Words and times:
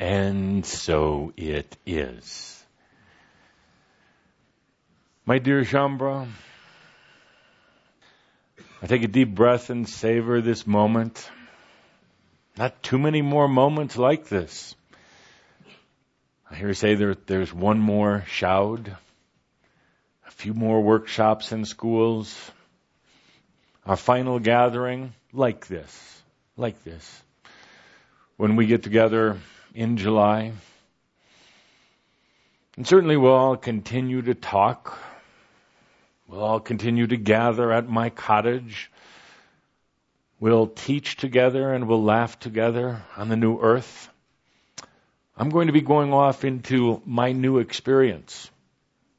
And 0.00 0.64
so 0.64 1.34
it 1.36 1.76
is. 1.84 2.64
My 5.26 5.38
dear 5.38 5.62
Shaumbra, 5.62 6.26
I 8.80 8.86
take 8.86 9.02
a 9.02 9.08
deep 9.08 9.34
breath 9.34 9.68
and 9.68 9.86
savor 9.86 10.40
this 10.40 10.66
moment. 10.66 11.28
Not 12.56 12.82
too 12.82 12.98
many 12.98 13.20
more 13.20 13.46
moments 13.46 13.98
like 13.98 14.26
this. 14.26 14.74
I 16.50 16.54
hear 16.54 16.68
you 16.68 16.74
say 16.74 16.94
there, 16.94 17.14
there's 17.26 17.52
one 17.52 17.78
more 17.78 18.24
shoud, 18.26 18.96
a 20.26 20.30
few 20.30 20.54
more 20.54 20.80
workshops 20.80 21.52
in 21.52 21.66
schools, 21.66 22.34
our 23.84 23.96
final 23.96 24.38
gathering 24.38 25.12
like 25.34 25.66
this, 25.66 26.22
like 26.56 26.82
this. 26.84 27.22
When 28.38 28.56
we 28.56 28.64
get 28.64 28.82
together 28.82 29.36
in 29.74 29.96
July, 29.96 30.52
and 32.76 32.86
certainly 32.86 33.16
we'll 33.16 33.32
all 33.32 33.56
continue 33.56 34.22
to 34.22 34.34
talk. 34.34 34.98
We'll 36.28 36.42
all 36.42 36.60
continue 36.60 37.06
to 37.06 37.16
gather 37.16 37.72
at 37.72 37.88
my 37.88 38.10
cottage. 38.10 38.90
We'll 40.38 40.68
teach 40.68 41.16
together 41.16 41.74
and 41.74 41.86
we'll 41.86 42.02
laugh 42.02 42.38
together 42.38 43.02
on 43.16 43.28
the 43.28 43.36
new 43.36 43.60
earth. 43.60 44.08
I'm 45.36 45.50
going 45.50 45.66
to 45.66 45.72
be 45.72 45.80
going 45.80 46.12
off 46.12 46.44
into 46.44 47.02
my 47.04 47.32
new 47.32 47.58
experience 47.58 48.50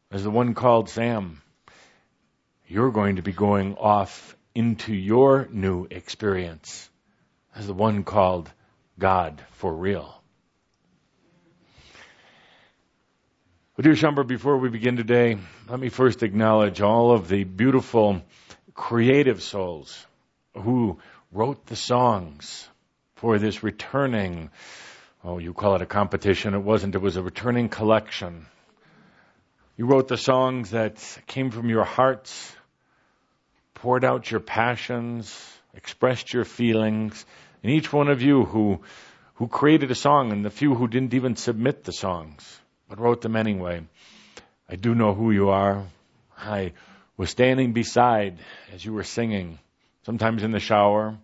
as 0.10 0.24
the 0.24 0.32
one 0.32 0.54
called 0.54 0.90
Sam. 0.90 1.42
You're 2.68 2.92
going 2.92 3.18
to 3.18 3.22
be 3.22 3.34
going 3.34 3.76
off 3.76 4.36
into 4.56 4.94
your 4.94 5.48
new 5.52 5.88
experience 5.90 6.90
as 7.56 7.68
the 7.68 7.74
one 7.74 8.04
called 8.04 8.52
God 8.98 9.42
for 9.52 9.74
real. 9.74 10.21
Well, 13.78 13.84
dear 13.84 13.94
Shaumbra, 13.94 14.28
before 14.28 14.58
we 14.58 14.68
begin 14.68 14.98
today, 14.98 15.38
let 15.70 15.80
me 15.80 15.88
first 15.88 16.24
acknowledge 16.24 16.82
all 16.82 17.14
of 17.14 17.30
the 17.30 17.46
beautiful 17.46 18.22
creative 18.74 19.42
souls 19.42 20.06
who 20.54 21.00
wrote 21.32 21.68
the 21.68 21.78
songs 21.78 22.68
for 23.16 23.40
this 23.40 23.64
returning, 23.64 24.50
oh, 25.24 25.38
you 25.38 25.54
call 25.54 25.76
it 25.76 25.82
a 25.82 25.86
competition. 25.86 26.54
It 26.54 26.60
wasn't. 26.60 26.96
It 26.96 27.02
was 27.02 27.16
a 27.16 27.24
returning 27.24 27.70
collection. 27.70 28.46
You 29.78 29.86
wrote 29.86 30.10
the 30.10 30.18
songs 30.18 30.72
that 30.72 30.98
came 31.26 31.50
from 31.50 31.70
your 31.70 31.86
hearts, 31.86 32.54
poured 33.74 34.04
out 34.04 34.30
your 34.30 34.42
passions, 34.42 35.34
expressed 35.74 36.34
your 36.34 36.44
feelings. 36.44 37.26
And 37.64 37.72
each 37.72 37.94
one 37.94 38.10
of 38.10 38.22
you 38.22 38.44
who, 38.44 38.82
who 39.36 39.48
created 39.48 39.92
a 39.92 39.96
song 39.96 40.34
and 40.34 40.44
the 40.44 40.50
few 40.50 40.76
who 40.76 40.90
didn't 40.90 41.14
even 41.14 41.38
submit 41.38 41.86
the 41.86 41.94
songs, 41.94 42.61
but 42.92 43.00
wrote 43.00 43.22
them 43.22 43.38
anyway. 43.38 43.82
I 44.68 44.76
do 44.76 44.94
know 44.94 45.14
who 45.14 45.32
you 45.32 45.48
are. 45.48 45.86
I 46.38 46.74
was 47.16 47.30
standing 47.30 47.72
beside 47.72 48.38
as 48.74 48.84
you 48.84 48.92
were 48.92 49.06
singing, 49.06 49.60
sometimes 50.06 50.44
in 50.44 50.52
the 50.52 50.60
shower, 50.60 51.18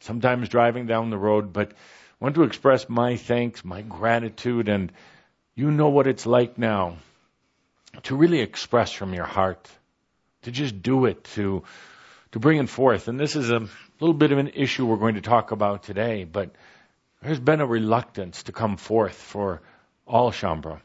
sometimes 0.00 0.48
driving 0.48 0.86
down 0.86 1.10
the 1.10 1.18
road, 1.18 1.52
but 1.52 1.72
want 2.20 2.36
to 2.36 2.44
express 2.44 2.88
my 2.88 3.18
thanks, 3.18 3.62
my 3.66 3.82
gratitude, 3.82 4.70
and 4.70 4.90
you 5.54 5.70
know 5.70 5.90
what 5.90 6.06
it's 6.06 6.24
like 6.24 6.56
now 6.56 6.96
to 8.04 8.16
really 8.16 8.40
express 8.40 8.90
from 8.90 9.12
your 9.12 9.26
heart 9.26 9.68
to 10.44 10.50
just 10.50 10.80
do 10.80 11.04
it, 11.04 11.22
to 11.34 11.64
to 12.32 12.38
bring 12.38 12.56
it 12.56 12.70
forth. 12.70 13.08
And 13.08 13.20
this 13.20 13.36
is 13.36 13.50
a 13.50 13.68
little 14.00 14.14
bit 14.14 14.32
of 14.32 14.38
an 14.38 14.52
issue 14.54 14.86
we're 14.86 14.96
going 14.96 15.16
to 15.16 15.20
talk 15.20 15.50
about 15.50 15.82
today, 15.82 16.24
but 16.24 16.54
there's 17.20 17.38
been 17.38 17.60
a 17.60 17.66
reluctance 17.66 18.44
to 18.44 18.52
come 18.52 18.78
forth 18.78 19.16
for 19.16 19.60
all 20.06 20.30
Shaumbra, 20.30 20.80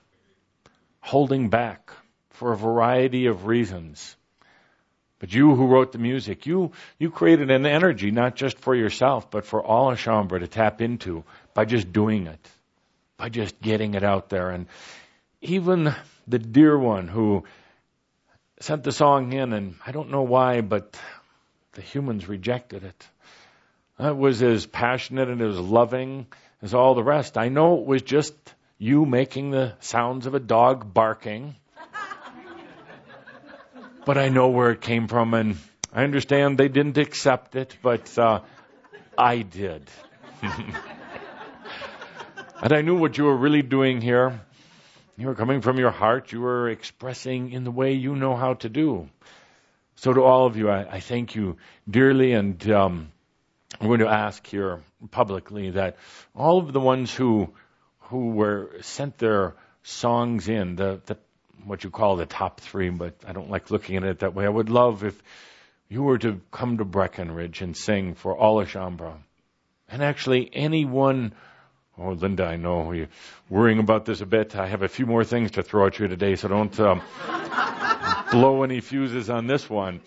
holding 1.01 1.49
back 1.49 1.91
for 2.31 2.53
a 2.53 2.57
variety 2.57 3.25
of 3.27 3.45
reasons. 3.45 4.15
But 5.19 5.33
you 5.33 5.53
who 5.53 5.67
wrote 5.67 5.91
the 5.91 5.97
music, 5.97 6.45
you, 6.45 6.71
you 6.97 7.11
created 7.11 7.51
an 7.51 7.65
energy 7.65 8.11
not 8.11 8.35
just 8.35 8.57
for 8.57 8.73
yourself, 8.73 9.29
but 9.29 9.45
for 9.45 9.61
all 9.61 9.91
of 9.91 9.99
Shaumbra 9.99 10.39
to 10.39 10.47
tap 10.47 10.81
into 10.81 11.25
by 11.53 11.65
just 11.65 11.91
doing 11.91 12.27
it, 12.27 12.39
by 13.17 13.27
just 13.27 13.61
getting 13.61 13.95
it 13.95 14.03
out 14.03 14.29
there. 14.29 14.49
And 14.49 14.67
even 15.41 15.93
the 16.27 16.39
dear 16.39 16.77
one 16.77 17.09
who 17.09 17.43
sent 18.61 18.83
the 18.83 18.93
song 18.93 19.33
in, 19.33 19.51
and 19.51 19.75
I 19.85 19.91
don't 19.91 20.11
know 20.11 20.21
why, 20.21 20.61
but 20.61 20.97
the 21.73 21.81
humans 21.81 22.29
rejected 22.29 22.83
it. 22.83 23.07
It 23.99 24.15
was 24.15 24.41
as 24.41 24.65
passionate 24.65 25.27
and 25.27 25.41
as 25.41 25.57
loving 25.59 26.27
as 26.61 26.73
all 26.73 26.95
the 26.95 27.03
rest. 27.03 27.37
I 27.37 27.49
know 27.49 27.77
it 27.79 27.85
was 27.85 28.01
just 28.01 28.33
you 28.79 29.05
making 29.05 29.51
the 29.51 29.73
sounds 29.81 30.25
of 30.25 30.33
a 30.33 30.39
dog 30.39 30.93
barking, 30.93 31.55
but 34.05 34.17
I 34.17 34.29
know 34.29 34.47
where 34.47 34.71
it 34.71 34.79
came 34.79 35.09
from, 35.09 35.33
and 35.33 35.57
I 35.93 36.05
understand 36.05 36.57
they 36.57 36.69
didn't 36.69 36.97
accept 36.97 37.57
it, 37.57 37.75
but 37.83 38.17
uh, 38.17 38.39
I 39.17 39.41
did. 39.41 39.89
and 40.41 40.73
I 42.71 42.81
knew 42.81 42.95
what 42.95 43.17
you 43.17 43.25
were 43.25 43.35
really 43.35 43.61
doing 43.61 43.99
here. 43.99 44.39
You 45.17 45.27
were 45.27 45.35
coming 45.35 45.59
from 45.59 45.77
your 45.77 45.91
heart. 45.91 46.31
You 46.31 46.39
were 46.39 46.69
expressing 46.69 47.51
in 47.51 47.65
the 47.65 47.71
way 47.71 47.91
you 47.91 48.15
know 48.15 48.37
how 48.37 48.53
to 48.55 48.69
do. 48.69 49.09
So 49.95 50.13
to 50.13 50.23
all 50.23 50.45
of 50.45 50.55
you, 50.55 50.69
I, 50.69 50.89
I 50.89 50.99
thank 51.01 51.35
you 51.35 51.57
dearly, 51.89 52.31
and 52.31 52.71
um, 52.71 53.11
I'm 53.81 53.87
going 53.87 53.99
to 53.99 54.07
ask 54.07 54.47
here 54.47 54.79
publicly 55.11 55.71
that 55.71 55.97
all 56.33 56.59
of 56.59 56.71
the 56.71 56.79
ones 56.79 57.13
who 57.13 57.53
who 58.09 58.31
were 58.31 58.71
sent 58.81 59.17
their 59.17 59.55
songs 59.83 60.47
in, 60.47 60.75
the, 60.75 61.01
the 61.05 61.17
what 61.63 61.83
you 61.83 61.89
call 61.89 62.15
the 62.15 62.25
top 62.25 62.61
three, 62.61 62.89
but 62.89 63.15
I 63.27 63.33
don't 63.33 63.49
like 63.49 63.71
looking 63.71 63.97
at 63.97 64.03
it 64.03 64.19
that 64.19 64.33
way. 64.33 64.45
I 64.45 64.49
would 64.49 64.69
love 64.69 65.03
if 65.03 65.21
you 65.89 66.03
were 66.03 66.17
to 66.19 66.39
come 66.51 66.77
to 66.77 66.85
Breckenridge 66.85 67.61
and 67.61 67.75
sing 67.75 68.15
for 68.15 68.35
all 68.35 68.59
of 68.59 68.69
Shaumbra. 68.69 69.15
And 69.89 70.03
actually, 70.03 70.49
anyone 70.53 71.33
Oh, 72.01 72.11
Linda, 72.11 72.45
I 72.45 72.55
know 72.55 72.93
you're 72.93 73.09
worrying 73.49 73.79
about 73.79 74.05
this 74.05 74.21
a 74.21 74.25
bit. 74.25 74.55
I 74.55 74.67
have 74.67 74.83
a 74.83 74.87
few 74.87 75.05
more 75.05 75.25
things 75.25 75.51
to 75.51 75.63
throw 75.63 75.87
at 75.87 75.99
you 75.99 76.07
today, 76.07 76.37
so 76.37 76.47
don't 76.47 76.79
um, 76.79 77.01
blow 78.31 78.63
any 78.63 78.79
fuses 78.79 79.29
on 79.29 79.47
this 79.47 79.69
one. 79.69 79.99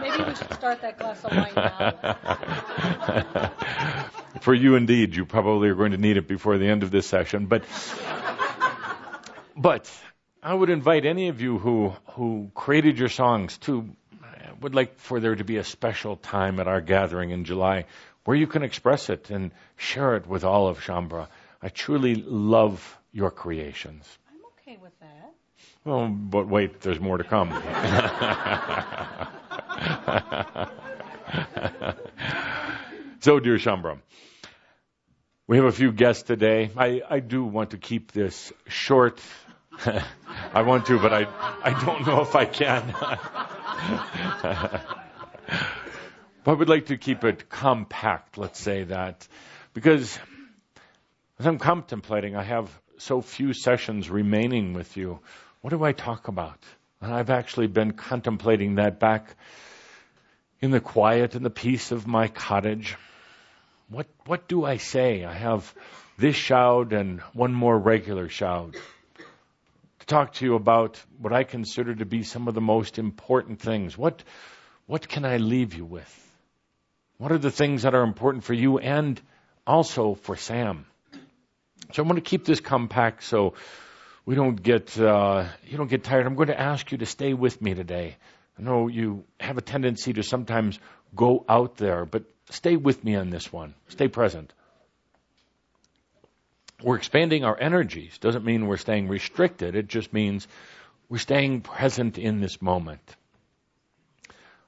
Maybe 0.00 0.22
we 0.22 0.36
should 0.36 0.54
start 0.54 0.80
that 0.82 0.96
glass 0.96 1.24
of 1.24 1.32
wine 1.32 1.54
now. 1.56 4.06
For 4.40 4.54
you, 4.54 4.76
indeed, 4.76 5.16
you 5.16 5.24
probably 5.24 5.68
are 5.68 5.74
going 5.74 5.92
to 5.92 5.98
need 5.98 6.16
it 6.16 6.28
before 6.28 6.58
the 6.58 6.68
end 6.68 6.82
of 6.82 6.90
this 6.90 7.06
session. 7.06 7.46
But, 7.46 7.64
but 9.56 9.90
I 10.42 10.54
would 10.54 10.70
invite 10.70 11.04
any 11.04 11.28
of 11.28 11.40
you 11.40 11.58
who 11.58 11.94
who 12.12 12.50
created 12.54 12.98
your 12.98 13.08
songs 13.08 13.58
to 13.58 13.88
would 14.60 14.74
like 14.74 14.98
for 14.98 15.20
there 15.20 15.34
to 15.34 15.44
be 15.44 15.56
a 15.56 15.64
special 15.64 16.16
time 16.16 16.60
at 16.60 16.68
our 16.68 16.80
gathering 16.80 17.30
in 17.30 17.44
July 17.44 17.86
where 18.24 18.36
you 18.36 18.46
can 18.46 18.62
express 18.62 19.08
it 19.08 19.30
and 19.30 19.50
share 19.76 20.16
it 20.16 20.26
with 20.26 20.44
all 20.44 20.68
of 20.68 20.80
Shaumbra. 20.80 21.28
I 21.62 21.68
truly 21.68 22.14
love 22.14 22.98
your 23.12 23.30
creations. 23.30 24.04
I'm 24.30 24.40
okay 24.60 24.78
with 24.82 24.98
that. 25.00 25.32
Well, 25.84 26.08
but 26.08 26.48
wait, 26.48 26.80
there's 26.80 27.00
more 27.00 27.18
to 27.18 27.24
come. 27.24 27.50
so, 33.20 33.40
dear 33.40 33.56
Shaumbra, 33.56 33.98
we 35.48 35.56
have 35.56 35.66
a 35.66 35.72
few 35.72 35.90
guests 35.90 36.22
today. 36.22 36.70
I, 36.76 37.02
I 37.08 37.18
do 37.18 37.44
want 37.44 37.70
to 37.70 37.78
keep 37.78 38.12
this 38.12 38.52
short. 38.68 39.20
I 40.52 40.62
want 40.62 40.86
to, 40.86 41.00
but 41.00 41.12
I, 41.12 41.26
I 41.64 41.84
don't 41.84 42.06
know 42.06 42.20
if 42.20 42.36
I 42.36 42.44
can. 42.44 42.84
but 46.44 46.50
I 46.50 46.54
would 46.54 46.68
like 46.68 46.86
to 46.86 46.96
keep 46.96 47.24
it 47.24 47.48
compact, 47.48 48.38
let's 48.38 48.60
say 48.60 48.84
that, 48.84 49.26
because 49.74 50.18
as 51.40 51.46
I'm 51.46 51.58
contemplating, 51.58 52.36
I 52.36 52.44
have 52.44 52.70
so 52.98 53.20
few 53.20 53.52
sessions 53.52 54.08
remaining 54.10 54.74
with 54.74 54.96
you. 54.96 55.18
What 55.60 55.70
do 55.70 55.82
I 55.82 55.92
talk 55.92 56.28
about? 56.28 56.58
And 57.00 57.12
I've 57.12 57.30
actually 57.30 57.66
been 57.66 57.92
contemplating 57.92 58.76
that 58.76 59.00
back 59.00 59.34
in 60.60 60.70
the 60.70 60.80
quiet 60.80 61.34
and 61.34 61.44
the 61.44 61.50
peace 61.50 61.92
of 61.92 62.06
my 62.06 62.28
cottage. 62.28 62.96
What 63.90 64.06
what 64.26 64.48
do 64.48 64.64
I 64.64 64.76
say? 64.76 65.24
I 65.24 65.32
have 65.32 65.74
this 66.18 66.36
shoud 66.36 66.92
and 66.92 67.20
one 67.32 67.54
more 67.54 67.78
regular 67.78 68.28
shoud 68.28 68.74
to 68.74 70.06
talk 70.06 70.34
to 70.34 70.44
you 70.44 70.56
about 70.56 71.02
what 71.18 71.32
I 71.32 71.44
consider 71.44 71.94
to 71.94 72.04
be 72.04 72.22
some 72.22 72.48
of 72.48 72.54
the 72.54 72.60
most 72.60 72.98
important 72.98 73.60
things. 73.60 73.96
What 73.96 74.22
what 74.86 75.08
can 75.08 75.24
I 75.24 75.38
leave 75.38 75.74
you 75.74 75.86
with? 75.86 76.14
What 77.16 77.32
are 77.32 77.38
the 77.38 77.50
things 77.50 77.82
that 77.82 77.94
are 77.94 78.02
important 78.02 78.44
for 78.44 78.52
you 78.52 78.78
and 78.78 79.20
also 79.66 80.14
for 80.14 80.36
Sam? 80.36 80.84
So 81.92 82.02
I'm 82.02 82.08
going 82.08 82.20
to 82.20 82.30
keep 82.30 82.44
this 82.44 82.60
compact 82.60 83.24
so 83.24 83.54
we 84.26 84.34
don't 84.34 84.62
get 84.62 85.00
uh, 85.00 85.46
you 85.66 85.78
don't 85.78 85.88
get 85.88 86.04
tired. 86.04 86.26
I'm 86.26 86.34
going 86.34 86.48
to 86.48 86.60
ask 86.60 86.92
you 86.92 86.98
to 86.98 87.06
stay 87.06 87.32
with 87.32 87.62
me 87.62 87.72
today. 87.72 88.16
I 88.58 88.62
know 88.62 88.88
you 88.88 89.24
have 89.40 89.56
a 89.56 89.62
tendency 89.62 90.12
to 90.12 90.22
sometimes 90.22 90.78
go 91.14 91.44
out 91.48 91.76
there, 91.76 92.04
but 92.04 92.24
stay 92.50 92.76
with 92.76 93.02
me 93.04 93.16
on 93.16 93.30
this 93.30 93.52
one. 93.52 93.74
Stay 93.88 94.08
present. 94.08 94.52
we're 96.82 96.96
expanding 96.96 97.44
our 97.44 97.58
energies. 97.58 98.18
Doesn't 98.18 98.44
mean 98.44 98.66
we're 98.66 98.76
staying 98.76 99.08
restricted. 99.08 99.74
It 99.74 99.88
just 99.88 100.12
means 100.12 100.46
we're 101.08 101.18
staying 101.18 101.62
present 101.62 102.18
in 102.18 102.40
this 102.40 102.62
moment. 102.62 103.16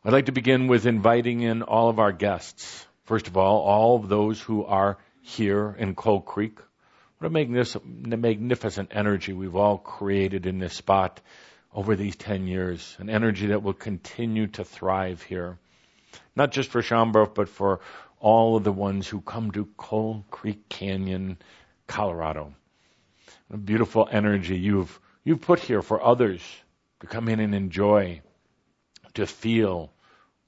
I'd 0.05 0.13
like 0.13 0.27
to 0.27 0.33
begin 0.33 0.67
with 0.67 0.87
inviting 0.87 1.43
in 1.43 1.63
all 1.63 1.89
of 1.89 1.99
our 1.99 2.13
guests. 2.13 2.87
First 3.05 3.29
of 3.29 3.37
all, 3.37 3.61
all 3.61 3.97
of 3.97 4.09
those 4.09 4.41
who 4.41 4.65
are 4.65 4.99
here 5.23 5.77
in 5.79 5.95
Coal 5.95 6.21
Creek. 6.21 6.59
What 7.19 7.29
a 7.29 8.17
magnificent 8.17 8.93
energy 8.93 9.35
we've 9.35 9.57
all 9.57 9.77
created 9.77 10.47
in 10.47 10.59
this 10.59 10.75
spot 10.75 11.21
over 11.75 11.95
these 11.95 12.17
10 12.17 12.47
years. 12.47 12.97
An 12.99 13.11
energy 13.11 13.49
that 13.49 13.63
will 13.63 13.75
continue 13.75 14.47
to 14.49 14.65
thrive 14.65 15.23
here. 15.23 15.59
Not 16.37 16.53
just 16.53 16.71
for 16.71 16.82
Shaumbra, 16.82 17.35
but 17.35 17.49
for 17.49 17.81
all 18.19 18.56
of 18.56 18.65
the 18.65 18.73
ones 18.73 19.09
who 19.09 19.21
come 19.21 19.50
to 19.53 19.67
Coal 19.77 20.25
Creek 20.31 20.69
Canyon 20.69 21.38
Colorado. 21.87 22.55
A 23.53 23.56
beautiful 23.56 24.09
energy 24.11 24.56
you've, 24.56 25.00
you've 25.25 25.41
put 25.41 25.59
here 25.59 25.82
for 25.82 26.03
others 26.03 26.43
to 27.00 27.06
come 27.06 27.29
in 27.29 27.41
and 27.41 27.55
enjoy, 27.55 28.21
to 29.15 29.27
feel, 29.27 29.93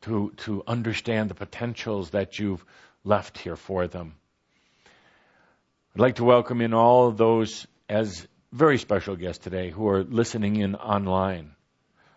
to, 0.03 0.33
to 0.39 0.63
understand 0.67 1.31
the 1.31 1.35
potentials 1.35 2.11
that 2.11 2.39
you've 2.39 2.65
left 3.05 3.39
here 3.39 3.57
for 3.57 3.89
them. 3.89 4.15
I'd 5.95 6.01
like 6.01 6.17
to 6.17 6.25
welcome 6.25 6.61
in 6.61 6.75
all 6.75 7.09
of 7.09 7.17
those 7.17 7.67
as 7.89 8.27
very 8.53 8.79
special 8.79 9.17
guests 9.17 9.43
today 9.43 9.71
who 9.71 9.89
are 9.89 10.05
listening 10.05 10.57
in 10.57 10.75
online. 10.75 11.53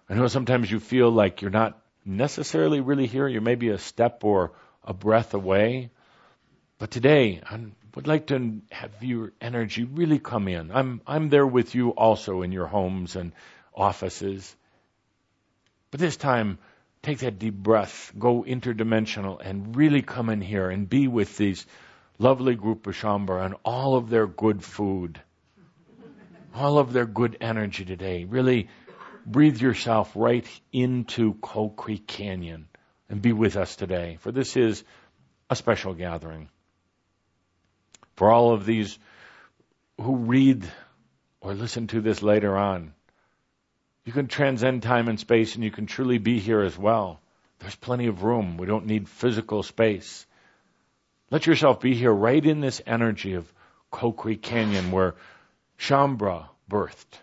I 0.09 0.13
know 0.13 0.27
sometimes 0.27 0.69
you 0.69 0.79
feel 0.79 1.09
like 1.09 1.41
you're 1.41 1.51
not 1.51 1.81
necessarily 2.06 2.80
really 2.80 3.07
here. 3.07 3.28
You're 3.28 3.42
maybe 3.42 3.69
a 3.69 3.78
step 3.78 4.24
or 4.24 4.54
a 4.84 4.94
breath 4.94 5.34
away. 5.34 5.90
But 6.78 6.92
today, 6.92 7.42
I 7.50 7.60
would 7.96 8.07
like 8.07 8.28
to 8.28 8.62
have 8.72 8.92
your 9.02 9.31
energy 9.42 9.84
really 9.84 10.19
come 10.19 10.48
in. 10.48 10.72
I'm, 10.72 11.02
I'm 11.07 11.30
there 11.30 11.48
with 11.48 11.74
you 11.74 11.90
also 11.90 12.42
in 12.42 12.52
your 12.52 12.68
homes 12.68 13.16
and 13.16 13.31
offices. 13.74 14.56
But 15.92 16.00
this 16.00 16.18
time, 16.18 16.60
take 17.02 17.19
that 17.19 17.40
deep 17.40 17.54
breath, 17.54 18.12
go 18.18 18.44
interdimensional, 18.44 19.40
and 19.44 19.75
really 19.75 20.02
come 20.02 20.30
in 20.30 20.42
here 20.42 20.69
and 20.69 20.90
be 20.90 21.07
with 21.07 21.38
these 21.38 21.66
lovely 22.19 22.56
group 22.56 22.88
of 22.88 22.96
Shaumbra 22.96 23.46
and 23.46 23.56
all 23.63 23.96
of 23.96 24.10
their 24.10 24.28
good 24.28 24.63
food, 24.63 25.19
all 26.54 26.78
of 26.78 26.94
their 26.94 27.06
good 27.06 27.38
energy 27.42 27.86
today. 27.86 28.25
Really 28.25 28.69
breathe 29.25 29.60
yourself 29.60 30.12
right 30.16 30.48
into 30.72 31.33
Coal 31.36 31.69
Creek 31.69 32.07
Canyon 32.07 32.68
and 33.10 33.22
be 33.22 33.33
with 33.33 33.57
us 33.57 33.75
today, 33.75 34.18
for 34.22 34.31
this 34.31 34.56
is 34.56 34.83
a 35.50 35.56
special 35.56 35.94
gathering 35.94 36.50
for 38.16 38.31
all 38.31 38.54
of 38.54 38.66
these 38.66 38.98
who 40.00 40.16
read 40.16 40.66
or 41.42 41.54
listen 41.54 41.88
to 41.88 42.01
this 42.01 42.22
later 42.22 42.57
on. 42.57 42.94
You 44.06 44.13
can 44.13 44.27
transcend 44.27 44.83
time 44.83 45.07
and 45.07 45.19
space 45.19 45.56
and 45.56 45.63
you 45.63 45.71
can 45.71 45.86
truly 45.86 46.18
be 46.18 46.39
here 46.39 46.62
as 46.62 46.78
well. 46.78 47.19
There's 47.60 47.75
plenty 47.75 48.07
of 48.07 48.24
room. 48.24 48.57
We 48.57 48.66
don't 48.66 48.86
need 48.86 49.10
physical 49.10 49.63
space. 49.63 50.25
Let 51.31 51.48
yourself 51.48 51.80
be 51.80 51.95
here 51.95 52.12
right 52.12 52.44
in 52.44 52.60
this 52.60 52.81
energy 52.86 53.33
of 53.33 53.51
Creek 53.92 54.42
Canyon 54.42 54.92
where 54.92 55.16
Shaumbra 55.80 56.48
birthed. 56.69 57.19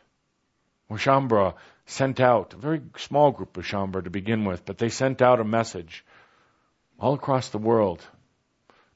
Where 0.88 0.98
Shaumbra 0.98 1.55
sent 1.92 2.20
out 2.20 2.54
a 2.54 2.56
very 2.56 2.80
small 2.96 3.30
group 3.30 3.56
of 3.56 3.64
Shaumbra 3.64 4.04
to 4.04 4.10
begin 4.10 4.44
with, 4.44 4.64
but 4.64 4.78
they 4.78 4.88
sent 4.88 5.22
out 5.22 5.40
a 5.40 5.44
message 5.44 6.04
all 6.98 7.14
across 7.14 7.50
the 7.50 7.58
world 7.58 8.04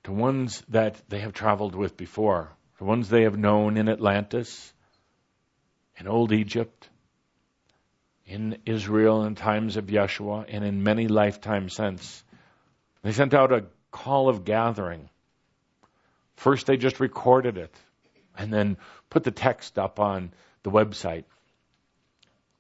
to 0.05 0.13
ones 0.13 0.63
that 0.69 1.01
they 1.09 1.21
have 1.21 1.33
traveled 1.33 1.75
with 1.75 1.97
before, 1.97 2.51
the 2.79 2.85
ones 2.85 3.09
they 3.09 3.23
have 3.23 3.39
known 3.39 3.77
in 3.77 3.89
Atlantis, 3.89 4.73
in 5.99 6.09
Old 6.09 6.33
Egypt, 6.33 6.89
in 8.27 8.59
Israel 8.67 9.25
in 9.25 9.35
times 9.35 9.77
of 9.77 9.87
Yeshua, 9.87 10.47
and 10.49 10.65
in 10.65 10.83
many 10.83 11.07
lifetimes 11.09 11.75
since. 11.75 12.25
They 13.03 13.13
sent 13.13 13.35
out 13.35 13.53
a 13.53 13.67
call 13.91 14.29
of 14.29 14.45
gathering. 14.45 15.09
First, 16.37 16.67
they 16.67 16.77
just 16.77 17.01
recorded 17.01 17.57
it 17.57 17.75
and 18.37 18.53
then 18.53 18.77
put 19.11 19.25
the 19.25 19.31
text 19.31 19.79
up 19.79 20.01
on 20.01 20.33
the 20.63 20.71
website. 20.71 21.25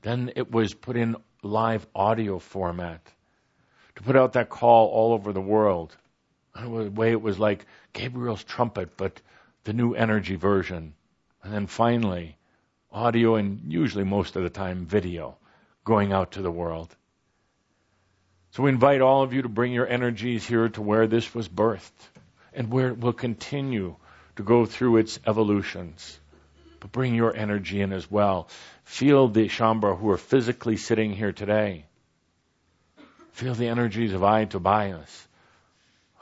Then 0.06 0.30
it 0.36 0.52
was 0.52 0.72
put 0.72 0.96
in 0.96 1.16
live 1.42 1.84
audio 1.92 2.38
format 2.38 3.00
to 3.96 4.04
put 4.04 4.14
out 4.14 4.34
that 4.34 4.48
call 4.48 4.86
all 4.86 5.14
over 5.14 5.32
the 5.32 5.40
world 5.40 5.96
in 6.56 6.62
a 6.62 6.90
way 6.90 7.10
it 7.10 7.20
was 7.20 7.40
like 7.40 7.66
Gabriel's 7.92 8.44
trumpet, 8.44 8.96
but 8.96 9.20
the 9.64 9.72
new 9.72 9.94
energy 9.94 10.36
version. 10.36 10.94
And 11.42 11.52
then 11.52 11.66
finally, 11.66 12.36
audio 12.92 13.34
and 13.34 13.62
usually 13.66 14.04
most 14.04 14.36
of 14.36 14.44
the 14.44 14.48
time 14.48 14.86
video 14.86 15.38
going 15.84 16.12
out 16.12 16.30
to 16.32 16.42
the 16.42 16.52
world. 16.52 16.94
So 18.52 18.62
we 18.62 18.70
invite 18.70 19.00
all 19.00 19.24
of 19.24 19.32
you 19.32 19.42
to 19.42 19.48
bring 19.48 19.72
your 19.72 19.88
energies 19.88 20.46
here 20.46 20.68
to 20.68 20.82
where 20.82 21.08
this 21.08 21.34
was 21.34 21.48
birthed 21.48 22.10
and 22.52 22.70
where 22.70 22.90
it 22.90 23.00
will 23.00 23.12
continue 23.12 23.96
to 24.36 24.44
go 24.44 24.66
through 24.66 24.98
its 24.98 25.18
evolutions. 25.26 26.20
But 26.86 26.92
bring 26.92 27.16
your 27.16 27.34
energy 27.34 27.80
in 27.80 27.92
as 27.92 28.08
well. 28.08 28.46
Feel 28.84 29.26
the 29.26 29.48
Shaumbra 29.48 29.98
who 29.98 30.08
are 30.10 30.16
physically 30.16 30.76
sitting 30.76 31.12
here 31.12 31.32
today. 31.32 31.86
Feel 33.32 33.54
the 33.54 33.66
energies 33.66 34.12
of 34.12 34.22
I, 34.22 34.44
Tobias, 34.44 35.26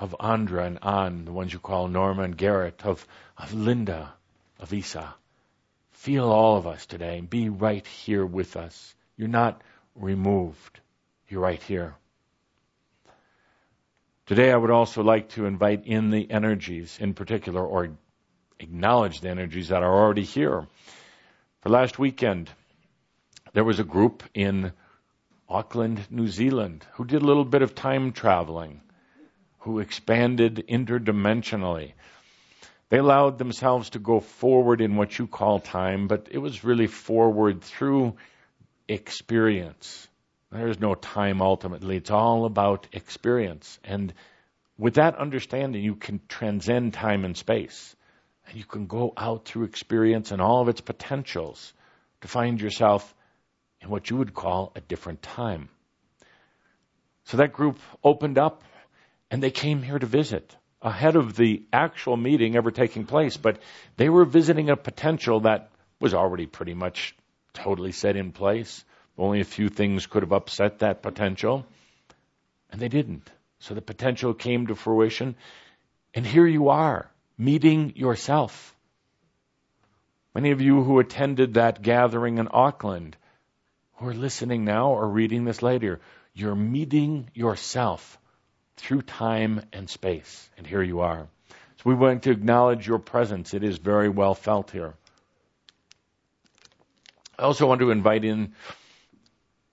of 0.00 0.16
Andra 0.18 0.64
and 0.64 0.78
An, 0.80 1.26
the 1.26 1.32
ones 1.32 1.52
you 1.52 1.58
call 1.58 1.88
Norma 1.88 2.22
and 2.22 2.34
Garrett, 2.34 2.82
of, 2.86 3.06
of 3.36 3.52
Linda, 3.52 4.14
of 4.58 4.72
Isa. 4.72 5.14
Feel 5.92 6.30
all 6.30 6.56
of 6.56 6.66
us 6.66 6.86
today 6.86 7.20
be 7.20 7.50
right 7.50 7.86
here 7.86 8.24
with 8.24 8.56
us. 8.56 8.94
You're 9.18 9.28
not 9.28 9.60
removed. 9.94 10.80
You're 11.28 11.42
right 11.42 11.62
here. 11.62 11.94
Today 14.24 14.50
I 14.50 14.56
would 14.56 14.70
also 14.70 15.02
like 15.02 15.28
to 15.32 15.44
invite 15.44 15.84
in 15.84 16.08
the 16.08 16.30
energies 16.30 16.96
in 16.98 17.12
particular 17.12 17.62
or 17.62 17.90
acknowledge 18.58 19.20
the 19.20 19.30
energies 19.30 19.68
that 19.68 19.82
are 19.82 20.02
already 20.02 20.24
here. 20.24 20.66
For 21.62 21.68
last 21.70 21.98
weekend, 21.98 22.50
there 23.52 23.64
was 23.64 23.80
a 23.80 23.84
group 23.84 24.22
in 24.34 24.72
Auckland, 25.48 26.06
New 26.10 26.28
Zealand, 26.28 26.86
who 26.94 27.04
did 27.04 27.22
a 27.22 27.26
little 27.26 27.44
bit 27.44 27.62
of 27.62 27.74
time 27.74 28.12
traveling 28.12 28.80
who 29.64 29.78
expanded 29.78 30.66
interdimensionally. 30.68 31.94
They 32.90 32.98
allowed 32.98 33.38
themselves 33.38 33.90
to 33.90 33.98
go 33.98 34.20
forward 34.20 34.82
in 34.82 34.96
what 34.96 35.18
you 35.18 35.26
call 35.26 35.58
time, 35.58 36.06
but 36.06 36.28
it 36.30 36.38
was 36.38 36.64
really 36.64 36.86
forward 36.86 37.62
through 37.62 38.16
experience. 38.88 40.06
There's 40.52 40.78
no 40.78 40.94
time 40.94 41.40
ultimately. 41.40 41.96
It's 41.96 42.10
all 42.10 42.44
about 42.44 42.88
experience. 42.92 43.78
And 43.84 44.12
with 44.76 44.94
that 44.94 45.16
understanding, 45.16 45.82
you 45.82 45.94
can 45.94 46.20
transcend 46.28 46.92
time 46.92 47.24
and 47.24 47.34
space. 47.34 47.96
And 48.46 48.56
you 48.56 48.64
can 48.64 48.86
go 48.86 49.12
out 49.16 49.44
through 49.46 49.64
experience 49.64 50.30
and 50.30 50.40
all 50.40 50.62
of 50.62 50.68
its 50.68 50.80
potentials 50.80 51.72
to 52.20 52.28
find 52.28 52.60
yourself 52.60 53.14
in 53.80 53.88
what 53.90 54.10
you 54.10 54.16
would 54.16 54.34
call 54.34 54.72
a 54.74 54.80
different 54.80 55.22
time. 55.22 55.68
So 57.24 57.38
that 57.38 57.52
group 57.52 57.78
opened 58.02 58.38
up 58.38 58.62
and 59.30 59.42
they 59.42 59.50
came 59.50 59.82
here 59.82 59.98
to 59.98 60.06
visit 60.06 60.54
ahead 60.82 61.16
of 61.16 61.36
the 61.36 61.62
actual 61.72 62.16
meeting 62.16 62.56
ever 62.56 62.70
taking 62.70 63.06
place. 63.06 63.36
But 63.36 63.60
they 63.96 64.08
were 64.08 64.24
visiting 64.24 64.70
a 64.70 64.76
potential 64.76 65.40
that 65.40 65.70
was 66.00 66.14
already 66.14 66.46
pretty 66.46 66.74
much 66.74 67.16
totally 67.54 67.92
set 67.92 68.16
in 68.16 68.32
place. 68.32 68.84
Only 69.16 69.40
a 69.40 69.44
few 69.44 69.68
things 69.68 70.06
could 70.06 70.22
have 70.22 70.32
upset 70.32 70.80
that 70.80 71.02
potential, 71.02 71.64
and 72.70 72.80
they 72.80 72.88
didn't. 72.88 73.30
So 73.60 73.74
the 73.74 73.80
potential 73.80 74.34
came 74.34 74.66
to 74.66 74.74
fruition, 74.74 75.36
and 76.12 76.26
here 76.26 76.46
you 76.46 76.68
are, 76.68 77.08
meeting 77.36 77.94
yourself. 77.96 78.74
Many 80.34 80.50
of 80.50 80.60
you 80.60 80.82
who 80.82 80.98
attended 80.98 81.54
that 81.54 81.82
gathering 81.82 82.38
in 82.38 82.48
Auckland, 82.50 83.16
who 83.94 84.08
are 84.08 84.14
listening 84.14 84.64
now 84.64 84.90
or 84.90 85.08
reading 85.08 85.44
this 85.44 85.62
later, 85.62 86.00
you're 86.34 86.56
meeting 86.56 87.30
yourself 87.34 88.18
through 88.76 89.02
time 89.02 89.62
and 89.72 89.88
space. 89.88 90.50
And 90.56 90.66
here 90.66 90.82
you 90.82 91.00
are. 91.00 91.28
So 91.48 91.82
we 91.84 91.94
want 91.94 92.24
to 92.24 92.30
acknowledge 92.30 92.86
your 92.86 92.98
presence. 92.98 93.54
It 93.54 93.62
is 93.62 93.78
very 93.78 94.08
well 94.08 94.34
felt 94.34 94.70
here. 94.70 94.94
I 97.38 97.42
also 97.42 97.66
want 97.66 97.80
to 97.80 97.90
invite 97.90 98.24
in 98.24 98.54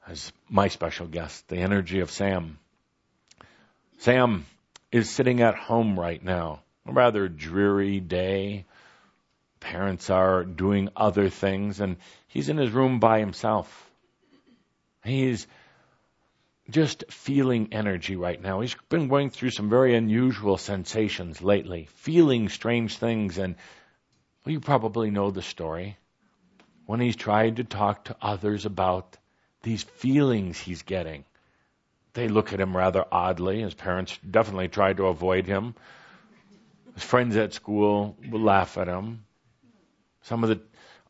as 0.08 0.32
my 0.50 0.68
special 0.68 1.08
guest 1.08 1.48
the 1.48 1.58
energy 1.58 2.00
of 2.00 2.12
Sam. 2.12 2.60
Sam 4.00 4.46
is 4.92 5.10
sitting 5.10 5.42
at 5.42 5.56
home 5.56 6.00
right 6.00 6.24
now. 6.24 6.62
A 6.86 6.92
rather 6.92 7.28
dreary 7.28 8.00
day. 8.00 8.66
Parents 9.60 10.10
are 10.10 10.44
doing 10.44 10.90
other 10.96 11.30
things, 11.30 11.80
and 11.80 11.98
he's 12.28 12.50
in 12.50 12.58
his 12.58 12.72
room 12.72 13.00
by 13.00 13.20
himself. 13.20 13.92
He's 15.04 15.48
just 16.70 17.04
feeling 17.12 17.70
energy 17.72 18.16
right 18.16 18.42
now. 18.42 18.62
He's 18.62 18.76
been 18.90 19.08
going 19.08 19.30
through 19.30 19.52
some 19.52 19.70
very 19.70 19.96
unusual 19.96 20.58
sensations 20.58 21.42
lately, 21.42 21.88
feeling 21.96 22.50
strange 22.50 22.98
things 22.98 23.38
and 23.38 23.56
Well, 24.46 24.54
you 24.54 24.60
probably 24.60 25.12
know 25.12 25.30
the 25.30 25.42
story. 25.42 25.98
When 26.88 27.00
he's 27.00 27.16
tried 27.16 27.58
to 27.58 27.64
talk 27.64 28.06
to 28.06 28.18
others 28.22 28.66
about 28.66 29.18
these 29.62 29.84
feelings 29.84 30.60
he's 30.60 30.82
getting, 30.82 31.26
they 32.14 32.28
look 32.28 32.54
at 32.54 32.60
him 32.60 32.76
rather 32.76 33.06
oddly. 33.12 33.62
His 33.62 33.76
parents 33.76 34.18
definitely 34.30 34.68
tried 34.68 34.98
to 34.98 35.06
avoid 35.06 35.46
him. 35.46 35.76
His 36.94 37.04
friends 37.04 37.36
at 37.36 37.54
school 37.54 38.18
will 38.30 38.42
laugh 38.42 38.78
at 38.78 38.88
him. 38.88 39.26
Some 40.24 40.44
of 40.44 40.50
the 40.50 40.62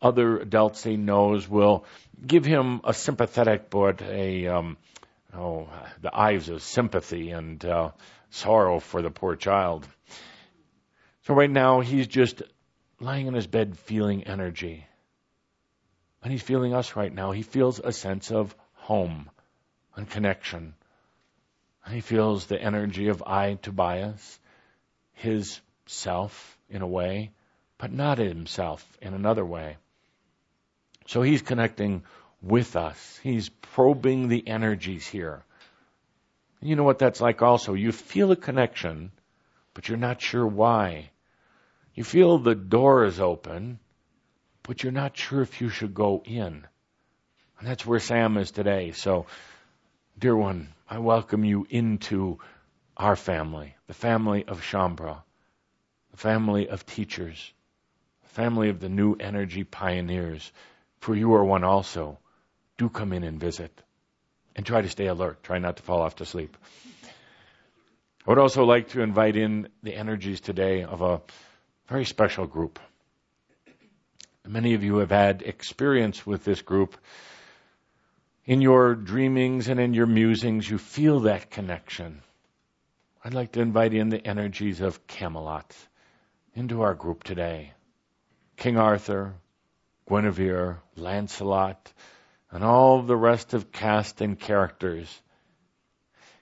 other 0.01 0.39
adults 0.39 0.83
he 0.83 0.97
knows 0.97 1.47
will 1.47 1.85
give 2.25 2.45
him 2.45 2.81
a 2.83 2.93
sympathetic 2.93 3.69
but 3.69 4.01
a 4.01 4.47
um, 4.47 4.77
oh 5.33 5.69
the 6.01 6.15
eyes 6.15 6.49
of 6.49 6.61
sympathy 6.61 7.31
and 7.31 7.63
uh, 7.65 7.91
sorrow 8.29 8.79
for 8.79 9.01
the 9.01 9.11
poor 9.11 9.35
child. 9.35 9.87
So 11.23 11.33
right 11.33 11.49
now 11.49 11.81
he's 11.81 12.07
just 12.07 12.41
lying 12.99 13.27
in 13.27 13.33
his 13.33 13.47
bed 13.47 13.77
feeling 13.77 14.23
energy. 14.23 14.85
And 16.23 16.31
he's 16.31 16.41
feeling 16.41 16.73
us 16.73 16.95
right 16.95 17.13
now. 17.13 17.31
He 17.31 17.41
feels 17.41 17.79
a 17.79 17.91
sense 17.91 18.31
of 18.31 18.55
home 18.73 19.29
and 19.95 20.09
connection. 20.09 20.75
He 21.89 22.01
feels 22.01 22.45
the 22.45 22.61
energy 22.61 23.07
of 23.07 23.23
I, 23.25 23.55
Tobias, 23.55 24.39
his 25.13 25.59
self 25.91 26.57
in 26.69 26.81
a 26.81 26.87
way, 26.87 27.31
but 27.77 27.91
not 27.91 28.17
himself 28.17 28.85
in 29.01 29.13
another 29.13 29.45
way. 29.45 29.77
So 31.07 31.21
he's 31.21 31.41
connecting 31.41 32.03
with 32.41 32.75
us. 32.75 33.19
He's 33.21 33.49
probing 33.49 34.27
the 34.27 34.47
energies 34.47 35.07
here. 35.07 35.43
You 36.61 36.75
know 36.75 36.83
what 36.83 36.99
that's 36.99 37.21
like 37.21 37.41
also. 37.41 37.73
You 37.73 37.91
feel 37.91 38.31
a 38.31 38.35
connection, 38.35 39.11
but 39.73 39.89
you're 39.89 39.97
not 39.97 40.21
sure 40.21 40.45
why. 40.45 41.09
You 41.95 42.03
feel 42.03 42.37
the 42.37 42.55
door 42.55 43.05
is 43.05 43.19
open, 43.19 43.79
but 44.63 44.83
you're 44.83 44.91
not 44.91 45.17
sure 45.17 45.41
if 45.41 45.59
you 45.59 45.69
should 45.69 45.93
go 45.93 46.21
in. 46.23 46.65
And 47.59 47.67
that's 47.67 47.85
where 47.85 47.99
Sam 47.99 48.37
is 48.37 48.51
today. 48.51 48.91
So, 48.91 49.25
dear 50.17 50.35
one, 50.35 50.69
I 50.89 50.99
welcome 50.99 51.43
you 51.43 51.67
into 51.69 52.39
our 52.95 53.15
family, 53.15 53.75
the 53.87 53.93
family 53.93 54.45
of 54.45 54.61
Shaumbra, 54.61 55.23
the 56.11 56.17
family 56.17 56.67
of 56.69 56.85
teachers, 56.85 57.53
the 58.23 58.29
family 58.29 58.69
of 58.69 58.79
the 58.79 58.89
new 58.89 59.15
energy 59.15 59.63
pioneers. 59.63 60.51
For 60.99 61.15
you 61.15 61.33
are 61.33 61.43
one 61.43 61.63
also. 61.63 62.19
Do 62.77 62.89
come 62.89 63.13
in 63.13 63.23
and 63.23 63.39
visit. 63.39 63.71
And 64.55 64.65
try 64.65 64.81
to 64.81 64.89
stay 64.89 65.07
alert. 65.07 65.43
Try 65.43 65.59
not 65.59 65.77
to 65.77 65.83
fall 65.83 66.01
off 66.01 66.17
to 66.17 66.25
sleep. 66.25 66.57
I 68.25 68.29
would 68.29 68.37
also 68.37 68.65
like 68.65 68.89
to 68.89 69.01
invite 69.01 69.35
in 69.35 69.69
the 69.81 69.95
energies 69.95 70.41
today 70.41 70.83
of 70.83 71.01
a 71.01 71.21
very 71.87 72.05
special 72.05 72.45
group. 72.45 72.79
Many 74.45 74.73
of 74.73 74.83
you 74.83 74.97
have 74.97 75.11
had 75.11 75.41
experience 75.41 76.25
with 76.25 76.43
this 76.43 76.61
group. 76.61 76.97
In 78.45 78.61
your 78.61 78.95
dreamings 78.95 79.69
and 79.69 79.79
in 79.79 79.93
your 79.93 80.07
musings, 80.07 80.69
you 80.69 80.77
feel 80.77 81.21
that 81.21 81.49
connection. 81.49 82.21
I'd 83.23 83.33
like 83.33 83.53
to 83.53 83.61
invite 83.61 83.93
in 83.93 84.09
the 84.09 84.25
energies 84.25 84.81
of 84.81 85.07
Camelot 85.07 85.75
into 86.53 86.81
our 86.81 86.93
group 86.93 87.23
today. 87.23 87.73
King 88.57 88.77
Arthur, 88.77 89.33
Guinevere, 90.07 90.79
Lancelot, 90.95 91.93
and 92.51 92.63
all 92.63 93.01
the 93.01 93.15
rest 93.15 93.53
of 93.53 93.71
cast 93.71 94.21
and 94.21 94.39
characters. 94.39 95.21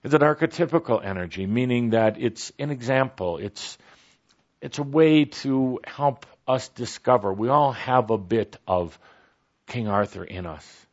is 0.04 0.14
an 0.14 0.22
archetypical 0.22 1.04
energy, 1.04 1.46
meaning 1.46 1.92
that 1.92 2.20
it's 2.20 2.52
an 2.58 2.72
example, 2.72 3.38
it's 3.38 3.78
it's 4.62 4.80
a 4.80 4.84
way 4.84 5.26
to 5.26 5.80
help 5.86 6.26
us 6.48 6.68
discover. 6.70 7.32
We 7.32 7.48
all 7.48 7.72
have 7.72 8.10
a 8.10 8.18
bit 8.18 8.58
of 8.68 9.00
King 9.68 9.88
Arthur 9.88 10.24
in 10.24 10.46
us. 10.46 10.86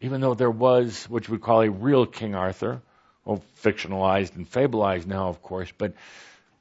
Even 0.00 0.20
though 0.20 0.34
there 0.34 0.50
was 0.50 1.04
what 1.08 1.28
we 1.28 1.38
call 1.38 1.62
a 1.62 1.70
real 1.70 2.04
King 2.04 2.34
Arthur, 2.34 2.82
well, 3.24 3.42
fictionalized 3.62 4.36
and 4.36 4.50
fableized 4.50 5.06
now, 5.06 5.28
of 5.28 5.42
course, 5.42 5.72
but 5.76 5.94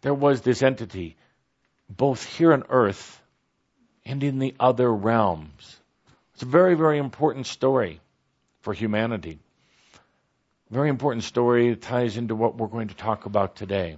there 0.02 0.14
was 0.14 0.42
this 0.42 0.62
entity, 0.62 1.16
both 1.90 2.24
here 2.38 2.54
on 2.54 2.64
earth 2.70 3.22
and 4.06 4.24
in 4.24 4.40
the 4.40 4.56
other 4.60 4.92
realms. 4.92 5.80
It's 6.34 6.44
a 6.44 6.46
very, 6.46 6.76
very 6.76 6.98
important 6.98 7.48
story 7.48 8.00
for 8.62 8.74
humanity. 8.74 9.40
Very 10.70 10.90
important 10.90 11.24
story 11.24 11.70
that 11.70 11.82
ties 11.82 12.18
into 12.18 12.36
what 12.36 12.58
we're 12.58 12.68
going 12.68 12.90
to 12.90 12.96
talk 12.96 13.26
about 13.26 13.56
today. 13.56 13.98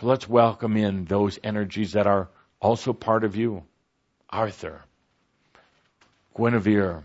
So 0.00 0.06
let's 0.06 0.28
welcome 0.28 0.76
in 0.76 1.04
those 1.04 1.38
energies 1.42 1.92
that 1.92 2.06
are 2.06 2.28
also 2.60 2.92
part 2.92 3.24
of 3.24 3.36
you. 3.36 3.62
Arthur, 4.28 4.82
Guinevere, 6.36 7.04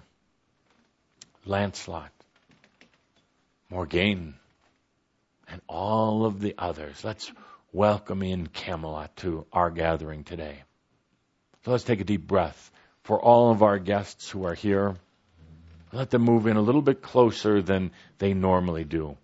Lancelot, 1.45 2.11
Morgane, 3.71 4.33
and 5.47 5.61
all 5.67 6.25
of 6.25 6.39
the 6.39 6.55
others. 6.57 7.03
Let's 7.03 7.31
welcome 7.71 8.23
in 8.23 8.47
Camelot 8.47 9.15
to 9.17 9.45
our 9.53 9.69
gathering 9.69 10.23
today. 10.23 10.63
So 11.63 11.71
let's 11.71 11.83
take 11.83 12.01
a 12.01 12.03
deep 12.03 12.25
breath 12.25 12.71
for 13.03 13.21
all 13.21 13.51
of 13.51 13.61
our 13.61 13.77
guests 13.77 14.29
who 14.29 14.45
are 14.45 14.55
here. 14.55 14.95
Let 15.91 16.09
them 16.09 16.23
move 16.23 16.47
in 16.47 16.57
a 16.57 16.61
little 16.61 16.81
bit 16.81 17.01
closer 17.01 17.61
than 17.61 17.91
they 18.17 18.33
normally 18.33 18.83
do. 18.83 19.17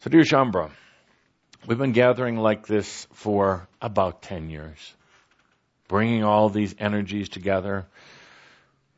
So, 0.00 0.10
dear 0.10 0.22
Shaumbra, 0.22 0.70
we've 1.66 1.78
been 1.78 1.92
gathering 1.92 2.36
like 2.36 2.66
this 2.66 3.06
for 3.12 3.68
about 3.80 4.22
10 4.22 4.50
years, 4.50 4.94
bringing 5.86 6.24
all 6.24 6.48
these 6.48 6.74
energies 6.78 7.28
together, 7.28 7.86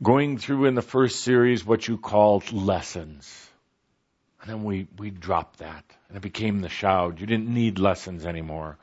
going 0.02 0.38
through 0.38 0.64
in 0.64 0.74
the 0.74 0.82
first 0.82 1.20
series 1.20 1.64
what 1.64 1.86
you 1.86 1.98
called 1.98 2.50
lessons. 2.52 3.50
And 4.44 4.52
then 4.52 4.64
we, 4.64 4.88
we 4.98 5.08
dropped 5.08 5.60
that, 5.60 5.84
and 6.08 6.18
it 6.18 6.20
became 6.20 6.60
the 6.60 6.68
Shoud. 6.68 7.18
You 7.18 7.26
didn't 7.26 7.48
need 7.48 7.78
lessons 7.78 8.26
anymore. 8.26 8.76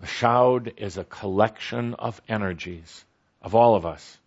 The 0.00 0.06
Shoud 0.06 0.74
is 0.76 0.96
a 0.96 1.02
collection 1.02 1.94
of 1.94 2.22
energies 2.28 3.04
of 3.42 3.56
all 3.56 3.74
of 3.74 3.86
us. 3.86 4.18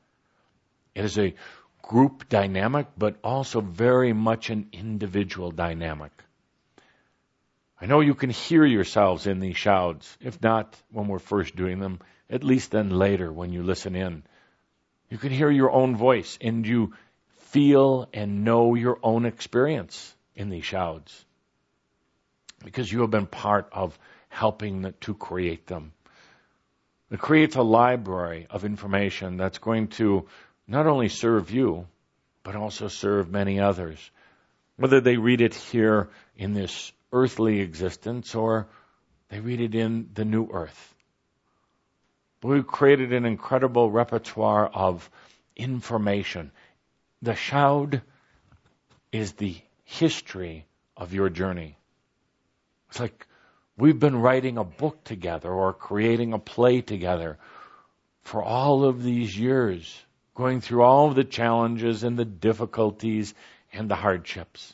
It 0.93 1.05
is 1.05 1.17
a 1.17 1.35
group 1.81 2.27
dynamic, 2.27 2.87
but 2.97 3.15
also 3.23 3.61
very 3.61 4.11
much 4.11 4.49
an 4.49 4.67
individual 4.73 5.51
dynamic. 5.51 6.11
I 7.79 7.85
know 7.85 8.01
you 8.01 8.13
can 8.13 8.29
hear 8.29 8.65
yourselves 8.65 9.25
in 9.25 9.39
these 9.39 9.55
shouds, 9.55 10.17
if 10.19 10.41
not 10.41 10.75
when 10.91 11.07
we're 11.07 11.19
first 11.19 11.55
doing 11.55 11.79
them, 11.79 11.99
at 12.29 12.43
least 12.43 12.71
then 12.71 12.89
later 12.89 13.31
when 13.31 13.53
you 13.53 13.63
listen 13.63 13.95
in. 13.95 14.21
You 15.09 15.17
can 15.17 15.31
hear 15.31 15.49
your 15.49 15.71
own 15.71 15.95
voice 15.95 16.37
and 16.41 16.67
you 16.67 16.93
feel 17.37 18.09
and 18.13 18.43
know 18.43 18.75
your 18.75 18.99
own 19.01 19.25
experience 19.25 20.13
in 20.37 20.49
these 20.49 20.63
shouds 20.63 21.25
because 22.63 22.91
you 22.91 23.01
have 23.01 23.11
been 23.11 23.27
part 23.27 23.67
of 23.71 23.97
helping 24.29 24.93
to 25.01 25.13
create 25.13 25.67
them. 25.67 25.91
It 27.11 27.19
creates 27.19 27.55
a 27.55 27.61
library 27.61 28.47
of 28.49 28.65
information 28.65 29.37
that's 29.37 29.57
going 29.57 29.89
to 29.99 30.27
not 30.67 30.87
only 30.87 31.09
serve 31.09 31.51
you, 31.51 31.87
but 32.43 32.55
also 32.55 32.87
serve 32.87 33.29
many 33.29 33.59
others. 33.59 33.99
Whether 34.75 35.01
they 35.01 35.17
read 35.17 35.41
it 35.41 35.55
here 35.55 36.09
in 36.35 36.53
this 36.53 36.91
earthly 37.11 37.61
existence 37.61 38.35
or 38.35 38.67
they 39.29 39.39
read 39.39 39.61
it 39.61 39.75
in 39.75 40.09
the 40.13 40.25
new 40.25 40.49
earth. 40.51 40.95
We've 42.43 42.67
created 42.67 43.13
an 43.13 43.25
incredible 43.25 43.89
repertoire 43.89 44.67
of 44.67 45.09
information. 45.55 46.51
The 47.21 47.35
Shoud 47.35 48.01
is 49.11 49.33
the 49.33 49.57
history 49.87 50.65
of 50.97 51.13
your 51.13 51.29
journey. 51.29 51.77
It's 52.89 52.99
like 52.99 53.25
we've 53.77 53.99
been 53.99 54.17
writing 54.17 54.57
a 54.57 54.63
book 54.65 55.03
together 55.05 55.49
or 55.49 55.71
creating 55.71 56.33
a 56.33 56.39
play 56.39 56.81
together 56.81 57.37
for 58.21 58.43
all 58.43 58.83
of 58.83 59.01
these 59.01 59.37
years, 59.37 59.97
going 60.35 60.59
through 60.59 60.83
all 60.83 61.07
of 61.07 61.15
the 61.15 61.23
challenges 61.23 62.03
and 62.03 62.19
the 62.19 62.25
difficulties 62.25 63.33
and 63.71 63.89
the 63.89 63.95
hardships 63.95 64.73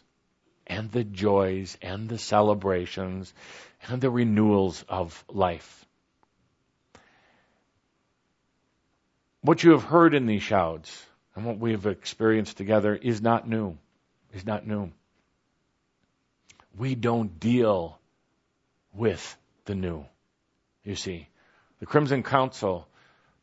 and 0.66 0.92
the 0.92 1.04
joys 1.04 1.78
and 1.82 2.10
the 2.10 2.18
celebrations 2.18 3.32
and 3.88 4.02
the 4.02 4.10
renewals 4.10 4.84
of 4.90 5.24
life. 5.30 5.86
What 9.42 9.64
you 9.64 9.72
have 9.72 9.84
heard 9.84 10.16
in 10.16 10.26
these 10.26 10.42
shouds 10.42 11.06
and 11.36 11.46
what 11.46 11.60
we 11.60 11.72
have 11.72 11.86
experienced 11.86 12.58
together 12.58 12.96
is 12.96 13.22
not 13.22 13.48
new. 13.48 13.78
Is 14.34 14.46
not 14.46 14.66
new. 14.66 14.92
We 16.78 16.96
don't 16.96 17.40
deal 17.40 18.00
with 18.94 19.38
the 19.66 19.76
new. 19.76 20.06
You 20.84 20.96
see, 20.96 21.28
the 21.80 21.86
Crimson 21.86 22.24
Council 22.24 22.88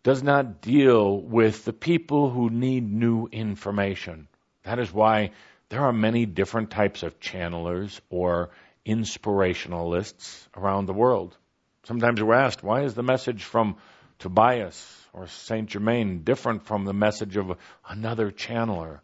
does 0.03 0.23
not 0.23 0.61
deal 0.61 1.21
with 1.21 1.65
the 1.65 1.73
people 1.73 2.31
who 2.31 2.51
need 2.51 2.91
new 2.91 3.29
information. 3.31 4.29
That 4.65 4.79
is 4.79 4.93
why 4.93 5.33
there 5.69 5.83
are 5.83 5.93
many 5.93 6.27
different 6.27 6.71
types 6.71 7.03
of 7.03 7.21
channelers 7.21 8.01
or 8.11 8.51
inspirationalists 8.87 10.47
around 10.57 10.87
the 10.87 10.95
world. 10.95 11.37
Sometimes 11.85 12.23
we're 12.23 12.35
asked, 12.35 12.63
why 12.63 12.83
is 12.83 12.95
the 12.95 13.03
message 13.03 13.45
from 13.45 13.77
Tobias 14.19 15.07
or 15.13 15.27
Saint 15.27 15.69
Germain 15.69 16.23
different 16.25 16.65
from 16.65 16.85
the 16.85 16.93
message 16.93 17.37
of 17.37 17.57
another 17.89 18.31
channeler, 18.31 19.01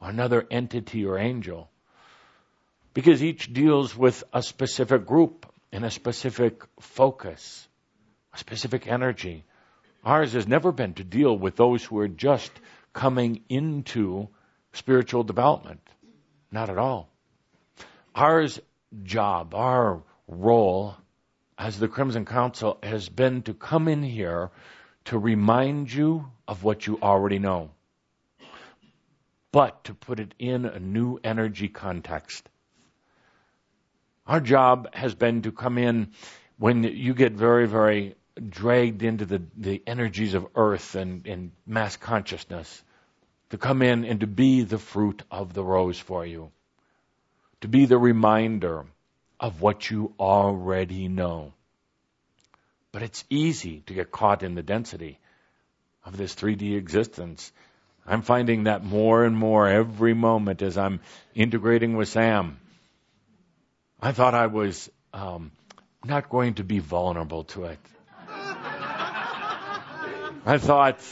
or 0.00 0.08
another 0.08 0.46
entity 0.50 1.04
or 1.06 1.18
angel? 1.18 1.70
Because 2.92 3.22
each 3.22 3.52
deals 3.52 3.96
with 3.96 4.24
a 4.32 4.42
specific 4.42 5.06
group 5.06 5.46
in 5.72 5.84
a 5.84 5.90
specific 5.90 6.62
focus, 6.80 7.68
a 8.34 8.38
specific 8.38 8.86
energy. 8.86 9.44
Ours 10.04 10.32
has 10.32 10.48
never 10.48 10.72
been 10.72 10.94
to 10.94 11.04
deal 11.04 11.36
with 11.36 11.56
those 11.56 11.84
who 11.84 11.98
are 11.98 12.08
just 12.08 12.50
coming 12.92 13.42
into 13.48 14.28
spiritual 14.72 15.22
development. 15.22 15.80
Not 16.50 16.70
at 16.70 16.78
all. 16.78 17.08
Ours 18.14 18.60
job, 19.04 19.54
our 19.54 20.02
role 20.26 20.96
as 21.56 21.78
the 21.78 21.88
Crimson 21.88 22.24
Council 22.24 22.78
has 22.82 23.08
been 23.08 23.42
to 23.42 23.54
come 23.54 23.86
in 23.86 24.02
here 24.02 24.50
to 25.04 25.18
remind 25.18 25.92
you 25.92 26.26
of 26.48 26.64
what 26.64 26.86
you 26.86 26.98
already 27.00 27.38
know, 27.38 27.70
but 29.52 29.84
to 29.84 29.94
put 29.94 30.18
it 30.18 30.34
in 30.38 30.64
a 30.64 30.80
new 30.80 31.18
energy 31.22 31.68
context. 31.68 32.48
Our 34.30 34.40
job 34.40 34.94
has 34.94 35.12
been 35.12 35.42
to 35.42 35.50
come 35.50 35.76
in 35.76 36.12
when 36.56 36.84
you 36.84 37.14
get 37.14 37.32
very, 37.32 37.66
very 37.66 38.14
dragged 38.48 39.02
into 39.02 39.24
the, 39.24 39.42
the 39.56 39.82
energies 39.88 40.34
of 40.34 40.46
earth 40.54 40.94
and, 40.94 41.26
and 41.26 41.50
mass 41.66 41.96
consciousness, 41.96 42.84
to 43.48 43.58
come 43.58 43.82
in 43.82 44.04
and 44.04 44.20
to 44.20 44.28
be 44.28 44.62
the 44.62 44.78
fruit 44.78 45.24
of 45.32 45.52
the 45.52 45.64
rose 45.64 45.98
for 45.98 46.24
you, 46.24 46.52
to 47.62 47.66
be 47.66 47.86
the 47.86 47.98
reminder 47.98 48.86
of 49.40 49.62
what 49.62 49.90
you 49.90 50.14
already 50.20 51.08
know. 51.08 51.52
But 52.92 53.02
it's 53.02 53.24
easy 53.30 53.80
to 53.86 53.94
get 53.94 54.12
caught 54.12 54.44
in 54.44 54.54
the 54.54 54.62
density 54.62 55.18
of 56.04 56.16
this 56.16 56.36
3D 56.36 56.76
existence. 56.76 57.50
I'm 58.06 58.22
finding 58.22 58.62
that 58.64 58.84
more 58.84 59.24
and 59.24 59.36
more 59.36 59.66
every 59.66 60.14
moment 60.14 60.62
as 60.62 60.78
I'm 60.78 61.00
integrating 61.34 61.96
with 61.96 62.10
Sam. 62.10 62.60
I 64.02 64.12
thought 64.12 64.34
I 64.34 64.46
was 64.46 64.90
um, 65.12 65.52
not 66.04 66.30
going 66.30 66.54
to 66.54 66.64
be 66.64 66.78
vulnerable 66.78 67.44
to 67.44 67.64
it. 67.64 67.78
I 70.46 70.56
thought, 70.56 71.02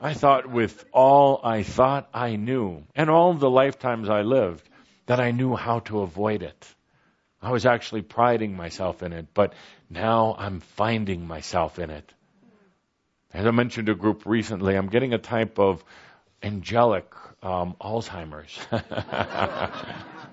I 0.00 0.14
thought 0.14 0.50
with 0.50 0.84
all 0.92 1.40
I 1.44 1.62
thought 1.62 2.08
I 2.12 2.34
knew, 2.34 2.82
and 2.96 3.08
all 3.08 3.34
the 3.34 3.48
lifetimes 3.48 4.08
I 4.08 4.22
lived, 4.22 4.68
that 5.06 5.20
I 5.20 5.30
knew 5.30 5.54
how 5.54 5.78
to 5.80 6.00
avoid 6.00 6.42
it. 6.42 6.66
I 7.40 7.52
was 7.52 7.64
actually 7.64 8.02
priding 8.02 8.56
myself 8.56 9.04
in 9.04 9.12
it, 9.12 9.28
but 9.34 9.54
now 9.88 10.34
I'm 10.36 10.58
finding 10.60 11.26
myself 11.26 11.78
in 11.78 11.90
it. 11.90 12.12
As 13.32 13.46
I 13.46 13.52
mentioned 13.52 13.86
to 13.86 13.92
a 13.92 13.96
group 13.96 14.26
recently, 14.26 14.74
I'm 14.74 14.88
getting 14.88 15.14
a 15.14 15.18
type 15.18 15.60
of 15.60 15.84
angelic 16.42 17.06
um, 17.42 17.76
Alzheimer's. 17.80 18.58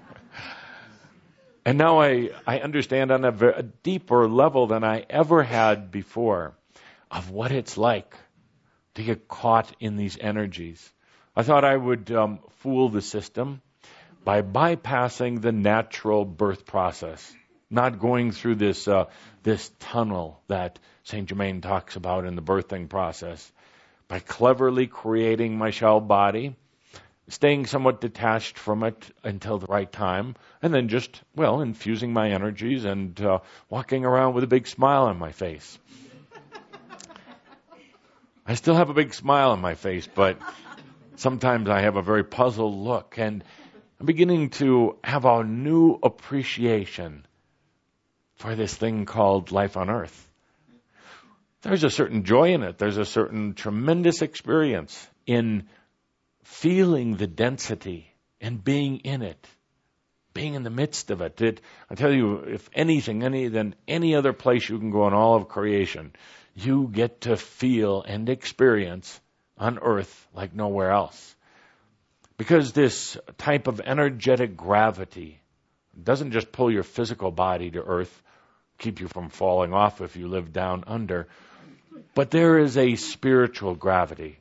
and 1.66 1.78
now 1.78 2.02
I, 2.02 2.30
I 2.46 2.60
understand 2.60 3.12
on 3.12 3.26
a, 3.26 3.64
deeper 3.84 4.28
level 4.28 4.68
than 4.68 4.84
I 4.84 5.06
ever 5.10 5.44
had 5.44 5.92
before 5.92 6.56
of 7.12 7.32
what 7.32 7.52
it's 7.52 7.78
like 7.78 8.16
to 8.96 9.04
get 9.04 9.28
caught 9.28 9.74
in 9.80 9.98
these 9.98 10.18
energies. 10.20 10.92
I 11.36 11.44
thought 11.44 11.64
I 11.64 11.76
would 11.76 12.12
um, 12.12 12.40
fool 12.60 12.90
the 12.90 13.02
system 13.02 13.62
by 14.24 14.42
bypassing 14.42 15.42
the 15.42 15.52
natural 15.52 16.26
birth 16.26 16.66
process, 16.66 17.34
not 17.70 18.00
going 18.00 18.32
through 18.32 18.56
this 18.56 18.88
uh, 18.88 19.06
this 19.44 19.72
tunnel 19.80 20.42
that 20.48 20.80
Saint 21.04 21.30
Germain 21.30 21.62
talks 21.62 21.96
about 21.96 22.26
in 22.26 22.36
the 22.36 22.42
birthing 22.42 22.90
process, 22.90 23.52
by 24.08 24.20
cleverly 24.20 24.88
creating 24.88 25.58
my 25.58 25.70
shell 25.70 26.02
body, 26.02 26.56
staying 27.30 27.66
somewhat 27.66 28.02
detached 28.02 28.58
from 28.58 28.84
it 28.84 29.12
until 29.24 29.58
the 29.58 29.68
right 29.68 29.92
time, 29.92 30.36
and 30.62 30.74
then 30.74 30.88
just 30.90 31.22
well 31.36 31.62
infusing 31.62 32.12
my 32.12 32.30
energies 32.32 32.86
and 32.86 33.20
uh, 33.22 33.40
walking 33.70 34.06
around 34.06 34.34
with 34.34 34.44
a 34.44 34.48
big 34.48 34.68
smile 34.68 35.04
on 35.04 35.18
my 35.18 35.32
face. 35.32 35.78
I 38.46 38.56
still 38.56 38.76
have 38.76 38.90
a 38.90 38.96
big 38.96 39.14
smile 39.14 39.52
on 39.52 39.62
my 39.62 39.76
face, 39.76 40.08
but 40.08 40.40
sometimes 41.18 41.70
I 41.70 41.82
have 41.82 41.98
a 41.98 42.02
very 42.02 42.24
puzzled 42.24 42.76
look 42.76 43.20
and 43.20 43.44
I'm 44.00 44.06
beginning 44.06 44.50
to 44.52 44.96
have 45.04 45.26
a 45.26 45.44
new 45.44 46.00
appreciation 46.02 47.26
for 48.38 48.56
this 48.56 48.74
thing 48.74 49.06
called 49.06 49.52
life 49.52 49.78
on 49.78 49.90
earth. 49.90 50.28
There's 51.62 51.84
a 51.84 51.90
certain 51.90 52.24
joy 52.24 52.54
in 52.54 52.64
it. 52.64 52.78
There's 52.78 52.98
a 52.98 53.06
certain 53.06 53.54
tremendous 53.54 54.22
experience 54.22 55.08
in 55.28 55.68
feeling 56.50 57.16
the 57.16 57.28
density 57.28 58.12
and 58.42 58.62
being 58.62 58.98
in 59.00 59.22
it, 59.22 59.48
being 60.34 60.56
in 60.56 60.64
the 60.64 60.70
midst 60.70 61.12
of 61.12 61.22
it. 61.22 61.40
it 61.42 61.62
I 61.90 61.96
tell 61.96 62.12
you, 62.12 62.40
if 62.40 62.70
anything, 62.74 63.24
any 63.24 63.48
than 63.48 63.76
any 63.88 64.16
other 64.16 64.34
place 64.34 64.68
you 64.68 64.80
can 64.80 64.90
go 64.90 65.08
in 65.08 65.14
all 65.14 65.36
of 65.36 65.48
creation, 65.48 66.12
you 66.56 66.90
get 66.92 67.22
to 67.22 67.38
feel 67.38 68.02
and 68.02 68.28
experience 68.28 69.22
on 69.58 69.78
earth 69.78 70.28
like 70.34 70.54
nowhere 70.54 70.92
else. 70.92 71.36
Because 72.38 72.74
this 72.74 73.16
type 73.38 73.68
of 73.68 73.80
energetic 73.80 74.58
gravity 74.58 75.40
doesn't 76.02 76.32
just 76.32 76.52
pull 76.52 76.72
your 76.72 76.84
physical 76.84 77.32
body 77.32 77.70
to 77.72 77.82
earth, 77.82 78.24
keep 78.80 79.00
you 79.00 79.08
from 79.08 79.30
falling 79.30 79.72
off 79.72 80.02
if 80.02 80.16
you 80.16 80.28
live 80.28 80.52
down 80.52 80.84
under, 80.88 81.28
but 82.16 82.32
there 82.32 82.58
is 82.58 82.76
a 82.76 82.96
spiritual 82.96 83.76
gravity. 83.76 84.39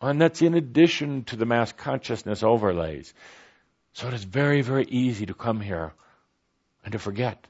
And 0.00 0.20
that's 0.20 0.42
in 0.42 0.54
addition 0.54 1.24
to 1.24 1.36
the 1.36 1.46
mass 1.46 1.72
consciousness 1.72 2.42
overlays. 2.42 3.12
So 3.92 4.08
it 4.08 4.14
is 4.14 4.24
very, 4.24 4.62
very 4.62 4.84
easy 4.84 5.26
to 5.26 5.34
come 5.34 5.60
here 5.60 5.92
and 6.84 6.92
to 6.92 6.98
forget. 6.98 7.46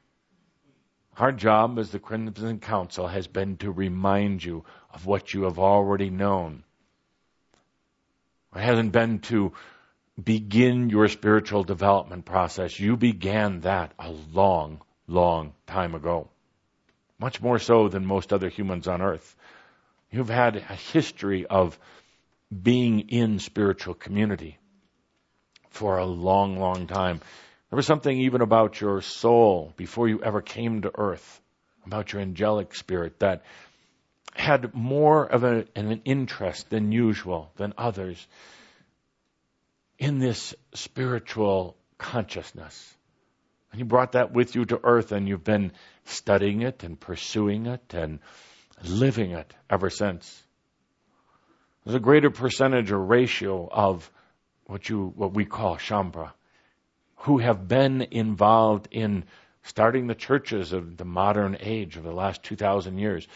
Our 1.18 1.32
job 1.32 1.78
as 1.78 1.90
the 1.90 1.98
Crimson 1.98 2.60
Council 2.60 3.06
has 3.08 3.26
been 3.26 3.56
to 3.58 3.70
remind 3.70 4.42
you 4.42 4.64
of 4.94 5.04
what 5.04 5.34
you 5.34 5.42
have 5.42 5.58
already 5.58 6.10
known 6.10 6.64
it 8.54 8.60
hasn't 8.60 8.92
been 8.92 9.18
to 9.20 9.52
begin 10.22 10.90
your 10.90 11.08
spiritual 11.08 11.62
development 11.62 12.24
process. 12.24 12.80
You 12.80 12.96
began 12.96 13.60
that 13.60 13.92
a 13.98 14.10
long, 14.10 14.80
long 15.06 15.54
time 15.66 15.94
ago. 15.94 16.28
Much 17.18 17.42
more 17.42 17.58
so 17.58 17.88
than 17.88 18.06
most 18.06 18.32
other 18.32 18.48
humans 18.48 18.88
on 18.88 19.02
earth. 19.02 19.36
You've 20.10 20.30
had 20.30 20.56
a 20.56 20.74
history 20.74 21.46
of 21.46 21.78
being 22.50 23.00
in 23.08 23.38
spiritual 23.38 23.94
community 23.94 24.58
for 25.70 25.98
a 25.98 26.06
long, 26.06 26.58
long 26.58 26.86
time. 26.86 27.20
There 27.70 27.76
was 27.76 27.86
something 27.86 28.18
even 28.20 28.40
about 28.40 28.80
your 28.80 29.02
soul 29.02 29.74
before 29.76 30.08
you 30.08 30.22
ever 30.22 30.40
came 30.40 30.82
to 30.82 30.92
earth, 30.96 31.40
about 31.84 32.12
your 32.12 32.22
angelic 32.22 32.74
spirit 32.74 33.18
that 33.20 33.42
had 34.34 34.74
more 34.74 35.26
of 35.26 35.44
a, 35.44 35.66
an 35.74 36.00
interest 36.04 36.70
than 36.70 36.92
usual, 36.92 37.52
than 37.56 37.74
others, 37.76 38.26
in 39.98 40.18
this 40.18 40.54
spiritual 40.74 41.76
consciousness. 41.98 42.94
And 43.72 43.80
you 43.80 43.84
brought 43.84 44.12
that 44.12 44.32
with 44.32 44.54
you 44.54 44.64
to 44.66 44.80
earth 44.82 45.12
and 45.12 45.28
you've 45.28 45.44
been 45.44 45.72
studying 46.04 46.62
it 46.62 46.84
and 46.84 46.98
pursuing 46.98 47.66
it 47.66 47.92
and 47.92 48.20
living 48.82 49.32
it 49.32 49.52
ever 49.68 49.90
since. 49.90 50.42
There's 51.88 51.96
a 51.96 52.00
greater 52.00 52.28
percentage 52.28 52.90
or 52.90 52.98
ratio 52.98 53.66
of 53.66 54.12
what 54.66 54.90
you, 54.90 55.10
what 55.16 55.32
we 55.32 55.46
call 55.46 55.78
Shaumbra, 55.78 56.32
who 57.20 57.38
have 57.38 57.66
been 57.66 58.02
involved 58.10 58.88
in 58.90 59.24
starting 59.62 60.06
the 60.06 60.14
churches 60.14 60.74
of 60.74 60.98
the 60.98 61.06
modern 61.06 61.56
age 61.58 61.96
of 61.96 62.02
the 62.02 62.12
last 62.12 62.42
2,000 62.42 62.98
years 62.98 63.26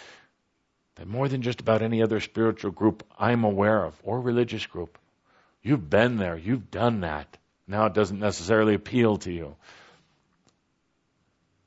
that 0.97 1.09
more 1.09 1.31
than 1.31 1.41
just 1.41 1.63
about 1.63 1.81
any 1.81 2.03
other 2.03 2.21
spiritual 2.21 2.73
group 2.73 3.07
I'm 3.19 3.45
aware 3.45 3.87
of 3.87 3.99
or 4.03 4.21
religious 4.21 4.67
group. 4.67 4.99
You've 5.63 5.89
been 5.89 6.19
there, 6.19 6.37
you've 6.37 6.71
done 6.71 7.01
that. 7.01 7.39
Now 7.67 7.87
it 7.87 7.95
doesn't 7.95 8.21
necessarily 8.21 8.75
appeal 8.75 9.17
to 9.17 9.33
you. 9.33 9.57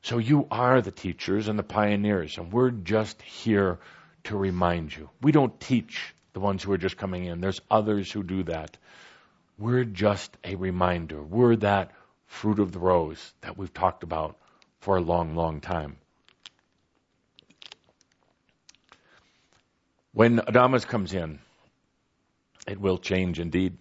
So 0.03 0.19
you 0.19 0.45
are 0.51 0.81
the 0.81 0.91
teachers 0.91 1.47
and 1.47 1.57
the 1.57 1.63
pioneers, 1.63 2.37
and 2.37 2.53
we're 2.53 2.69
just 2.69 3.19
here 3.23 3.79
to 4.25 4.37
remind 4.37 4.95
you. 4.95 5.09
We 5.19 5.31
don't 5.31 5.59
teach 5.59 6.13
the 6.35 6.41
ones 6.41 6.61
who 6.61 6.73
are 6.73 6.77
just 6.77 6.97
coming 6.97 7.23
in. 7.23 7.39
There's 7.39 7.61
others 7.71 8.11
who 8.11 8.21
do 8.21 8.43
that. 8.43 8.75
We're 9.57 9.85
just 9.85 10.35
a 10.43 10.55
reminder. 10.55 11.23
We're 11.23 11.55
that 11.55 11.91
fruit 12.27 12.59
of 12.59 12.73
the 12.73 12.79
rose 12.79 13.33
that 13.39 13.57
we've 13.57 13.73
talked 13.73 14.03
about 14.03 14.35
for 14.81 14.97
a 14.97 15.01
long, 15.01 15.35
long 15.35 15.61
time. 15.61 15.95
When 20.11 20.39
Adamus 20.39 20.85
comes 20.85 21.13
in, 21.13 21.39
it 22.67 22.81
will 22.81 22.97
change 22.97 23.39
indeed. 23.39 23.77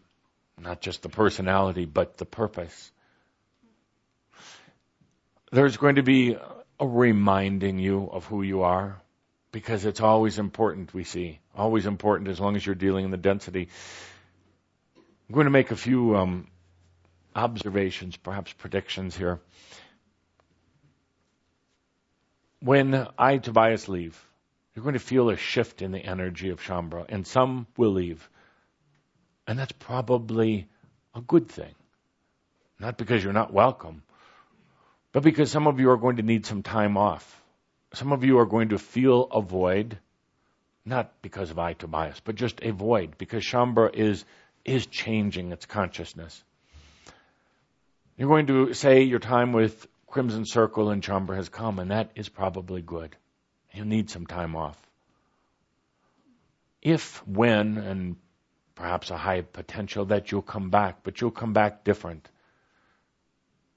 Not 0.57 0.81
just 0.81 1.03
the 1.03 1.09
personality, 1.09 1.87
but 1.87 2.19
the 2.19 2.25
purpose. 2.25 2.93
There's 5.51 5.77
going 5.77 5.97
to 5.97 6.05
be 6.05 6.37
a 6.79 6.87
reminding 6.87 7.81
you 7.81 8.09
of 8.13 8.27
who 8.27 8.43
you 8.43 8.63
are 8.63 9.03
because 9.51 9.85
it's 9.85 10.01
always 10.01 10.39
important, 10.39 10.95
we 10.95 11.03
see. 11.03 11.41
Always 11.57 11.87
important 11.87 12.29
as 12.29 12.41
long 12.41 12.57
as 12.57 12.67
you're 12.67 12.75
dealing 12.75 13.05
in 13.05 13.11
the 13.11 13.17
density. 13.17 13.69
I'm 15.29 15.35
going 15.35 15.45
to 15.47 15.51
make 15.51 15.71
a 15.71 15.77
few 15.77 16.17
um, 16.17 16.49
observations, 17.35 18.17
perhaps 18.17 18.53
predictions 18.53 19.17
here. 19.17 19.41
When 22.61 23.07
I, 23.19 23.39
Tobias, 23.39 23.89
leave, 23.89 24.19
you're 24.75 24.83
going 24.83 24.95
to 24.95 24.99
feel 24.99 25.31
a 25.31 25.37
shift 25.37 25.83
in 25.83 25.93
the 25.93 26.05
energy 26.05 26.51
of 26.51 26.61
Shaumbra, 26.61 27.07
and 27.09 27.27
some 27.27 27.67
will 27.77 27.93
leave. 27.93 28.29
And 29.47 29.59
that's 29.59 29.73
probably 29.73 30.67
a 31.15 31.21
good 31.21 31.49
thing. 31.49 31.75
Not 32.81 32.99
because 32.99 33.23
you're 33.23 33.33
not 33.33 33.53
welcome, 33.53 34.03
but 35.13 35.23
because 35.23 35.51
some 35.51 35.67
of 35.69 35.79
you 35.79 35.91
are 35.91 35.97
going 35.97 36.17
to 36.17 36.23
need 36.23 36.45
some 36.45 36.63
time 36.63 36.97
off. 36.97 37.43
Some 37.93 38.11
of 38.13 38.25
you 38.25 38.39
are 38.39 38.47
going 38.47 38.71
to 38.71 38.79
feel 38.79 39.25
a 39.31 39.41
void, 39.41 39.99
not 40.85 41.13
because 41.23 41.51
of 41.51 41.59
I, 41.59 41.73
Tobias, 41.73 42.21
but 42.21 42.35
just 42.35 42.61
a 42.63 42.71
void, 42.71 43.17
because 43.17 43.43
Shaumbra 43.43 43.95
is, 43.95 44.25
is 44.65 44.87
changing 44.87 45.53
its 45.53 45.67
consciousness. 45.67 46.43
You're 48.17 48.29
going 48.29 48.47
to 48.49 48.75
say 48.75 49.03
your 49.03 49.19
time 49.19 49.53
with 49.53 49.87
Crimson 50.07 50.45
Circle 50.45 50.91
and 50.91 51.03
Shaumbra 51.03 51.37
has 51.37 51.49
come, 51.49 51.79
and 51.79 51.91
that 51.91 52.11
is 52.15 52.29
probably 52.29 52.83
good. 52.83 53.17
You'll 53.73 53.87
need 53.87 54.11
some 54.11 54.27
time 54.27 54.55
off. 54.55 54.79
If, 56.81 57.27
when, 57.27 57.79
and 57.79 58.17
perhaps 58.75 59.11
a 59.11 59.17
high 59.17 59.41
potential 59.41 60.05
that 60.07 60.31
you'll 60.31 60.43
come 60.43 60.71
back, 60.71 60.99
but 61.03 61.21
you'll 61.21 61.31
come 61.31 61.53
back 61.53 61.83
different. 61.83 62.29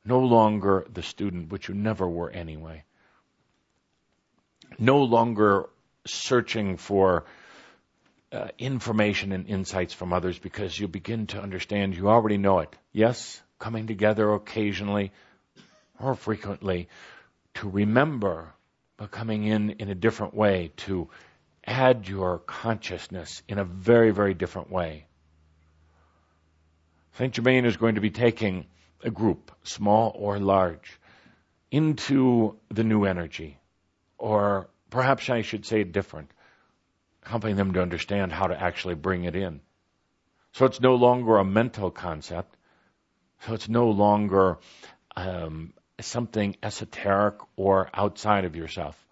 No 0.04 0.20
longer 0.20 0.86
the 0.94 1.02
student, 1.02 1.52
which 1.52 1.70
you 1.70 1.74
never 1.74 2.08
were 2.08 2.30
anyway. 2.30 2.84
No 4.78 5.04
longer 5.04 5.70
searching 6.08 6.78
for 6.78 7.26
uh, 8.32 8.48
information 8.58 9.32
and 9.32 9.48
insights 9.48 9.94
from 9.94 10.14
others 10.14 10.38
because 10.38 10.78
you 10.78 10.88
begin 10.88 11.28
to 11.28 11.42
understand 11.42 11.96
you 11.96 12.10
already 12.10 12.38
know 12.38 12.60
it. 12.60 12.76
Yes, 12.92 13.42
coming 13.60 13.88
together 13.88 14.34
occasionally 14.34 15.12
or 16.00 16.16
frequently 16.16 16.90
to 17.56 17.70
remember, 17.70 18.54
but 18.98 19.12
coming 19.12 19.46
in 19.46 19.72
in 19.72 19.90
a 19.90 19.96
different 19.96 20.34
way 20.34 20.72
to 20.78 21.10
add 21.66 22.08
your 22.08 22.40
consciousness 22.40 23.42
in 23.48 23.58
a 23.58 23.66
very, 23.66 24.12
very 24.12 24.34
different 24.34 24.72
way. 24.72 25.06
St. 27.18 27.34
Germain 27.34 27.66
is 27.66 27.78
going 27.78 27.96
to 27.96 28.02
be 28.02 28.12
taking 28.12 28.68
a 29.04 29.10
group, 29.10 29.52
small 29.64 30.12
or 30.16 30.40
large, 30.40 31.00
into 31.72 32.56
the 32.70 32.84
new 32.84 33.06
energy, 33.06 33.58
or 34.18 34.70
perhaps 34.90 35.30
I 35.30 35.42
should 35.42 35.66
say 35.66 35.82
it 35.82 35.92
different, 35.92 36.32
helping 37.24 37.56
them 37.56 37.74
to 37.74 37.82
understand 37.82 38.32
how 38.32 38.48
to 38.48 38.62
actually 38.62 38.96
bring 38.96 39.26
it 39.26 39.36
in. 39.36 39.62
So 40.54 40.66
it's 40.66 40.82
no 40.82 40.96
longer 40.96 41.38
a 41.38 41.46
mental 41.46 41.92
concept, 41.92 42.56
so 43.46 43.54
it's 43.54 43.70
no 43.70 43.90
longer 43.90 44.58
um, 45.16 45.74
something 46.00 46.56
esoteric 46.64 47.36
or 47.56 47.90
outside 47.94 48.46
of 48.46 48.56
yourself. 48.56 49.08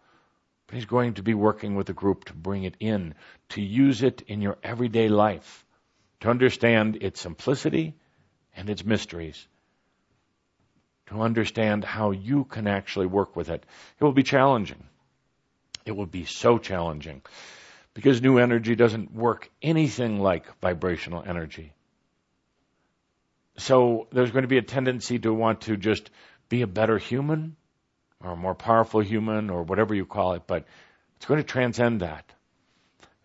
But 0.67 0.75
he's 0.75 0.85
going 0.85 1.15
to 1.15 1.23
be 1.23 1.33
working 1.33 1.75
with 1.75 1.89
a 1.89 1.93
group 1.93 2.25
to 2.25 2.33
bring 2.33 2.63
it 2.63 2.75
in, 2.79 3.13
to 3.49 3.61
use 3.61 4.01
it 4.01 4.21
in 4.27 4.41
your 4.41 4.57
everyday 4.63 5.09
life, 5.09 5.65
to 6.21 6.29
understand 6.29 6.97
its 7.01 7.21
simplicity 7.21 7.95
and 8.55 8.69
its 8.69 8.83
mysteries, 8.83 9.47
to 11.07 11.21
understand 11.21 11.83
how 11.83 12.11
you 12.11 12.45
can 12.45 12.65
actually 12.65 13.05
work 13.05 13.35
with 13.35 13.49
it. 13.49 13.63
It 13.99 14.03
will 14.03 14.11
be 14.11 14.23
challenging. 14.23 14.83
It 15.85 15.95
will 15.95 16.05
be 16.05 16.25
so 16.25 16.57
challenging 16.57 17.21
because 17.93 18.21
new 18.21 18.39
energy 18.39 18.75
doesn't 18.75 19.13
work 19.13 19.49
anything 19.61 20.19
like 20.19 20.59
vibrational 20.59 21.23
energy. 21.25 21.73
So 23.57 24.07
there's 24.11 24.31
going 24.31 24.43
to 24.43 24.49
be 24.49 24.57
a 24.57 24.63
tendency 24.63 25.19
to 25.19 25.33
want 25.33 25.61
to 25.61 25.77
just 25.77 26.09
be 26.49 26.61
a 26.61 26.67
better 26.67 26.97
human 26.97 27.55
or 28.21 28.31
a 28.31 28.35
more 28.35 28.55
powerful 28.55 28.99
human 28.99 29.49
or 29.49 29.63
whatever 29.63 29.93
you 29.93 30.05
call 30.05 30.33
it, 30.33 30.43
but 30.47 30.65
it's 31.15 31.25
going 31.25 31.39
to 31.39 31.47
transcend 31.47 32.01
that. 32.01 32.25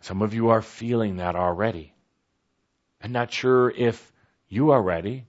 Some 0.01 0.23
of 0.23 0.35
you 0.35 0.51
are 0.51 0.62
feeling 0.62 1.16
that 1.16 1.37
already 1.37 1.92
and 3.01 3.12
not 3.12 3.33
sure 3.33 3.70
if 3.70 4.12
you 4.49 4.70
are 4.70 4.83
ready 4.83 5.27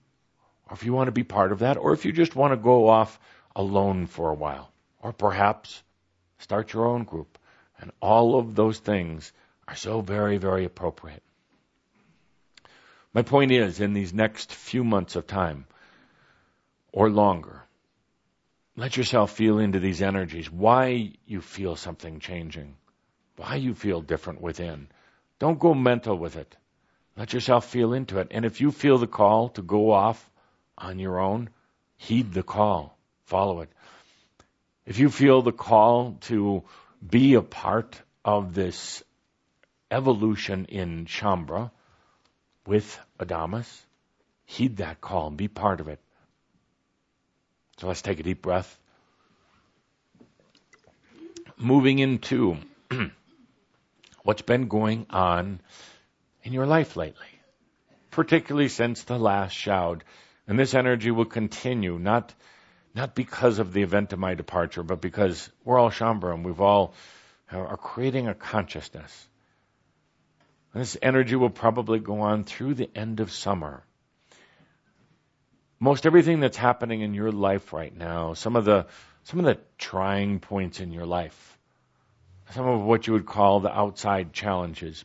or 0.68 0.74
if 0.74 0.84
you 0.84 0.92
want 0.92 1.08
to 1.08 1.12
be 1.12 1.24
part 1.24 1.52
of 1.52 1.60
that 1.60 1.76
or 1.76 1.92
if 1.92 2.04
you 2.04 2.12
just 2.12 2.36
want 2.36 2.52
to 2.52 2.56
go 2.56 2.88
off 2.88 3.18
alone 3.56 4.06
for 4.06 4.30
a 4.30 4.34
while 4.34 4.70
or 5.00 5.12
perhaps 5.12 5.82
start 6.42 6.72
your 6.72 6.86
own 6.86 7.04
group. 7.04 7.38
And 7.80 7.90
all 8.00 8.38
of 8.38 8.54
those 8.54 8.78
things 8.78 9.32
are 9.66 9.76
so 9.76 10.00
very, 10.00 10.38
very 10.38 10.64
appropriate. 10.64 11.22
My 13.14 13.22
point 13.22 13.52
is, 13.52 13.80
in 13.80 13.92
these 13.92 14.14
next 14.14 14.52
few 14.52 14.84
months 14.84 15.16
of 15.16 15.26
time, 15.26 15.66
or 16.92 17.10
longer, 17.10 17.62
let 18.76 18.96
yourself 18.96 19.32
feel 19.32 19.58
into 19.58 19.80
these 19.80 20.00
energies, 20.00 20.50
why 20.50 21.12
you 21.26 21.40
feel 21.40 21.76
something 21.76 22.20
changing, 22.20 22.76
why 23.36 23.56
you 23.56 23.74
feel 23.74 24.00
different 24.00 24.40
within. 24.40 24.88
Don't 25.38 25.58
go 25.58 25.74
mental 25.74 26.16
with 26.16 26.36
it. 26.36 26.56
Let 27.16 27.34
yourself 27.34 27.66
feel 27.66 27.92
into 27.92 28.18
it. 28.18 28.28
And 28.30 28.44
if 28.44 28.60
you 28.60 28.70
feel 28.70 28.96
the 28.96 29.06
call 29.06 29.50
to 29.50 29.62
go 29.62 29.90
off 29.90 30.30
on 30.78 30.98
your 30.98 31.20
own, 31.20 31.50
heed 31.96 32.32
the 32.32 32.42
call, 32.42 32.96
follow 33.24 33.60
it. 33.60 33.70
If 34.84 34.98
you 34.98 35.10
feel 35.10 35.42
the 35.42 35.52
call 35.52 36.18
to 36.22 36.64
be 37.08 37.34
a 37.34 37.42
part 37.42 38.00
of 38.24 38.54
this 38.54 39.02
evolution 39.90 40.64
in 40.64 41.06
Shaumbra 41.06 41.70
with 42.66 42.98
Adamus, 43.18 43.68
heed 44.44 44.78
that 44.78 45.00
call 45.00 45.28
and 45.28 45.36
be 45.36 45.48
part 45.48 45.80
of 45.80 45.88
it. 45.88 46.00
So 47.78 47.88
let's 47.88 48.02
take 48.02 48.20
a 48.20 48.22
deep 48.22 48.42
breath. 48.42 48.78
Moving 51.56 52.00
into 52.00 52.56
what's 54.22 54.42
been 54.42 54.68
going 54.68 55.06
on 55.10 55.60
in 56.42 56.52
your 56.52 56.66
life 56.66 56.96
lately, 56.96 57.40
particularly 58.10 58.68
since 58.68 59.04
the 59.04 59.18
last 59.18 59.52
shoud. 59.52 60.02
And 60.48 60.58
this 60.58 60.74
energy 60.74 61.12
will 61.12 61.24
continue, 61.24 61.98
not, 61.98 62.34
not 62.94 63.14
because 63.14 63.58
of 63.58 63.72
the 63.72 63.82
event 63.82 64.12
of 64.12 64.18
my 64.18 64.34
departure, 64.34 64.82
but 64.82 65.00
because 65.00 65.50
we're 65.64 65.78
all 65.78 65.90
Shaumbra 65.90 66.34
and 66.34 66.44
we've 66.44 66.60
all 66.60 66.94
are 67.50 67.76
creating 67.76 68.28
a 68.28 68.34
consciousness. 68.34 69.28
this 70.74 70.96
energy 71.02 71.36
will 71.36 71.50
probably 71.50 71.98
go 71.98 72.20
on 72.20 72.44
through 72.44 72.74
the 72.74 72.90
end 72.94 73.20
of 73.20 73.30
summer 73.30 73.82
most 75.82 76.06
everything 76.06 76.38
that's 76.38 76.56
happening 76.56 77.00
in 77.00 77.12
your 77.12 77.32
life 77.32 77.72
right 77.72 77.96
now, 77.96 78.34
some 78.34 78.54
of 78.54 78.64
the 78.64 78.86
some 79.24 79.40
of 79.40 79.44
the 79.44 79.58
trying 79.78 80.38
points 80.38 80.78
in 80.78 80.92
your 80.92 81.06
life, 81.06 81.58
some 82.52 82.68
of 82.68 82.82
what 82.82 83.08
you 83.08 83.14
would 83.14 83.26
call 83.26 83.58
the 83.58 83.76
outside 83.76 84.32
challenges. 84.32 85.04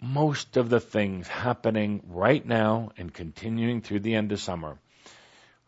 Most 0.00 0.56
of 0.56 0.70
the 0.70 0.78
things 0.78 1.26
happening 1.26 2.00
right 2.06 2.46
now 2.46 2.92
and 2.96 3.12
continuing 3.12 3.80
through 3.80 4.00
the 4.00 4.14
end 4.14 4.30
of 4.30 4.40
summer 4.40 4.78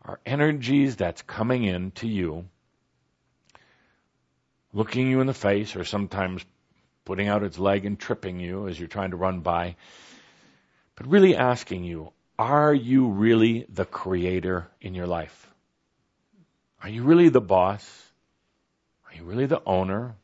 are 0.09 0.19
energies 0.25 0.95
that's 0.95 1.21
coming 1.21 1.65
in 1.65 1.91
to 1.91 2.07
you, 2.07 2.45
looking 4.73 5.07
you 5.07 5.21
in 5.21 5.27
the 5.27 5.35
face, 5.35 5.75
or 5.75 5.83
sometimes 5.83 6.43
putting 7.05 7.27
out 7.27 7.43
its 7.43 7.59
leg 7.59 7.85
and 7.85 7.99
tripping 7.99 8.39
you 8.39 8.67
as 8.67 8.79
you're 8.79 8.87
trying 8.87 9.11
to 9.11 9.17
run 9.17 9.41
by, 9.41 9.75
but 10.95 11.05
really 11.05 11.35
asking 11.35 11.83
you, 11.83 12.11
are 12.39 12.73
you 12.73 13.09
really 13.09 13.67
the 13.69 13.85
creator 13.85 14.67
in 14.81 14.95
your 14.95 15.05
life? 15.05 15.47
Are 16.81 16.89
you 16.89 17.03
really 17.03 17.29
the 17.29 17.41
boss? 17.41 17.85
Are 19.07 19.15
you 19.15 19.23
really 19.23 19.45
the 19.45 19.61
owner? 19.63 20.15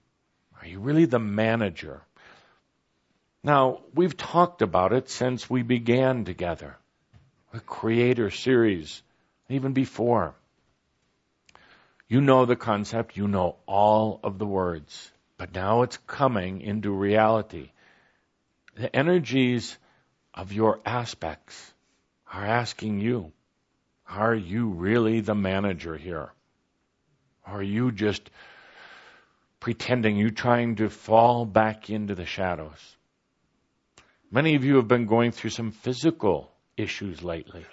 Are 0.59 0.67
you 0.67 0.79
really 0.79 1.05
the 1.05 1.19
manager? 1.19 2.01
Now, 3.43 3.81
we've 3.93 4.17
talked 4.17 4.63
about 4.63 4.93
it 4.93 5.11
since 5.11 5.47
we 5.47 5.61
began 5.61 6.25
together, 6.25 6.75
the 7.53 7.59
Creator 7.59 8.31
series, 8.31 9.03
even 9.49 9.73
before. 9.73 10.35
You 12.07 12.21
know 12.21 12.45
the 12.45 12.55
concept, 12.55 13.17
you 13.17 13.27
know 13.27 13.55
all 13.65 14.19
of 14.23 14.37
the 14.37 14.45
words, 14.45 15.11
but 15.37 15.53
now 15.53 15.81
it's 15.81 15.97
coming 16.05 16.61
into 16.61 16.91
reality. 16.91 17.71
The 18.75 18.95
energies 18.95 19.77
of 20.33 20.51
your 20.51 20.79
aspects 20.85 21.73
are 22.31 22.45
asking 22.45 22.99
you, 22.99 23.31
are 24.07 24.35
you 24.35 24.69
really 24.69 25.21
the 25.21 25.33
manager 25.33 25.97
here? 25.97 26.31
Are 27.45 27.63
you 27.63 27.91
just 27.91 28.29
pretending 29.59 30.15
you 30.15 30.29
trying 30.29 30.75
to 30.75 30.89
fall 30.89 31.45
back 31.45 31.89
into 31.89 32.13
the 32.13 32.25
shadows? 32.25 32.95
Many 34.29 34.55
of 34.55 34.63
you 34.63 34.75
have 34.75 34.87
been 34.87 35.05
going 35.05 35.31
through 35.31 35.51
some 35.51 35.71
physical 35.71 36.51
issues 36.77 37.23
lately. 37.23 37.65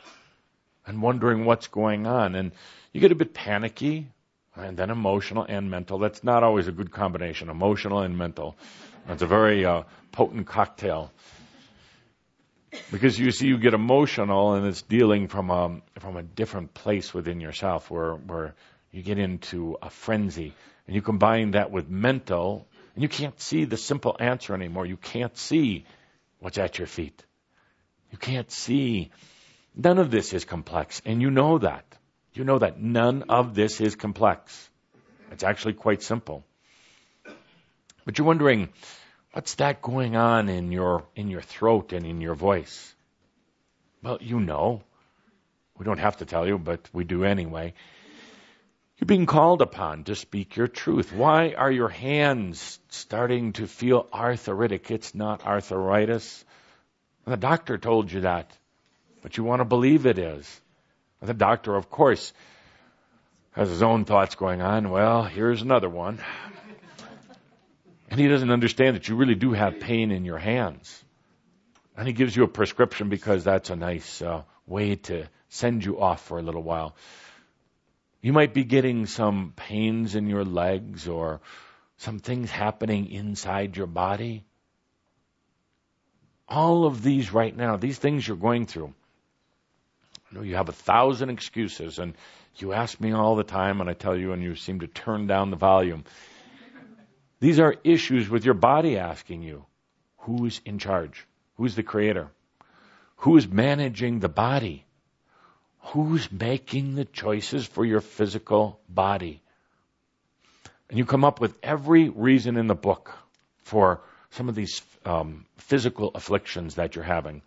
And 0.86 1.02
wondering 1.02 1.44
what's 1.44 1.68
going 1.68 2.06
on. 2.06 2.34
And 2.34 2.52
you 2.92 3.00
get 3.00 3.12
a 3.12 3.16
bit 3.16 3.34
panicky 3.34 4.08
and 4.54 4.76
then 4.76 4.90
emotional 4.90 5.44
and 5.48 5.70
mental. 5.70 5.98
That's 5.98 6.22
not 6.22 6.42
always 6.42 6.68
a 6.68 6.72
good 6.72 6.90
combination, 6.90 7.48
emotional 7.48 8.00
and 8.00 8.16
mental. 8.16 8.56
It's 9.08 9.22
a 9.22 9.26
very 9.26 9.64
uh, 9.64 9.82
potent 10.12 10.46
cocktail. 10.46 11.12
Because 12.90 13.18
you 13.18 13.30
see, 13.32 13.48
you 13.48 13.58
get 13.58 13.74
emotional, 13.74 14.54
and 14.54 14.66
it's 14.66 14.80
dealing 14.80 15.28
from 15.28 15.50
a 15.50 15.82
from 16.00 16.16
a 16.16 16.22
different 16.22 16.72
place 16.72 17.12
within 17.12 17.38
yourself, 17.38 17.90
where 17.90 18.14
where 18.14 18.54
you 18.90 19.02
get 19.02 19.18
into 19.18 19.76
a 19.82 19.90
frenzy, 19.90 20.54
and 20.86 20.96
you 20.96 21.02
combine 21.02 21.50
that 21.50 21.70
with 21.70 21.90
mental, 21.90 22.66
and 22.94 23.02
you 23.02 23.10
can't 23.10 23.38
see 23.38 23.66
the 23.66 23.76
simple 23.76 24.16
answer 24.18 24.54
anymore. 24.54 24.86
You 24.86 24.96
can't 24.96 25.36
see 25.36 25.84
what's 26.38 26.56
at 26.56 26.78
your 26.78 26.86
feet. 26.86 27.22
You 28.10 28.16
can't 28.16 28.50
see. 28.50 29.10
None 29.74 29.98
of 29.98 30.10
this 30.10 30.32
is 30.32 30.44
complex, 30.44 31.00
and 31.04 31.22
you 31.22 31.30
know 31.30 31.58
that. 31.58 31.84
You 32.34 32.44
know 32.44 32.58
that 32.58 32.80
none 32.80 33.24
of 33.28 33.54
this 33.54 33.80
is 33.80 33.96
complex. 33.96 34.70
It's 35.30 35.44
actually 35.44 35.74
quite 35.74 36.02
simple. 36.02 36.44
But 38.04 38.18
you're 38.18 38.26
wondering, 38.26 38.68
what's 39.32 39.54
that 39.56 39.80
going 39.82 40.16
on 40.16 40.48
in 40.48 40.72
your 40.72 41.04
in 41.14 41.28
your 41.28 41.42
throat 41.42 41.92
and 41.92 42.06
in 42.06 42.20
your 42.20 42.34
voice? 42.34 42.94
Well, 44.02 44.18
you 44.20 44.40
know. 44.40 44.82
We 45.78 45.84
don't 45.84 45.98
have 45.98 46.18
to 46.18 46.26
tell 46.26 46.46
you, 46.46 46.58
but 46.58 46.88
we 46.92 47.04
do 47.04 47.24
anyway. 47.24 47.74
You're 48.98 49.06
being 49.06 49.26
called 49.26 49.62
upon 49.62 50.04
to 50.04 50.14
speak 50.14 50.54
your 50.54 50.68
truth. 50.68 51.12
Why 51.12 51.54
are 51.56 51.72
your 51.72 51.88
hands 51.88 52.78
starting 52.88 53.54
to 53.54 53.66
feel 53.66 54.06
arthritic? 54.12 54.90
It's 54.90 55.14
not 55.14 55.44
arthritis. 55.44 56.44
The 57.26 57.36
doctor 57.36 57.78
told 57.78 58.12
you 58.12 58.20
that, 58.20 58.56
but 59.22 59.36
you 59.36 59.44
want 59.44 59.60
to 59.60 59.64
believe 59.64 60.06
it 60.06 60.18
is. 60.18 60.60
The 61.20 61.34
doctor, 61.34 61.74
of 61.76 61.88
course, 61.88 62.32
has 63.52 63.68
his 63.68 63.82
own 63.82 64.04
thoughts 64.04 64.34
going 64.34 64.60
on. 64.60 64.90
Well, 64.90 65.22
here's 65.22 65.62
another 65.62 65.88
one. 65.88 66.18
And 68.10 68.20
he 68.20 68.28
doesn't 68.28 68.50
understand 68.50 68.96
that 68.96 69.08
you 69.08 69.16
really 69.16 69.36
do 69.36 69.52
have 69.52 69.80
pain 69.80 70.10
in 70.10 70.24
your 70.24 70.38
hands. 70.38 71.02
And 71.96 72.06
he 72.06 72.12
gives 72.12 72.36
you 72.36 72.42
a 72.42 72.48
prescription 72.48 73.08
because 73.08 73.44
that's 73.44 73.70
a 73.70 73.76
nice 73.76 74.20
uh, 74.20 74.42
way 74.66 74.96
to 74.96 75.28
send 75.48 75.84
you 75.84 76.00
off 76.00 76.22
for 76.24 76.38
a 76.38 76.42
little 76.42 76.62
while. 76.62 76.96
You 78.20 78.32
might 78.32 78.54
be 78.54 78.64
getting 78.64 79.06
some 79.06 79.52
pains 79.54 80.14
in 80.14 80.26
your 80.26 80.44
legs 80.44 81.08
or 81.08 81.40
some 81.98 82.18
things 82.18 82.50
happening 82.50 83.10
inside 83.10 83.76
your 83.76 83.86
body. 83.86 84.44
All 86.48 86.84
of 86.84 87.02
these 87.02 87.32
right 87.32 87.56
now, 87.56 87.76
these 87.76 87.98
things 87.98 88.26
you're 88.26 88.36
going 88.36 88.66
through, 88.66 88.94
Know 90.32 90.42
you 90.42 90.56
have 90.56 90.70
a 90.70 90.72
thousand 90.72 91.28
excuses, 91.28 91.98
and 91.98 92.14
you 92.56 92.72
ask 92.72 92.98
me 93.00 93.12
all 93.12 93.36
the 93.36 93.44
time, 93.44 93.80
and 93.80 93.90
I 93.90 93.92
tell 93.92 94.16
you, 94.16 94.32
and 94.32 94.42
you 94.42 94.56
seem 94.56 94.80
to 94.80 94.86
turn 94.86 95.26
down 95.26 95.50
the 95.50 95.56
volume. 95.56 96.04
These 97.40 97.60
are 97.60 97.74
issues 97.84 98.30
with 98.30 98.44
your 98.44 98.54
body 98.54 98.96
asking 98.98 99.42
you 99.42 99.66
who's 100.18 100.60
in 100.64 100.78
charge? 100.78 101.26
Who's 101.56 101.74
the 101.74 101.82
creator? 101.82 102.28
Who's 103.16 103.46
managing 103.48 104.20
the 104.20 104.28
body? 104.28 104.86
Who's 105.86 106.30
making 106.30 106.94
the 106.94 107.04
choices 107.04 107.66
for 107.66 107.84
your 107.84 108.00
physical 108.00 108.80
body? 108.88 109.42
And 110.88 110.98
you 110.98 111.04
come 111.04 111.24
up 111.24 111.40
with 111.40 111.56
every 111.62 112.08
reason 112.08 112.56
in 112.56 112.68
the 112.68 112.74
book 112.74 113.12
for 113.64 114.00
some 114.30 114.48
of 114.48 114.54
these 114.54 114.80
um, 115.04 115.44
physical 115.56 116.10
afflictions 116.14 116.76
that 116.76 116.94
you're 116.94 117.04
having 117.04 117.42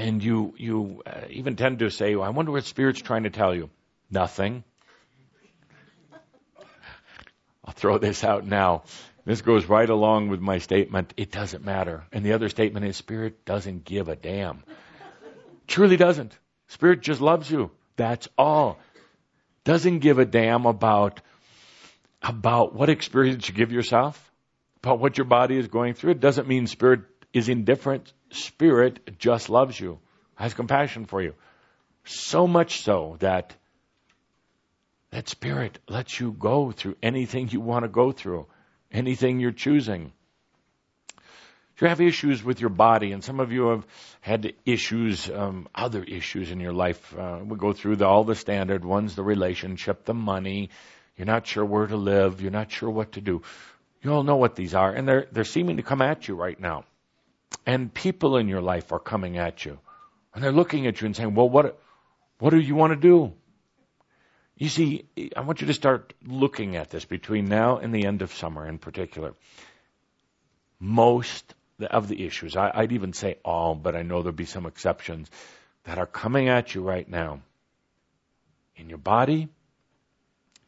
and 0.00 0.24
you 0.24 0.54
you 0.56 1.02
uh, 1.06 1.22
even 1.30 1.56
tend 1.56 1.80
to 1.80 1.90
say, 1.90 2.16
well, 2.16 2.26
"I 2.26 2.30
wonder 2.30 2.52
what 2.52 2.64
Spirit's 2.64 3.02
trying 3.02 3.24
to 3.24 3.30
tell 3.30 3.54
you." 3.54 3.70
Nothing. 4.10 4.64
I'll 7.64 7.74
throw 7.74 7.98
this 7.98 8.24
out 8.24 8.46
now. 8.46 8.82
This 9.24 9.42
goes 9.42 9.66
right 9.66 9.88
along 9.88 10.28
with 10.28 10.40
my 10.40 10.58
statement. 10.58 11.14
It 11.16 11.30
doesn't 11.30 11.64
matter. 11.64 12.04
And 12.12 12.24
the 12.24 12.32
other 12.32 12.48
statement 12.48 12.86
is 12.86 12.96
Spirit 12.96 13.44
doesn't 13.44 13.84
give 13.84 14.08
a 14.08 14.16
damn. 14.16 14.64
Truly 15.66 15.96
doesn't. 15.96 16.36
Spirit 16.68 17.02
just 17.02 17.20
loves 17.20 17.50
you. 17.50 17.70
That's 17.96 18.28
all. 18.38 18.78
Doesn't 19.64 19.98
give 20.00 20.18
a 20.18 20.24
damn 20.24 20.66
about 20.66 21.20
about 22.22 22.74
what 22.74 22.90
experience 22.90 23.48
you 23.48 23.54
give 23.54 23.72
yourself, 23.72 24.30
about 24.82 24.98
what 24.98 25.16
your 25.16 25.24
body 25.26 25.56
is 25.56 25.68
going 25.68 25.94
through. 25.94 26.12
It 26.12 26.20
doesn't 26.20 26.48
mean 26.48 26.66
Spirit 26.66 27.00
is 27.32 27.48
indifferent. 27.48 28.12
Spirit 28.30 29.18
just 29.18 29.48
loves 29.48 29.78
you, 29.78 29.98
has 30.36 30.54
compassion 30.54 31.06
for 31.06 31.22
you. 31.22 31.34
So 32.04 32.46
much 32.46 32.82
so 32.82 33.16
that 33.20 33.54
that 35.10 35.28
Spirit 35.28 35.78
lets 35.88 36.18
you 36.20 36.32
go 36.32 36.70
through 36.70 36.96
anything 37.02 37.48
you 37.50 37.60
want 37.60 37.84
to 37.84 37.88
go 37.88 38.12
through, 38.12 38.46
anything 38.92 39.40
you're 39.40 39.50
choosing. 39.50 40.12
You 41.80 41.88
have 41.88 42.00
issues 42.00 42.44
with 42.44 42.60
your 42.60 42.70
body, 42.70 43.12
and 43.12 43.24
some 43.24 43.40
of 43.40 43.52
you 43.52 43.68
have 43.68 43.86
had 44.20 44.52
issues, 44.66 45.30
um, 45.30 45.66
other 45.74 46.04
issues 46.04 46.50
in 46.50 46.60
your 46.60 46.74
life. 46.74 47.16
Uh, 47.18 47.38
we 47.42 47.56
go 47.56 47.72
through 47.72 47.96
the, 47.96 48.06
all 48.06 48.22
the 48.22 48.34
standard 48.34 48.84
ones: 48.84 49.14
the 49.14 49.22
relationship, 49.22 50.04
the 50.04 50.14
money. 50.14 50.68
You're 51.16 51.26
not 51.26 51.46
sure 51.46 51.64
where 51.64 51.86
to 51.86 51.96
live. 51.96 52.42
You're 52.42 52.50
not 52.50 52.70
sure 52.70 52.90
what 52.90 53.12
to 53.12 53.22
do. 53.22 53.42
You 54.02 54.12
all 54.12 54.22
know 54.22 54.36
what 54.36 54.56
these 54.56 54.74
are, 54.74 54.92
and 54.92 55.08
they're 55.08 55.26
they're 55.32 55.44
seeming 55.44 55.78
to 55.78 55.82
come 55.82 56.02
at 56.02 56.28
you 56.28 56.34
right 56.34 56.58
now. 56.60 56.84
And 57.66 57.92
people 57.92 58.36
in 58.36 58.48
your 58.48 58.60
life 58.60 58.92
are 58.92 58.98
coming 58.98 59.38
at 59.38 59.64
you. 59.64 59.78
And 60.34 60.42
they're 60.42 60.52
looking 60.52 60.86
at 60.86 61.00
you 61.00 61.06
and 61.06 61.16
saying, 61.16 61.34
well, 61.34 61.48
what, 61.48 61.80
what 62.38 62.50
do 62.50 62.58
you 62.58 62.74
want 62.74 62.92
to 62.92 62.96
do? 62.96 63.32
You 64.56 64.68
see, 64.68 65.06
I 65.36 65.40
want 65.40 65.60
you 65.60 65.66
to 65.68 65.74
start 65.74 66.12
looking 66.26 66.76
at 66.76 66.90
this 66.90 67.04
between 67.04 67.46
now 67.46 67.78
and 67.78 67.94
the 67.94 68.06
end 68.06 68.22
of 68.22 68.32
summer 68.32 68.66
in 68.66 68.78
particular. 68.78 69.34
Most 70.78 71.54
of 71.80 72.08
the 72.08 72.24
issues, 72.26 72.56
I, 72.56 72.80
would 72.80 72.92
even 72.92 73.12
say 73.12 73.38
all, 73.44 73.74
but 73.74 73.96
I 73.96 74.02
know 74.02 74.22
there'll 74.22 74.36
be 74.36 74.44
some 74.44 74.66
exceptions, 74.66 75.30
that 75.84 75.98
are 75.98 76.06
coming 76.06 76.48
at 76.48 76.74
you 76.74 76.82
right 76.82 77.08
now 77.08 77.40
in 78.76 78.88
your 78.88 78.98
body, 78.98 79.48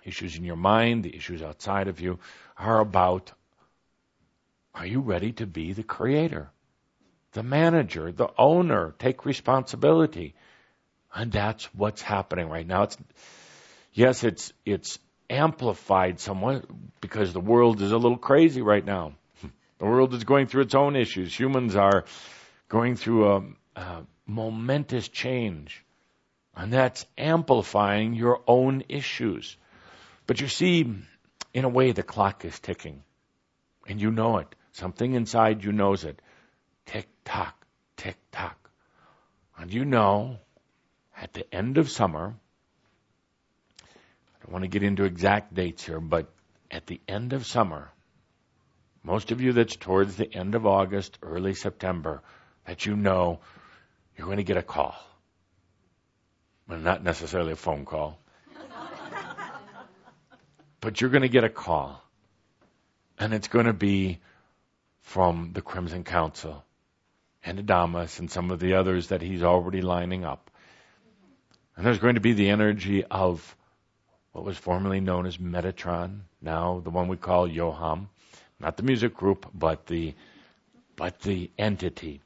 issues 0.05 0.37
in 0.37 0.44
your 0.44 0.57
mind, 0.57 1.05
the 1.05 1.14
issues 1.14 1.42
outside 1.42 1.88
of 1.88 2.00
you, 2.00 2.18
are 2.57 2.81
about 2.81 3.33
are 4.74 4.87
you 4.87 5.00
ready 5.00 5.33
to 5.33 5.46
be 5.46 5.74
the 5.74 5.83
creator? 5.83 6.50
The 7.33 7.42
manager, 7.42 8.12
the 8.12 8.29
owner, 8.38 8.95
take 8.99 9.25
responsibility. 9.25 10.35
And 11.14 11.33
that's 11.33 11.64
what's 11.75 12.03
happening 12.03 12.49
right 12.49 12.66
now. 12.66 12.85
It's, 12.85 12.97
yes, 13.92 14.25
it's, 14.25 14.53
it's 14.64 14.99
amplified 15.29 16.21
somewhat 16.21 16.64
because 17.01 17.33
the 17.33 17.40
world 17.40 17.81
is 17.81 17.92
a 17.92 17.99
little 17.99 18.18
crazy 18.18 18.62
right 18.62 18.85
now. 18.85 19.14
The 19.79 19.88
world 19.88 20.14
is 20.14 20.23
going 20.23 20.47
through 20.47 20.62
its 20.62 20.77
own 20.77 20.95
issues. 20.95 21.37
Humans 21.37 21.75
are 21.75 22.05
going 22.68 22.95
through 22.95 23.33
a, 23.33 23.42
a 23.75 24.03
momentous 24.27 25.09
change. 25.09 25.85
And 26.55 26.73
that's 26.73 27.05
amplifying 27.18 28.14
your 28.14 28.42
own 28.47 28.85
issues. 28.88 29.57
But 30.29 30.40
you 30.40 30.47
see, 30.47 30.95
in 31.53 31.64
a 31.64 31.68
way, 31.68 31.90
the 31.90 32.05
clock 32.05 32.45
is 32.45 32.61
ticking. 32.61 33.03
And 33.88 34.01
you 34.01 34.12
know 34.12 34.38
it. 34.38 34.55
Something 34.71 35.14
inside 35.14 35.64
you 35.64 35.73
knows 35.73 36.05
it. 36.05 36.23
Tick 36.87 37.09
tock, 37.24 37.66
tick 37.96 38.16
tock. 38.30 38.70
And 39.56 39.72
you 39.72 39.85
know, 39.85 40.38
at 41.16 41.32
the 41.32 41.52
end 41.54 41.78
of 41.78 41.90
summer, 41.90 42.35
I 43.80 44.44
don't 44.44 44.52
want 44.52 44.64
to 44.64 44.68
get 44.68 44.82
into 44.82 45.04
exact 45.04 45.54
dates 45.54 45.85
here, 45.85 46.00
but 46.00 46.32
at 46.70 46.87
the 46.87 47.00
end 47.06 47.32
of 47.32 47.46
summer, 47.46 47.90
most 49.04 49.30
of 49.30 49.40
you 49.40 49.52
that's 49.52 49.76
towards 49.76 50.16
the 50.16 50.32
end 50.32 50.54
of 50.54 50.66
August, 50.66 51.18
early 51.22 51.54
September, 51.54 52.22
that 52.66 52.87
you 52.87 52.96
know 52.96 53.40
you're 54.16 54.26
going 54.26 54.38
to 54.38 54.44
get 54.44 54.56
a 54.56 54.62
call. 54.62 54.94
Well, 56.68 56.78
not 56.78 57.02
necessarily 57.02 57.52
a 57.52 57.56
phone 57.56 57.85
call. 57.85 58.18
but 60.80 61.00
you're 61.00 61.11
going 61.11 61.22
to 61.22 61.28
get 61.28 61.44
a 61.44 61.48
call. 61.48 62.02
And 63.18 63.35
it's 63.35 63.48
going 63.48 63.66
to 63.66 63.72
be 63.72 64.20
from 65.02 65.50
the 65.52 65.62
Crimson 65.62 66.04
Council 66.04 66.64
and 67.44 67.59
Adamus 67.59 68.18
and 68.18 68.31
some 68.31 68.50
of 68.50 68.61
the 68.61 68.74
others 68.74 69.09
that 69.09 69.22
he's 69.22 69.42
already 69.42 69.83
lining 69.83 70.24
up. 70.24 70.50
And 71.76 71.85
there's 71.85 71.98
going 71.98 72.14
to 72.14 72.20
be 72.20 72.35
the 72.35 72.50
energy 72.50 73.05
of 73.05 73.57
what 74.33 74.44
was 74.44 74.57
formerly 74.57 75.00
known 75.00 75.26
as 75.26 75.38
Metatron, 75.38 76.20
now 76.40 76.81
the 76.81 76.90
one 76.90 77.09
we 77.09 77.16
call 77.16 77.48
Yoham, 77.48 78.09
not 78.59 78.76
the 78.76 78.83
music 78.83 79.14
group, 79.14 79.46
but 79.52 79.87
the 79.87 80.14
but 80.94 81.20
the 81.20 81.50
entity, 81.59 82.20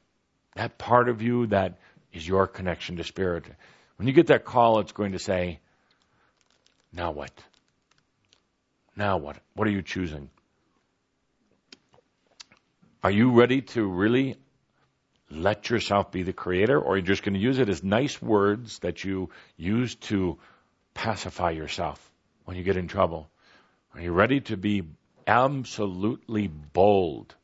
that 0.55 0.77
part 0.77 1.07
of 1.07 1.21
you 1.21 1.47
that 1.47 1.79
is 2.11 2.27
your 2.27 2.47
connection 2.47 2.97
to 2.97 3.03
spirit. 3.03 3.45
When 3.95 4.07
you 4.07 4.13
get 4.13 4.27
that 4.27 4.45
call, 4.45 4.79
it's 4.79 4.91
going 4.91 5.13
to 5.13 5.19
say, 5.19 5.59
"Now 6.91 7.11
what? 7.11 7.31
Now 8.95 9.17
what? 9.17 9.37
What 9.53 9.67
are 9.67 9.71
you 9.71 9.81
choosing? 9.81 10.29
Are 13.03 13.11
you 13.11 13.31
ready 13.31 13.61
to 13.61 13.87
really 13.87 14.35
let 15.29 15.69
yourself 15.69 16.11
be 16.11 16.23
the 16.23 16.33
creator, 16.33 16.79
or 16.79 16.97
you're 16.97 17.05
just 17.05 17.23
going 17.23 17.33
to 17.33 17.39
use 17.39 17.59
it 17.59 17.69
as 17.69 17.83
nice 17.83 18.21
words 18.21 18.79
that 18.79 19.03
you 19.03 19.29
use 19.57 19.95
to 19.95 20.37
pacify 20.93 21.51
yourself 21.51 22.11
when 22.45 22.57
you 22.57 22.63
get 22.63 22.77
in 22.77 22.87
trouble? 22.87 23.29
Are 23.93 24.01
you 24.01 24.11
ready 24.11 24.41
to 24.41 24.57
be 24.57 24.83
absolutely 25.25 26.47
bold? 26.47 27.35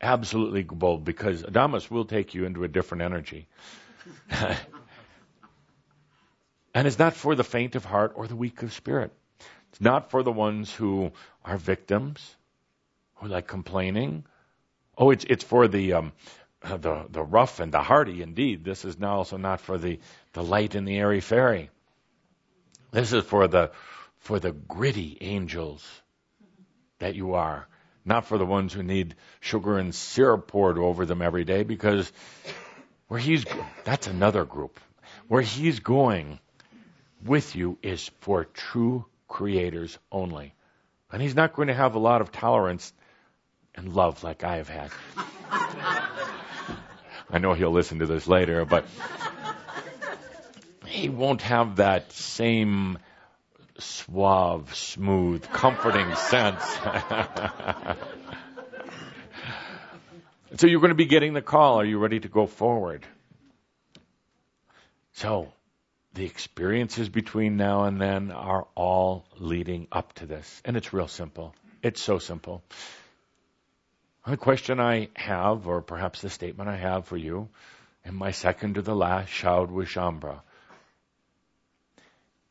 Absolutely 0.00 0.62
bold, 0.62 1.04
because 1.04 1.42
Adamus 1.42 1.90
will 1.90 2.04
take 2.04 2.34
you 2.34 2.44
into 2.44 2.64
a 2.64 2.68
different 2.68 3.02
energy. 3.02 3.46
and 4.30 4.56
it's 6.86 6.98
not 6.98 7.14
for 7.14 7.34
the 7.34 7.44
faint 7.44 7.74
of 7.74 7.84
heart 7.84 8.12
or 8.16 8.26
the 8.26 8.36
weak 8.36 8.62
of 8.62 8.72
spirit. 8.72 9.12
It's 9.70 9.80
not 9.80 10.10
for 10.10 10.22
the 10.22 10.32
ones 10.32 10.72
who 10.74 11.12
are 11.44 11.56
victims, 11.56 12.36
who 13.16 13.28
like 13.28 13.46
complaining. 13.46 14.24
Oh, 14.98 15.10
it's 15.10 15.24
it's 15.24 15.44
for 15.44 15.68
the 15.68 15.92
um, 15.94 16.12
Uh, 16.62 16.76
the 16.76 17.06
the 17.08 17.22
rough 17.22 17.58
and 17.60 17.72
the 17.72 17.82
hardy. 17.82 18.20
Indeed, 18.22 18.64
this 18.64 18.84
is 18.84 18.98
now 18.98 19.16
also 19.16 19.38
not 19.38 19.60
for 19.60 19.78
the 19.78 19.98
the 20.34 20.42
light 20.42 20.74
and 20.74 20.86
the 20.86 20.98
airy 20.98 21.20
fairy. 21.20 21.70
This 22.90 23.12
is 23.12 23.24
for 23.24 23.48
the 23.48 23.70
for 24.18 24.38
the 24.38 24.52
gritty 24.52 25.16
angels 25.22 25.86
that 26.98 27.14
you 27.14 27.34
are, 27.34 27.66
not 28.04 28.26
for 28.26 28.36
the 28.36 28.44
ones 28.44 28.74
who 28.74 28.82
need 28.82 29.14
sugar 29.40 29.78
and 29.78 29.94
syrup 29.94 30.48
poured 30.48 30.76
over 30.76 31.06
them 31.06 31.22
every 31.22 31.44
day. 31.44 31.62
Because 31.62 32.12
where 33.08 33.20
he's 33.20 33.44
that's 33.84 34.06
another 34.06 34.44
group. 34.44 34.78
Where 35.28 35.42
he's 35.42 35.80
going 35.80 36.40
with 37.24 37.56
you 37.56 37.78
is 37.82 38.10
for 38.20 38.44
true 38.44 39.06
creators 39.28 39.98
only. 40.12 40.54
And 41.10 41.22
he's 41.22 41.34
not 41.34 41.54
going 41.54 41.68
to 41.68 41.74
have 41.74 41.94
a 41.94 41.98
lot 41.98 42.20
of 42.20 42.30
tolerance 42.32 42.92
and 43.74 43.94
love 43.94 44.22
like 44.22 44.44
I 44.44 44.56
have 44.56 44.68
had. 44.68 44.90
I 47.32 47.38
know 47.38 47.54
he'll 47.54 47.70
listen 47.70 48.00
to 48.00 48.06
this 48.06 48.26
later, 48.26 48.64
but 48.64 48.84
he 50.86 51.08
won't 51.08 51.42
have 51.42 51.76
that 51.76 52.10
same 52.12 52.98
suave, 53.78 54.74
smooth, 54.74 55.48
comforting 55.50 56.14
sense. 56.16 56.62
so 60.56 60.66
you're 60.66 60.80
going 60.80 60.90
to 60.90 60.96
be 60.96 61.06
getting 61.06 61.32
the 61.34 61.42
call. 61.42 61.80
Are 61.80 61.84
you 61.84 61.98
ready 61.98 62.18
to 62.20 62.28
go 62.28 62.46
forward? 62.46 63.06
So, 65.12 65.52
the 66.14 66.24
experiences 66.24 67.08
between 67.08 67.56
now 67.56 67.84
and 67.84 68.00
then 68.00 68.32
are 68.32 68.66
all 68.74 69.24
leading 69.38 69.86
up 69.92 70.12
to 70.14 70.26
this. 70.26 70.60
And 70.64 70.76
it's 70.76 70.92
real 70.92 71.08
simple. 71.08 71.54
It's 71.82 72.02
so 72.02 72.18
simple. 72.18 72.62
The 74.26 74.36
question 74.36 74.80
I 74.80 75.08
have, 75.14 75.66
or 75.66 75.80
perhaps 75.80 76.20
the 76.20 76.30
statement 76.30 76.68
I 76.68 76.76
have 76.76 77.06
for 77.06 77.16
you, 77.16 77.48
in 78.04 78.14
my 78.14 78.32
second 78.32 78.74
to 78.74 78.82
the 78.82 78.94
last 78.94 79.28
Shoud 79.30 79.70
with 79.70 79.88
Shaumbra, 79.88 80.40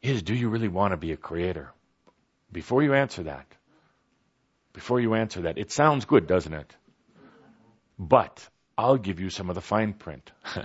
is 0.01 0.23
do 0.23 0.33
you 0.33 0.49
really 0.49 0.67
want 0.67 0.93
to 0.93 0.97
be 0.97 1.11
a 1.11 1.17
creator? 1.17 1.71
Before 2.51 2.81
you 2.81 2.93
answer 2.93 3.23
that, 3.23 3.45
before 4.73 4.99
you 4.99 5.13
answer 5.13 5.41
that, 5.41 5.57
it 5.57 5.71
sounds 5.71 6.05
good, 6.05 6.25
doesn't 6.25 6.53
it? 6.53 6.75
But 7.99 8.47
I'll 8.77 8.97
give 8.97 9.19
you 9.19 9.29
some 9.29 9.49
of 9.49 9.55
the 9.55 9.61
fine 9.61 9.93
print. 9.93 10.31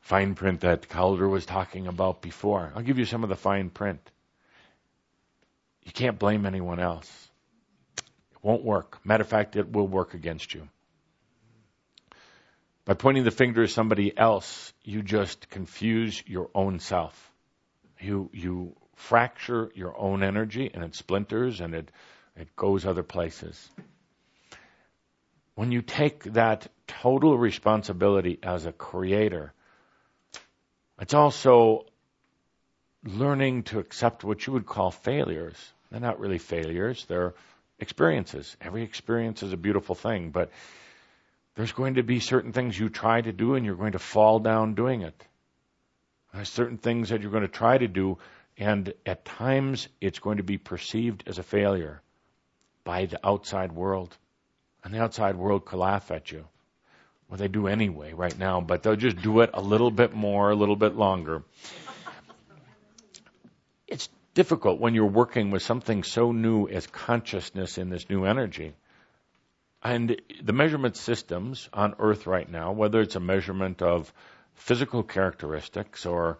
fine 0.00 0.34
print 0.34 0.60
that 0.60 0.88
Cauldre 0.88 1.30
was 1.30 1.46
talking 1.46 1.86
about 1.86 2.20
before. 2.20 2.72
I'll 2.74 2.82
give 2.82 2.98
you 2.98 3.04
some 3.04 3.22
of 3.22 3.30
the 3.30 3.36
fine 3.36 3.70
print. 3.70 4.00
You 5.84 5.92
can't 5.92 6.18
blame 6.18 6.44
anyone 6.46 6.80
else. 6.80 7.29
Won't 8.42 8.64
work. 8.64 8.98
Matter 9.04 9.22
of 9.22 9.28
fact, 9.28 9.56
it 9.56 9.70
will 9.70 9.86
work 9.86 10.14
against 10.14 10.54
you. 10.54 10.68
By 12.84 12.94
pointing 12.94 13.24
the 13.24 13.30
finger 13.30 13.64
at 13.64 13.70
somebody 13.70 14.16
else, 14.16 14.72
you 14.82 15.02
just 15.02 15.50
confuse 15.50 16.22
your 16.26 16.50
own 16.54 16.80
self. 16.80 17.30
You 18.00 18.30
you 18.32 18.76
fracture 18.96 19.70
your 19.74 19.96
own 19.98 20.22
energy 20.22 20.70
and 20.72 20.82
it 20.84 20.94
splinters 20.94 21.60
and 21.60 21.74
it 21.74 21.90
it 22.36 22.56
goes 22.56 22.86
other 22.86 23.02
places. 23.02 23.68
When 25.54 25.72
you 25.72 25.82
take 25.82 26.24
that 26.32 26.68
total 26.86 27.36
responsibility 27.36 28.38
as 28.42 28.64
a 28.64 28.72
creator, 28.72 29.52
it's 30.98 31.14
also 31.14 31.86
learning 33.04 33.64
to 33.64 33.78
accept 33.78 34.24
what 34.24 34.46
you 34.46 34.54
would 34.54 34.66
call 34.66 34.90
failures. 34.90 35.56
They're 35.90 36.00
not 36.00 36.20
really 36.20 36.38
failures, 36.38 37.04
they're 37.06 37.34
experiences. 37.80 38.56
Every 38.60 38.82
experience 38.82 39.42
is 39.42 39.52
a 39.52 39.56
beautiful 39.56 39.94
thing, 39.94 40.30
but 40.30 40.50
there's 41.56 41.72
going 41.72 41.94
to 41.94 42.02
be 42.02 42.20
certain 42.20 42.52
things 42.52 42.78
you 42.78 42.88
try 42.88 43.20
to 43.20 43.32
do 43.32 43.54
and 43.54 43.66
you're 43.66 43.74
going 43.74 43.92
to 43.92 43.98
fall 43.98 44.38
down 44.38 44.74
doing 44.74 45.02
it. 45.02 45.26
There's 46.32 46.48
certain 46.48 46.78
things 46.78 47.08
that 47.08 47.22
you're 47.22 47.32
going 47.32 47.42
to 47.42 47.48
try 47.48 47.76
to 47.76 47.88
do, 47.88 48.18
and 48.56 48.94
at 49.04 49.24
times 49.24 49.88
it's 50.00 50.20
going 50.20 50.36
to 50.36 50.44
be 50.44 50.58
perceived 50.58 51.24
as 51.26 51.38
a 51.38 51.42
failure 51.42 52.02
by 52.84 53.06
the 53.06 53.26
outside 53.26 53.72
world. 53.72 54.16
And 54.84 54.94
the 54.94 55.02
outside 55.02 55.36
world 55.36 55.64
could 55.64 55.78
laugh 55.78 56.10
at 56.10 56.30
you. 56.30 56.46
Well, 57.28 57.38
they 57.38 57.48
do 57.48 57.66
anyway 57.66 58.12
right 58.12 58.36
now, 58.38 58.60
but 58.60 58.82
they'll 58.82 58.96
just 58.96 59.20
do 59.22 59.40
it 59.40 59.50
a 59.54 59.60
little 59.60 59.90
bit 59.90 60.14
more, 60.14 60.50
a 60.50 60.56
little 60.56 60.76
bit 60.76 60.96
longer. 60.96 61.42
Difficult 64.40 64.80
when 64.80 64.94
you're 64.94 65.04
working 65.04 65.50
with 65.50 65.62
something 65.62 66.02
so 66.02 66.32
new 66.32 66.66
as 66.66 66.86
consciousness 66.86 67.76
in 67.76 67.90
this 67.90 68.08
new 68.08 68.24
energy. 68.24 68.72
And 69.82 70.18
the 70.42 70.54
measurement 70.54 70.96
systems 70.96 71.68
on 71.74 71.94
Earth 71.98 72.26
right 72.26 72.50
now, 72.50 72.72
whether 72.72 73.02
it's 73.02 73.16
a 73.16 73.20
measurement 73.20 73.82
of 73.82 74.10
physical 74.54 75.02
characteristics 75.02 76.06
or 76.06 76.38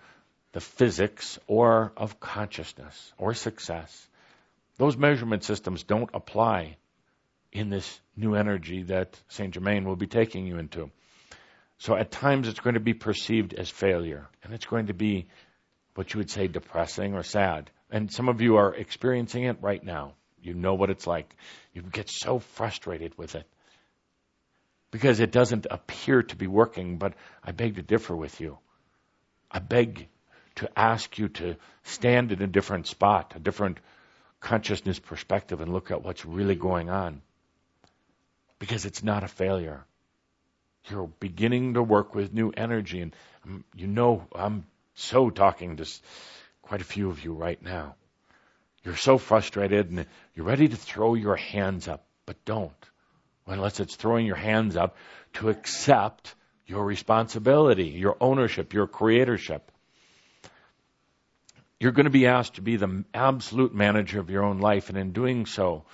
the 0.53 0.63
physics 0.63 1.39
or 1.47 1.93
of 1.95 2.19
consciousness 2.19 3.13
or 3.19 3.35
success, 3.35 4.09
those 4.79 4.97
measurement 4.97 5.45
systems 5.45 5.83
don't 5.83 6.09
apply 6.15 6.79
in 7.53 7.69
this 7.69 8.01
new 8.17 8.35
energy 8.35 8.85
that 8.85 9.21
Saint 9.29 9.53
Germain 9.53 9.85
will 9.85 9.97
be 9.97 10.07
taking 10.07 10.47
you 10.47 10.57
into. 10.57 10.91
So 11.77 11.97
at 11.97 12.11
times 12.11 12.49
it's 12.49 12.61
going 12.61 12.81
to 12.81 12.81
be 12.81 12.95
perceived 12.95 13.53
as 13.53 13.69
failure, 13.69 14.27
and 14.43 14.55
it's 14.55 14.65
going 14.65 14.87
to 14.87 14.95
be 14.95 15.27
what 15.97 16.15
you 16.15 16.19
would 16.19 16.31
say 16.31 16.47
depressing 16.47 17.13
or 17.13 17.23
sad. 17.23 17.71
And 17.91 18.13
some 18.13 18.29
of 18.29 18.41
you 18.41 18.57
are 18.57 18.75
experiencing 18.75 19.45
it 19.45 19.59
right 19.61 19.83
now. 19.83 20.15
You 20.43 20.55
know 20.55 20.75
what 20.75 20.91
it's 20.91 21.07
like. 21.07 21.35
You 21.75 21.83
get 21.83 22.09
so 22.09 22.39
frustrated 22.39 23.17
with 23.19 23.35
it 23.35 23.47
because 24.91 25.21
it 25.21 25.33
doesn't 25.33 25.67
appear 25.71 26.23
to 26.23 26.37
be 26.37 26.47
working, 26.47 26.99
but 26.99 27.15
I 27.45 27.53
beg 27.53 27.77
to 27.77 27.83
differ 27.83 28.17
with 28.17 28.41
you. 28.41 28.59
I 29.51 29.59
beg 29.59 30.09
to 30.57 30.71
ask 30.79 31.19
you 31.19 31.29
to 31.29 31.57
stand 31.85 32.33
in 32.33 32.43
a 32.43 32.47
different 32.47 32.87
spot, 32.87 33.35
a 33.37 33.39
different 33.39 33.79
consciousness 34.41 34.99
perspective, 34.99 35.61
and 35.61 35.73
look 35.73 35.91
at 35.91 36.03
what's 36.03 36.25
really 36.25 36.57
going 36.57 36.91
on 36.91 37.23
because 38.59 38.85
it's 38.85 39.03
not 39.03 39.25
a 39.25 39.29
failure. 39.29 39.85
You're 40.89 41.09
beginning 41.19 41.75
to 41.75 41.83
work 41.83 42.15
with 42.15 42.33
new 42.33 42.53
energy, 42.57 43.01
and 43.01 43.15
um, 43.45 43.65
you 43.75 43.87
know 43.87 44.27
I'm 44.35 44.65
so 44.95 45.31
talking 45.31 45.77
to 45.77 45.87
quite 46.71 46.81
a 46.81 46.85
few 46.85 47.11
of 47.11 47.25
you 47.25 47.33
right 47.33 47.61
now. 47.61 47.97
You're 48.85 48.95
so 48.95 49.19
frustrated 49.19 49.91
and 49.91 50.07
you're 50.37 50.47
ready 50.47 50.69
to 50.69 50.77
throw 50.77 51.15
your 51.15 51.35
hands 51.35 51.89
up, 51.89 52.07
but 52.27 52.45
don't. 52.45 52.71
Unless 53.49 53.81
it's 53.81 53.97
throwing 53.97 54.25
your 54.25 54.37
hands 54.37 54.77
up 54.77 54.97
to 55.33 55.49
accept 55.49 56.33
your 56.67 56.85
responsibility, 56.85 57.89
your 57.89 58.17
ownership, 58.21 58.73
your 58.73 58.87
creatorship. 58.87 59.63
You're 61.81 61.91
going 61.91 62.05
to 62.05 62.11
be 62.11 62.29
asked 62.29 62.55
to 62.55 62.63
be 62.63 62.77
the 62.77 63.05
absolute 63.13 63.75
manager 63.75 64.21
of 64.21 64.31
your 64.31 64.45
own 64.45 64.61
life, 64.61 64.91
and 64.91 64.97
in 64.97 65.11
doing 65.11 65.47
so, 65.47 65.87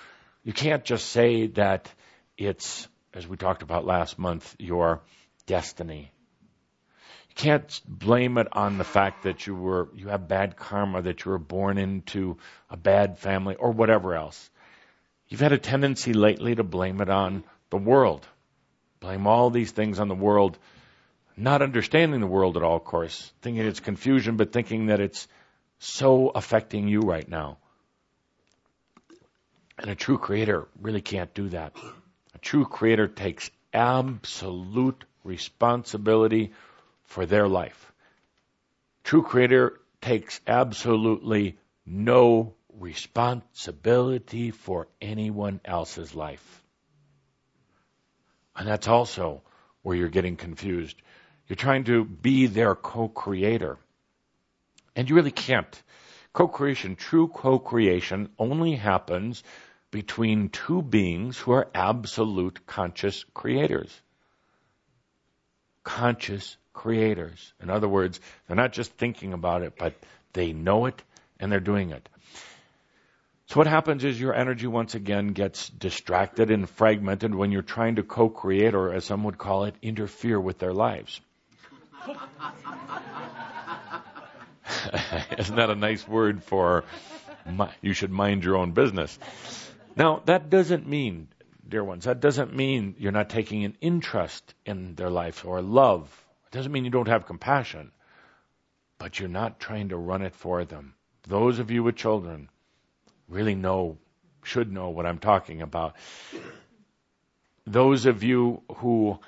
you 0.44 0.52
can't 0.52 0.84
just 0.84 1.06
say 1.06 1.46
that 1.46 1.90
it's, 2.36 2.86
as 3.14 3.26
we 3.26 3.38
talked 3.38 3.62
about 3.62 3.86
last 3.86 4.18
month, 4.18 4.54
your 4.58 5.00
destiny. 5.46 6.12
You 7.28 7.34
can't 7.34 7.80
blame 7.86 8.38
it 8.38 8.48
on 8.52 8.78
the 8.78 8.84
fact 8.84 9.24
that 9.24 9.46
you 9.46 9.54
were, 9.54 9.88
you 9.94 10.08
have 10.08 10.28
bad 10.28 10.56
karma, 10.56 11.02
that 11.02 11.24
you 11.24 11.32
were 11.32 11.38
born 11.38 11.78
into 11.78 12.38
a 12.70 12.76
bad 12.76 13.18
family, 13.18 13.54
or 13.56 13.72
whatever 13.72 14.14
else. 14.14 14.50
You've 15.28 15.40
had 15.40 15.52
a 15.52 15.58
tendency 15.58 16.12
lately 16.12 16.54
to 16.54 16.62
blame 16.62 17.00
it 17.00 17.10
on 17.10 17.44
the 17.70 17.76
world. 17.76 18.26
Blame 19.00 19.26
all 19.26 19.50
these 19.50 19.72
things 19.72 19.98
on 19.98 20.08
the 20.08 20.14
world, 20.14 20.58
not 21.36 21.62
understanding 21.62 22.20
the 22.20 22.26
world 22.26 22.56
at 22.56 22.62
all, 22.62 22.76
of 22.76 22.84
course, 22.84 23.32
thinking 23.42 23.66
it's 23.66 23.80
confusion, 23.80 24.36
but 24.36 24.52
thinking 24.52 24.86
that 24.86 25.00
it's 25.00 25.28
so 25.78 26.28
affecting 26.28 26.88
you 26.88 27.00
right 27.00 27.28
now. 27.28 27.58
And 29.78 29.90
a 29.90 29.94
true 29.94 30.16
creator 30.16 30.66
really 30.80 31.02
can't 31.02 31.34
do 31.34 31.50
that. 31.50 31.76
A 32.34 32.38
true 32.38 32.64
creator 32.64 33.08
takes 33.08 33.50
absolute 33.74 35.04
responsibility 35.22 36.52
for 37.06 37.26
their 37.26 37.48
life. 37.48 37.92
True 39.04 39.22
creator 39.22 39.80
takes 40.00 40.40
absolutely 40.46 41.58
no 41.84 42.54
responsibility 42.78 44.50
for 44.50 44.88
anyone 45.00 45.60
else's 45.64 46.14
life. 46.14 46.62
And 48.54 48.68
that's 48.68 48.88
also 48.88 49.42
where 49.82 49.96
you're 49.96 50.08
getting 50.08 50.36
confused. 50.36 50.96
You're 51.46 51.56
trying 51.56 51.84
to 51.84 52.04
be 52.04 52.46
their 52.46 52.74
co-creator. 52.74 53.78
And 54.94 55.08
you 55.08 55.14
really 55.14 55.30
can't. 55.30 55.82
Co-creation, 56.32 56.96
true 56.96 57.28
co-creation 57.28 58.30
only 58.38 58.74
happens 58.74 59.42
between 59.90 60.48
two 60.48 60.82
beings 60.82 61.38
who 61.38 61.52
are 61.52 61.68
absolute 61.74 62.66
conscious 62.66 63.24
creators. 63.32 64.02
Conscious 65.84 66.56
creators. 66.76 67.52
In 67.60 67.70
other 67.70 67.88
words, 67.88 68.20
they're 68.46 68.56
not 68.56 68.72
just 68.72 68.92
thinking 68.92 69.32
about 69.32 69.62
it, 69.62 69.72
but 69.76 69.94
they 70.32 70.52
know 70.52 70.86
it 70.86 71.02
and 71.40 71.50
they're 71.50 71.58
doing 71.58 71.90
it. 71.90 72.08
So 73.46 73.56
what 73.56 73.66
happens 73.66 74.04
is 74.04 74.20
your 74.20 74.34
energy 74.34 74.66
once 74.66 74.94
again 74.94 75.28
gets 75.28 75.68
distracted 75.68 76.50
and 76.50 76.68
fragmented 76.68 77.34
when 77.34 77.50
you're 77.52 77.62
trying 77.62 77.96
to 77.96 78.02
co-create 78.02 78.74
or 78.74 78.92
as 78.92 79.04
some 79.04 79.24
would 79.24 79.38
call 79.38 79.64
it, 79.64 79.74
interfere 79.82 80.38
with 80.40 80.58
their 80.58 80.72
lives. 80.72 81.20
Isn't 85.38 85.56
that 85.56 85.70
a 85.70 85.76
nice 85.76 86.06
word 86.06 86.42
for 86.42 86.84
you 87.80 87.92
should 87.92 88.10
mind 88.10 88.44
your 88.44 88.56
own 88.56 88.72
business? 88.72 89.18
Now, 89.96 90.22
that 90.26 90.50
doesn't 90.50 90.86
mean, 90.86 91.28
dear 91.68 91.84
ones, 91.84 92.04
that 92.04 92.20
doesn't 92.20 92.54
mean 92.54 92.96
you're 92.98 93.12
not 93.12 93.30
taking 93.30 93.64
an 93.64 93.76
interest 93.80 94.54
in 94.66 94.94
their 94.96 95.10
life 95.10 95.44
or 95.44 95.62
love. 95.62 96.25
It 96.46 96.52
doesn't 96.52 96.72
mean 96.72 96.84
you 96.84 96.90
don't 96.90 97.08
have 97.08 97.26
compassion, 97.26 97.92
but 98.98 99.18
you're 99.18 99.28
not 99.28 99.60
trying 99.60 99.88
to 99.88 99.96
run 99.96 100.22
it 100.22 100.34
for 100.34 100.64
them. 100.64 100.94
Those 101.26 101.58
of 101.58 101.70
you 101.70 101.82
with 101.82 101.96
children 101.96 102.48
really 103.28 103.54
know, 103.54 103.98
should 104.44 104.72
know 104.72 104.90
what 104.90 105.06
I'm 105.06 105.18
talking 105.18 105.62
about. 105.62 105.96
Those 107.66 108.06
of 108.06 108.22
you 108.22 108.62
who 108.76 109.18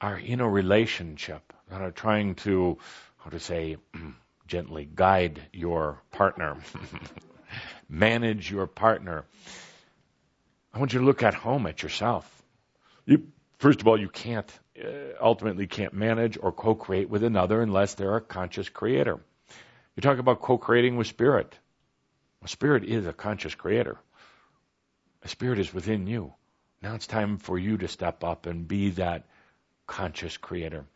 are 0.00 0.18
in 0.18 0.40
a 0.40 0.48
relationship 0.48 1.52
that 1.68 1.80
are 1.80 1.90
trying 1.90 2.36
to, 2.36 2.78
how 3.18 3.30
to 3.30 3.40
say, 3.40 3.76
gently 4.46 4.88
guide 4.94 5.40
your 5.52 6.00
partner, 6.12 6.56
manage 7.88 8.50
your 8.50 8.66
partner. 8.66 9.24
I 10.72 10.78
want 10.78 10.92
you 10.92 11.00
to 11.00 11.04
look 11.04 11.22
at 11.22 11.34
home 11.34 11.66
at 11.66 11.82
yourself. 11.82 12.42
You, 13.04 13.26
first 13.58 13.80
of 13.80 13.88
all, 13.88 13.98
you 13.98 14.08
can't, 14.08 14.50
Uh, 14.80 14.86
ultimately 15.20 15.66
can't 15.66 15.92
manage 15.92 16.38
or 16.40 16.50
co-create 16.50 17.10
with 17.10 17.22
another 17.22 17.60
unless 17.60 17.94
they're 17.94 18.16
a 18.16 18.22
conscious 18.22 18.70
creator. 18.70 19.20
You 19.96 20.00
talk 20.00 20.18
about 20.18 20.40
co-creating 20.40 20.96
with 20.96 21.06
spirit. 21.06 21.54
A 22.42 22.48
spirit 22.48 22.84
is 22.84 23.06
a 23.06 23.12
conscious 23.12 23.54
creator. 23.54 23.98
A 25.22 25.28
spirit 25.28 25.58
is 25.58 25.74
within 25.74 26.06
you. 26.06 26.32
Now 26.80 26.94
it's 26.94 27.06
time 27.06 27.36
for 27.36 27.58
you 27.58 27.76
to 27.78 27.88
step 27.88 28.24
up 28.24 28.46
and 28.46 28.66
be 28.66 28.90
that 28.90 29.26
conscious 29.86 30.38
creator. 30.38 30.86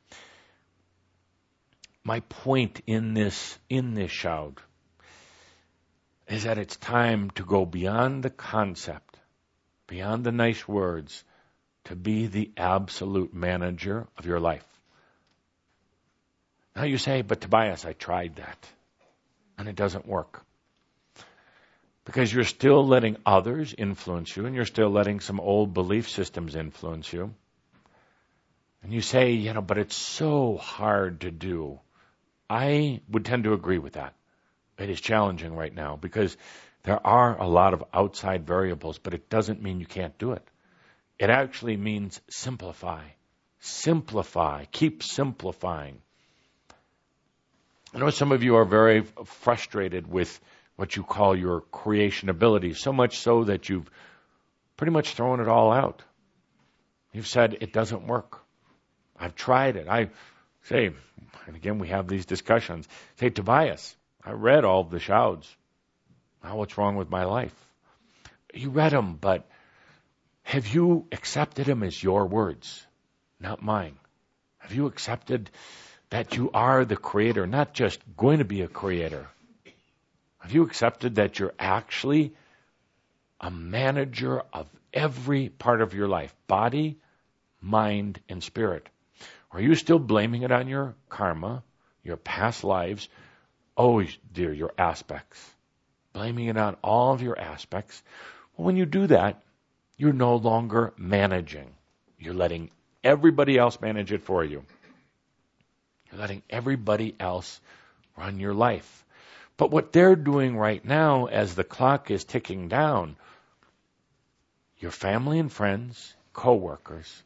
My 2.02 2.20
point 2.20 2.80
in 2.86 3.12
this, 3.12 3.58
in 3.68 3.92
this 3.92 4.10
shoud 4.10 4.58
is 6.28 6.44
that 6.44 6.56
it's 6.56 6.76
time 6.76 7.30
to 7.32 7.44
go 7.44 7.66
beyond 7.66 8.22
the 8.22 8.30
concept, 8.30 9.18
beyond 9.86 10.24
the 10.24 10.32
nice 10.32 10.66
words, 10.66 11.22
to 11.86 11.96
be 11.96 12.26
the 12.26 12.50
absolute 12.56 13.32
manager 13.34 14.06
of 14.18 14.26
your 14.26 14.40
life. 14.40 14.64
Now 16.74 16.84
you 16.84 16.98
say, 16.98 17.22
but 17.22 17.40
Tobias, 17.40 17.84
I 17.84 17.92
tried 17.94 18.36
that. 18.36 18.68
And 19.58 19.68
it 19.68 19.76
doesn't 19.76 20.06
work. 20.06 20.42
Because 22.04 22.32
you're 22.32 22.44
still 22.44 22.86
letting 22.86 23.16
others 23.24 23.74
influence 23.76 24.36
you 24.36 24.46
and 24.46 24.54
you're 24.54 24.66
still 24.66 24.90
letting 24.90 25.20
some 25.20 25.40
old 25.40 25.74
belief 25.74 26.10
systems 26.10 26.54
influence 26.54 27.12
you. 27.12 27.34
And 28.82 28.92
you 28.92 29.00
say, 29.00 29.32
you 29.32 29.52
know, 29.52 29.62
but 29.62 29.78
it's 29.78 29.96
so 29.96 30.56
hard 30.56 31.22
to 31.22 31.30
do. 31.30 31.80
I 32.48 33.00
would 33.08 33.24
tend 33.24 33.44
to 33.44 33.54
agree 33.54 33.78
with 33.78 33.94
that. 33.94 34.14
It 34.78 34.90
is 34.90 35.00
challenging 35.00 35.56
right 35.56 35.74
now 35.74 35.96
because 35.96 36.36
there 36.82 37.04
are 37.04 37.40
a 37.40 37.48
lot 37.48 37.74
of 37.74 37.82
outside 37.92 38.46
variables, 38.46 38.98
but 38.98 39.14
it 39.14 39.28
doesn't 39.28 39.62
mean 39.62 39.80
you 39.80 39.86
can't 39.86 40.16
do 40.18 40.32
it. 40.32 40.46
It 41.18 41.30
actually 41.30 41.76
means 41.76 42.20
simplify. 42.28 43.02
Simplify. 43.60 44.66
Keep 44.70 45.02
simplifying. 45.02 45.98
I 47.94 47.98
know 47.98 48.10
some 48.10 48.32
of 48.32 48.42
you 48.42 48.56
are 48.56 48.64
very 48.64 49.02
frustrated 49.24 50.06
with 50.06 50.38
what 50.76 50.94
you 50.96 51.02
call 51.02 51.34
your 51.34 51.62
creation 51.62 52.28
ability, 52.28 52.74
so 52.74 52.92
much 52.92 53.18
so 53.18 53.44
that 53.44 53.68
you've 53.68 53.90
pretty 54.76 54.92
much 54.92 55.14
thrown 55.14 55.40
it 55.40 55.48
all 55.48 55.72
out. 55.72 56.02
You've 57.12 57.26
said 57.26 57.56
it 57.60 57.72
doesn't 57.72 58.06
work. 58.06 58.42
I've 59.18 59.34
tried 59.34 59.76
it. 59.76 59.88
I 59.88 60.10
say, 60.64 60.90
and 61.46 61.56
again 61.56 61.78
we 61.78 61.88
have 61.88 62.06
these 62.06 62.26
discussions. 62.26 62.86
Say, 63.18 63.30
Tobias, 63.30 63.96
I 64.22 64.32
read 64.32 64.66
all 64.66 64.84
the 64.84 65.00
shouds. 65.00 65.56
Now 66.44 66.56
what's 66.56 66.76
wrong 66.76 66.96
with 66.96 67.08
my 67.08 67.24
life? 67.24 67.54
You 68.52 68.68
read 68.68 68.92
them, 68.92 69.16
but 69.18 69.48
have 70.46 70.68
you 70.68 71.08
accepted 71.10 71.66
them 71.66 71.82
as 71.82 72.00
your 72.00 72.24
words, 72.24 72.86
not 73.40 73.64
mine? 73.64 73.96
Have 74.58 74.72
you 74.72 74.86
accepted 74.86 75.50
that 76.10 76.36
you 76.36 76.52
are 76.54 76.84
the 76.84 76.96
creator, 76.96 77.48
not 77.48 77.74
just 77.74 77.98
going 78.16 78.38
to 78.38 78.44
be 78.44 78.62
a 78.62 78.68
creator? 78.68 79.26
Have 80.38 80.54
you 80.54 80.62
accepted 80.62 81.16
that 81.16 81.40
you're 81.40 81.52
actually 81.58 82.32
a 83.40 83.50
manager 83.50 84.40
of 84.52 84.68
every 84.94 85.48
part 85.48 85.82
of 85.82 85.94
your 85.94 86.06
life, 86.06 86.32
body, 86.46 87.00
mind, 87.60 88.20
and 88.28 88.40
spirit? 88.40 88.88
Are 89.50 89.60
you 89.60 89.74
still 89.74 89.98
blaming 89.98 90.42
it 90.42 90.52
on 90.52 90.68
your 90.68 90.94
karma, 91.08 91.64
your 92.04 92.18
past 92.18 92.62
lives? 92.62 93.08
Oh, 93.76 94.00
dear, 94.32 94.52
your 94.52 94.72
aspects. 94.78 95.44
Blaming 96.12 96.46
it 96.46 96.56
on 96.56 96.76
all 96.84 97.14
of 97.14 97.20
your 97.20 97.36
aspects. 97.36 98.00
Well, 98.56 98.66
when 98.66 98.76
you 98.76 98.86
do 98.86 99.08
that, 99.08 99.42
you're 99.96 100.12
no 100.12 100.36
longer 100.36 100.92
managing. 100.96 101.74
You're 102.18 102.34
letting 102.34 102.70
everybody 103.02 103.58
else 103.58 103.80
manage 103.80 104.12
it 104.12 104.22
for 104.22 104.44
you. 104.44 104.64
You're 106.10 106.20
letting 106.20 106.42
everybody 106.50 107.14
else 107.18 107.60
run 108.16 108.38
your 108.38 108.54
life. 108.54 109.04
But 109.56 109.70
what 109.70 109.92
they're 109.92 110.16
doing 110.16 110.56
right 110.56 110.84
now 110.84 111.26
as 111.26 111.54
the 111.54 111.64
clock 111.64 112.10
is 112.10 112.24
ticking 112.24 112.68
down, 112.68 113.16
your 114.78 114.90
family 114.90 115.38
and 115.38 115.50
friends, 115.50 116.14
coworkers, 116.32 117.22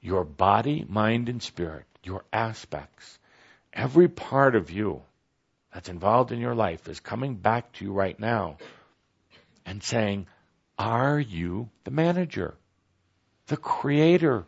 your 0.00 0.24
body, 0.24 0.84
mind, 0.88 1.28
and 1.28 1.42
spirit, 1.42 1.84
your 2.04 2.24
aspects, 2.32 3.18
every 3.72 4.08
part 4.08 4.54
of 4.54 4.70
you 4.70 5.02
that's 5.72 5.88
involved 5.88 6.30
in 6.30 6.38
your 6.38 6.54
life 6.54 6.88
is 6.88 7.00
coming 7.00 7.34
back 7.34 7.72
to 7.72 7.84
you 7.84 7.92
right 7.92 8.18
now 8.20 8.58
and 9.66 9.82
saying, 9.82 10.26
are 10.78 11.20
you 11.20 11.70
the 11.84 11.90
manager, 11.90 12.54
the 13.46 13.56
creator, 13.56 14.44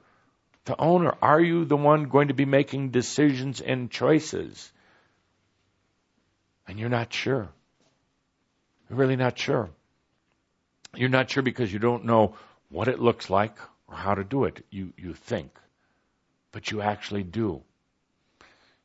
the 0.65 0.79
owner? 0.79 1.15
Are 1.23 1.41
you 1.41 1.65
the 1.65 1.77
one 1.77 2.05
going 2.05 2.29
to 2.29 2.35
be 2.35 2.45
making 2.45 2.91
decisions 2.91 3.61
and 3.61 3.91
choices? 3.91 4.73
And 6.67 6.79
you're 6.79 6.89
not 6.89 7.13
sure. 7.13 7.49
You're 8.89 8.99
really 8.99 9.17
not 9.17 9.39
sure. 9.39 9.71
You're 10.95 11.09
not 11.09 11.31
sure 11.31 11.43
because 11.43 11.73
you 11.73 11.79
don't 11.79 12.05
know 12.05 12.35
what 12.71 12.89
it 12.89 13.01
looks 13.01 13.31
like 13.31 13.57
or 13.87 13.97
how 13.97 14.15
to 14.15 14.25
do 14.25 14.45
it. 14.45 14.65
You, 14.71 14.93
you 14.97 15.15
think. 15.15 15.51
But 16.51 16.71
you 16.71 16.81
actually 16.81 17.23
do. 17.23 17.63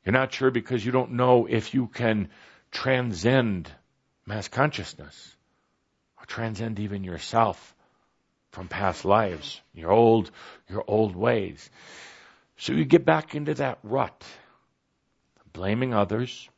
You're 0.06 0.14
not 0.14 0.34
sure 0.34 0.52
because 0.52 0.86
you 0.86 0.92
don't 0.92 1.14
know 1.14 1.48
if 1.50 1.74
you 1.74 1.88
can 1.88 2.30
transcend 2.72 3.72
mass 4.26 4.48
consciousness 4.48 5.36
transcend 6.28 6.80
even 6.80 7.04
yourself 7.04 7.76
from 8.52 8.68
past 8.68 9.06
lives, 9.06 9.62
your 9.74 9.92
old, 9.92 10.32
your 10.70 10.84
old 10.88 11.16
ways. 11.16 11.70
So 12.58 12.74
you 12.74 12.86
get 12.86 13.06
back 13.06 13.34
into 13.34 13.54
that 13.56 13.80
rut, 13.84 14.24
blaming 15.54 15.94
others, 15.94 16.50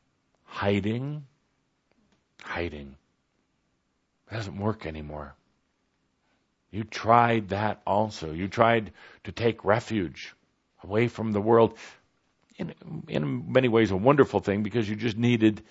hiding, 0.43 1.26
hiding. 2.41 2.95
It 4.30 4.34
doesn't 4.34 4.57
work 4.57 4.86
anymore. 4.86 5.36
You 6.72 6.84
tried 6.84 7.49
that 7.49 7.82
also. 7.86 8.32
You 8.34 8.47
tried 8.47 8.91
to 9.26 9.32
take 9.32 9.64
refuge 9.64 10.34
away 10.84 11.07
from 11.07 11.32
the 11.32 11.41
world. 11.41 11.78
In, 12.57 12.74
in 13.07 13.51
many 13.51 13.68
ways, 13.68 13.91
a 13.91 13.95
wonderful 13.95 14.39
thing 14.39 14.64
because 14.64 14.89
you 14.89 14.95
just 14.95 15.18
needed 15.18 15.61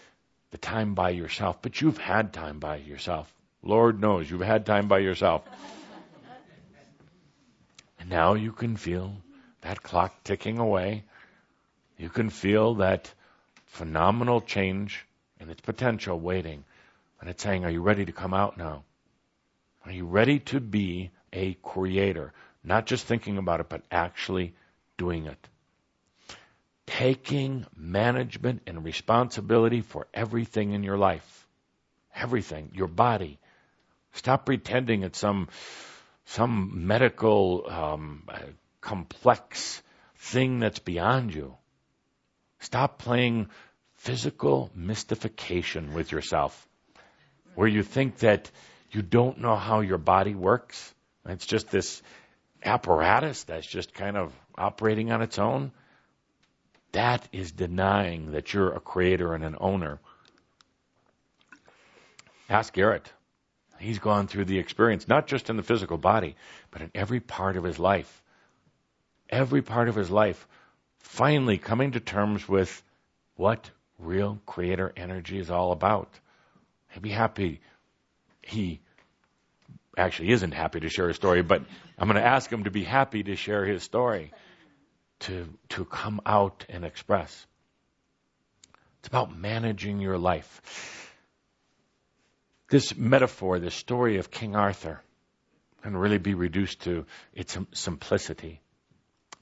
the 0.53 0.59
time 0.59 0.95
by 0.95 1.11
yourself. 1.11 1.61
But 1.61 1.81
you've 1.81 1.99
had 1.99 2.33
time 2.33 2.61
by 2.61 2.77
yourself. 2.77 3.33
Lord 3.63 4.01
knows 4.01 4.31
you've 4.31 4.41
had 4.41 4.67
time 4.67 4.89
by 4.89 4.99
yourself. 4.99 5.43
And 8.01 8.11
now 8.11 8.35
you 8.35 8.53
can 8.53 8.77
feel 8.77 9.15
that 9.61 9.83
clock 9.83 10.25
ticking 10.25 10.59
away. 10.59 11.05
You 11.97 12.09
can 12.09 12.31
feel 12.31 12.75
that 12.77 13.13
phenomenal 13.67 14.41
change 14.41 15.07
and 15.39 15.51
its 15.51 15.61
potential 15.61 16.19
waiting. 16.19 16.65
And 17.21 17.31
it's 17.31 17.43
saying, 17.43 17.65
are 17.65 17.71
you 17.71 17.83
ready 17.83 18.05
to 18.05 18.13
come 18.13 18.35
out 18.35 18.59
now? 18.59 18.83
Are 19.85 19.93
you 19.93 20.07
ready 20.07 20.41
to 20.41 20.61
be 20.61 21.11
a 21.33 21.55
creator? 21.55 22.33
Not 22.65 22.87
just 22.87 23.07
thinking 23.07 23.39
about 23.39 23.61
it, 23.61 23.69
but 23.69 23.83
actually 23.91 24.55
doing 24.97 25.27
it. 25.27 25.49
Taking 26.87 27.67
management 27.77 28.63
and 28.67 28.85
responsibility 28.85 29.81
for 29.81 30.09
everything 30.13 30.73
in 30.73 30.83
your 30.83 30.99
life. 30.99 31.47
Everything. 32.15 32.73
Your 32.75 32.89
body. 32.89 33.39
Stop 34.13 34.47
pretending 34.47 35.03
it's 35.03 35.19
some, 35.19 35.49
some 36.27 36.87
medical, 36.87 37.65
um, 37.69 38.29
complex 38.81 39.83
thing 40.17 40.59
that's 40.59 40.79
beyond 40.79 41.35
you. 41.35 41.57
Stop 42.61 42.99
playing 42.99 43.49
physical 43.97 44.71
mystification 44.75 45.95
with 45.95 46.13
yourself 46.13 46.69
where 47.55 47.69
you 47.69 47.83
think 47.83 48.19
that 48.19 48.51
you 48.91 49.03
don't 49.03 49.39
know 49.39 49.57
how 49.57 49.81
your 49.81 49.99
body 49.99 50.35
works. 50.35 50.95
It's 51.27 51.47
just 51.47 51.71
this 51.71 52.03
apparatus 52.65 53.45
that's 53.45 53.67
just 53.67 53.95
kind 53.95 54.17
of 54.17 54.33
operating 54.57 55.13
on 55.13 55.23
its 55.23 55.39
own. 55.39 55.73
That 56.93 57.27
is 57.33 57.53
denying 57.53 58.33
that 58.33 58.53
you're 58.53 58.73
a 58.73 58.81
creator 58.81 59.35
and 59.35 59.45
an 59.45 59.57
owner. 59.61 59.99
Ask 62.49 62.73
Garrett. 62.75 63.11
He's 63.83 63.99
gone 63.99 64.29
through 64.29 64.45
the 64.45 64.59
experience, 64.59 65.09
not 65.09 65.27
just 65.27 65.51
in 65.51 65.57
the 65.57 65.63
physical 65.63 65.99
body, 65.99 66.37
but 66.71 66.83
in 66.83 66.91
every 66.95 67.19
part 67.19 67.57
of 67.57 67.65
his 67.65 67.79
life. 67.79 68.23
Every 69.29 69.61
part 69.61 69.89
of 69.89 69.97
his 69.97 70.11
life, 70.11 70.47
finally 70.99 71.59
coming 71.59 71.93
to 71.93 72.01
terms 72.01 72.49
with 72.49 72.83
what 73.37 73.71
real 73.99 74.39
creator 74.47 74.93
energy 74.97 75.39
is 75.39 75.51
all 75.51 75.73
about. 75.73 76.09
He'd 76.91 77.03
be 77.03 77.11
happy. 77.11 77.61
He 78.43 78.81
actually 79.99 80.31
isn't 80.31 80.53
happy 80.53 80.81
to 80.81 80.89
share 80.89 81.09
his 81.09 81.17
story, 81.17 81.43
but 81.43 81.63
I'm 81.99 82.09
going 82.09 82.21
to 82.21 82.27
ask 82.27 82.51
him 82.51 82.65
to 82.65 82.71
be 82.71 82.85
happy 82.85 83.23
to 83.25 83.37
share 83.37 83.65
his 83.65 83.83
story, 83.83 84.33
to, 85.21 85.49
to 85.71 85.85
come 85.85 86.21
out 86.25 86.65
and 86.69 86.85
express. 86.85 87.47
It's 89.01 89.09
about 89.09 89.37
managing 89.37 89.99
your 89.99 90.19
life. 90.19 91.12
This 92.73 92.97
metaphor, 92.97 93.59
this 93.59 93.75
story 93.75 94.17
of 94.17 94.31
King 94.31 94.57
Arthur, 94.57 95.03
can 95.83 95.95
really 95.95 96.17
be 96.17 96.33
reduced 96.33 96.81
to 96.85 97.05
its 97.35 97.59
simplicity. 97.75 98.63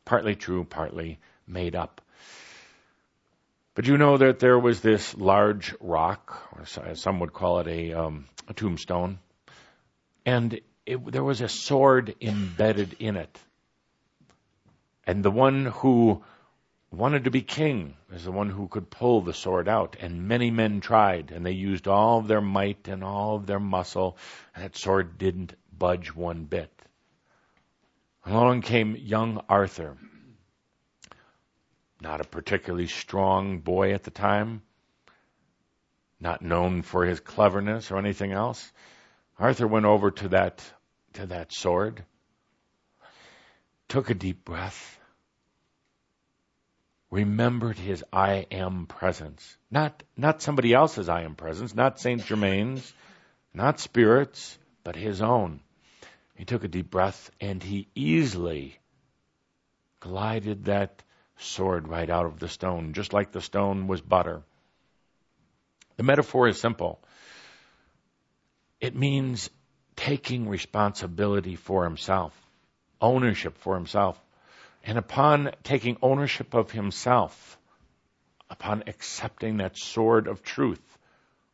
Partly 0.05 0.35
true, 0.35 0.64
partly 0.64 1.20
made 1.47 1.76
up. 1.76 2.01
But 3.76 3.87
you 3.87 3.99
know 3.99 4.16
that 4.16 4.41
there 4.41 4.59
was 4.59 4.81
this 4.81 5.16
large 5.16 5.72
rock, 5.78 6.43
or 6.57 6.97
some 6.97 7.20
would 7.20 7.33
call 7.33 7.61
it 7.61 7.68
a, 7.68 7.93
um, 7.93 8.26
a 8.49 8.53
tombstone, 8.53 9.20
and 10.26 10.61
it, 10.85 11.12
there 11.12 11.22
was 11.22 11.41
a 11.41 11.49
sword 11.49 12.16
embedded 12.20 12.97
in 12.99 13.16
it. 13.16 13.39
And 15.07 15.24
the 15.24 15.31
one 15.31 15.66
who 15.66 16.24
wanted 16.91 17.24
to 17.24 17.30
be 17.30 17.43
king 17.43 17.97
is 18.12 18.24
the 18.24 18.32
one 18.32 18.51
who 18.51 18.68
could 18.68 18.91
pull 18.91 19.20
the 19.20 19.34
sword 19.34 19.68
out. 19.68 19.97
And 20.01 20.28
many 20.28 20.51
men 20.51 20.80
tried, 20.80 21.30
and 21.30 21.45
they 21.45 21.53
used 21.53 21.88
all 21.88 22.18
of 22.18 22.28
their 22.28 22.41
might 22.41 22.88
and 22.88 23.05
all 23.05 23.36
of 23.36 23.47
their 23.47 23.61
muscle, 23.61 24.16
and 24.55 24.64
that 24.64 24.76
sword 24.76 25.18
didn't 25.18 25.55
budge 25.76 26.14
one 26.14 26.45
bit. 26.45 26.70
Along 28.26 28.61
came 28.61 28.97
young 28.97 29.43
Arthur 29.49 29.97
not 32.01 32.20
a 32.20 32.24
particularly 32.24 32.86
strong 32.86 33.59
boy 33.59 33.93
at 33.93 34.05
the 34.05 34.11
time, 34.11 34.62
not 36.18 36.43
known 36.43 36.82
for 36.82 37.05
his 37.05 37.20
cleverness 37.20 37.91
or 37.91 37.99
anything 37.99 38.32
else. 38.32 38.72
Arthur 39.38 39.66
went 39.66 39.86
over 39.86 40.11
to 40.11 40.28
that 40.28 40.62
to 41.14 41.26
that 41.26 41.53
sword, 41.53 42.05
took 43.88 44.11
a 44.11 44.14
deep 44.14 44.45
breath, 44.45 45.00
remembered 47.11 47.77
his 47.77 48.05
I 48.13 48.47
am 48.51 48.87
presence. 48.87 49.57
Not 49.71 50.03
not 50.17 50.43
somebody 50.43 50.73
else's 50.73 51.09
I 51.09 51.23
am 51.23 51.35
presence, 51.35 51.75
not 51.75 52.01
Saint 52.01 52.25
Germain's, 52.25 52.93
not 53.53 53.81
spirits, 53.81 54.59
but 54.85 54.97
his 54.97 55.21
own. 55.21 55.61
He 56.37 56.45
took 56.45 56.65
a 56.65 56.69
deep 56.69 56.91
breath 56.91 57.31
and 57.41 57.63
he 57.63 57.89
easily 57.95 58.79
glided 59.99 60.65
that 60.67 61.03
sword 61.37 61.89
right 61.89 62.09
out 62.09 62.27
of 62.27 62.39
the 62.39 62.49
stone, 62.49 62.93
just 62.93 63.13
like 63.13 63.33
the 63.33 63.41
stone 63.41 63.87
was 63.89 64.01
butter. 64.01 64.43
The 65.97 66.03
metaphor 66.03 66.49
is 66.49 66.61
simple. 66.61 66.99
It 68.81 68.97
means 68.97 69.51
taking 69.97 70.49
responsibility 70.49 71.57
for 71.57 71.85
himself, 71.85 72.33
ownership 73.01 73.59
for 73.59 73.75
himself. 73.75 74.19
And 74.85 74.99
upon 74.99 75.53
taking 75.62 75.97
ownership 76.03 76.55
of 76.55 76.70
himself, 76.70 77.59
upon 78.49 78.85
accepting 78.87 79.59
that 79.59 79.76
sword 79.76 80.26
of 80.26 80.43
truth, 80.43 80.99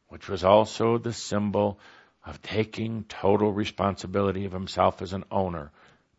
which 0.08 0.28
was 0.28 0.44
also 0.44 0.98
the 0.98 1.12
symbol 1.12 1.78
of 2.24 2.42
taking 2.42 3.04
total 3.04 3.52
responsibility 3.52 4.44
of 4.44 4.52
himself 4.52 5.02
as 5.02 5.12
an 5.12 5.24
owner, 5.30 5.70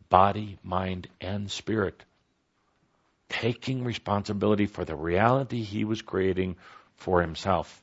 body, 0.08 0.58
mind, 0.62 1.08
and 1.20 1.50
spirit, 1.50 2.04
taking 3.28 3.84
responsibility 3.84 4.66
for 4.66 4.84
the 4.84 4.96
reality 4.96 5.62
he 5.62 5.84
was 5.84 6.02
creating 6.02 6.56
for 6.96 7.20
himself. 7.20 7.82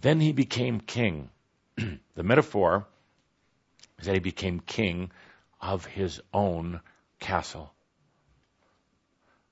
Then 0.00 0.20
he 0.20 0.32
became 0.32 0.80
king. 0.80 1.30
the 1.76 2.22
metaphor 2.22 2.86
is 3.98 4.06
that 4.06 4.14
he 4.14 4.20
became 4.20 4.60
king 4.60 5.10
of 5.60 5.84
his 5.86 6.20
own 6.32 6.80
castle. 7.18 7.72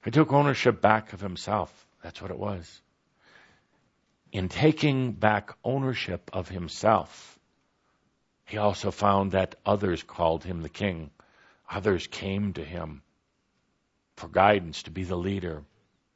He 0.07 0.13
took 0.13 0.33
ownership 0.33 0.81
back 0.81 1.13
of 1.15 1.21
himself. 1.21 1.85
That's 2.01 2.23
what 2.23 2.31
it 2.31 2.39
was. 2.39 2.81
In 4.31 4.49
taking 4.49 5.11
back 5.11 5.51
ownership 5.65 6.31
of 6.33 6.49
himself, 6.49 7.41
he 8.45 8.57
also 8.57 8.93
found 8.93 9.33
that 9.33 9.57
others 9.67 10.05
called 10.05 10.45
him 10.45 10.63
the 10.63 10.69
king. 10.69 11.11
Others 11.69 12.07
came 12.07 12.53
to 12.53 12.65
him 12.65 13.03
for 14.15 14.29
guidance, 14.29 14.85
to 14.85 14.93
be 14.93 15.03
the 15.03 15.17
leader. 15.17 15.65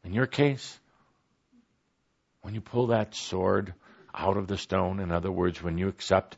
In 0.05 0.12
your 0.12 0.28
case, 0.28 0.78
when 2.43 2.55
you 2.55 2.61
pull 2.61 2.86
that 2.88 3.16
sword 3.16 3.74
out 4.14 4.36
of 4.36 4.47
the 4.47 4.57
stone, 4.57 5.01
in 5.01 5.11
other 5.11 5.32
words, 5.32 5.61
when 5.61 5.78
you 5.78 5.88
accept 5.88 6.36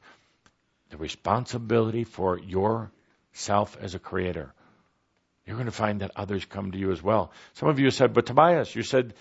the 0.88 0.96
responsibility 0.96 2.04
for 2.04 2.38
yourself 2.38 3.76
as 3.78 3.94
a 3.94 3.98
creator, 3.98 4.54
you're 5.46 5.56
going 5.56 5.66
to 5.66 5.72
find 5.72 6.00
that 6.00 6.12
others 6.16 6.44
come 6.44 6.72
to 6.72 6.78
you 6.78 6.92
as 6.92 7.02
well. 7.02 7.32
Some 7.54 7.68
of 7.68 7.78
you 7.78 7.90
said, 7.90 8.14
but 8.14 8.26
Tobias, 8.26 8.74
you 8.74 8.82
said 8.82 9.14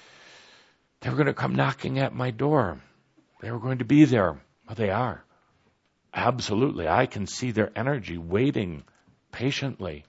they 0.99 1.09
were 1.09 1.15
going 1.15 1.27
to 1.27 1.33
come 1.33 1.55
knocking 1.55 1.99
at 1.99 2.13
my 2.13 2.31
door. 2.31 2.79
They 3.41 3.51
were 3.51 3.59
going 3.59 3.79
to 3.79 3.85
be 3.85 4.05
there. 4.05 4.39
Well, 4.67 4.75
they 4.75 4.91
are. 4.91 5.23
Absolutely. 6.13 6.87
I 6.87 7.05
can 7.05 7.25
see 7.25 7.51
their 7.51 7.71
energy 7.75 8.17
waiting 8.17 8.83
patiently 9.31 10.05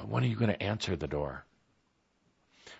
but 0.00 0.08
when 0.08 0.24
are 0.24 0.28
you 0.28 0.36
going 0.36 0.50
to 0.50 0.62
answer 0.62 0.96
the 0.96 1.06
door? 1.06 1.44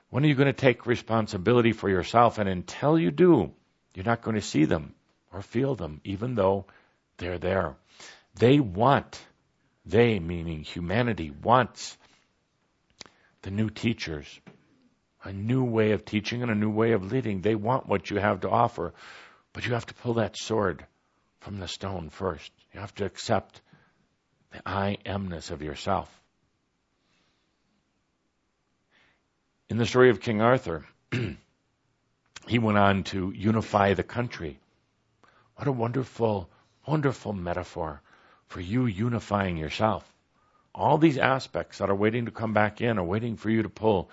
When 0.09 0.25
are 0.25 0.27
you 0.27 0.35
going 0.35 0.47
to 0.47 0.53
take 0.55 0.87
responsibility 0.87 1.73
for 1.73 1.89
yourself? 1.89 2.39
And 2.39 2.49
until 2.49 2.99
you 2.99 3.11
do, 3.11 3.53
you're 3.95 4.07
not 4.07 4.23
going 4.23 4.37
to 4.37 4.43
see 4.43 4.65
them 4.65 4.95
or 5.31 5.43
feel 5.43 5.75
them, 5.75 6.01
even 6.03 6.35
though 6.35 6.65
they're 7.19 7.39
there. 7.39 7.77
They 8.37 8.59
want, 8.59 9.21
they 9.85 10.19
meaning 10.19 10.63
humanity, 10.63 11.31
wants 11.31 11.97
the 13.43 13.51
new 13.51 13.71
teachers, 13.71 14.41
a 15.25 15.33
new 15.33 15.65
way 15.65 15.93
of 15.93 16.05
teaching 16.05 16.43
and 16.43 16.51
a 16.51 16.55
new 16.55 16.71
way 16.71 16.93
of 16.93 17.11
leading. 17.11 17.41
They 17.41 17.55
want 17.55 17.87
what 17.87 18.11
you 18.11 18.19
have 18.19 18.41
to 18.41 18.51
offer, 18.51 18.93
but 19.53 19.67
you 19.67 19.75
have 19.75 19.87
to 19.87 19.95
pull 19.95 20.15
that 20.15 20.37
sword 20.37 20.87
from 21.41 21.59
the 21.59 21.69
stone 21.69 22.11
first. 22.11 22.53
You 22.73 22.81
have 22.81 22.95
to 22.97 23.05
accept 23.05 23.61
the 24.53 24.61
I 24.67 24.99
amness 25.07 25.51
of 25.51 25.63
yourself. 25.63 26.09
In 29.69 29.79
the 29.79 29.87
story 29.87 30.11
of 30.11 30.21
King 30.21 30.41
Arthur, 30.41 30.85
he 32.47 32.59
went 32.59 32.79
on 32.79 33.05
to 33.05 33.33
unify 33.35 33.95
the 33.95 34.03
country. 34.03 34.59
What 35.55 35.69
a 35.69 35.73
wonderful, 35.73 36.51
wonderful 36.87 37.33
metaphor 37.33 38.03
for 38.51 38.61
you 38.61 38.87
unifying 38.87 39.57
yourself. 39.57 40.05
All 40.75 40.99
these 40.99 41.19
aspects 41.19 41.79
that 41.79 41.91
are 41.91 41.95
waiting 41.95 42.27
to 42.27 42.31
come 42.31 42.53
back 42.53 42.81
in 42.81 42.99
are 42.99 43.05
waiting 43.05 43.37
for 43.37 43.51
you 43.51 43.63
to 43.63 43.69
pull 43.69 44.11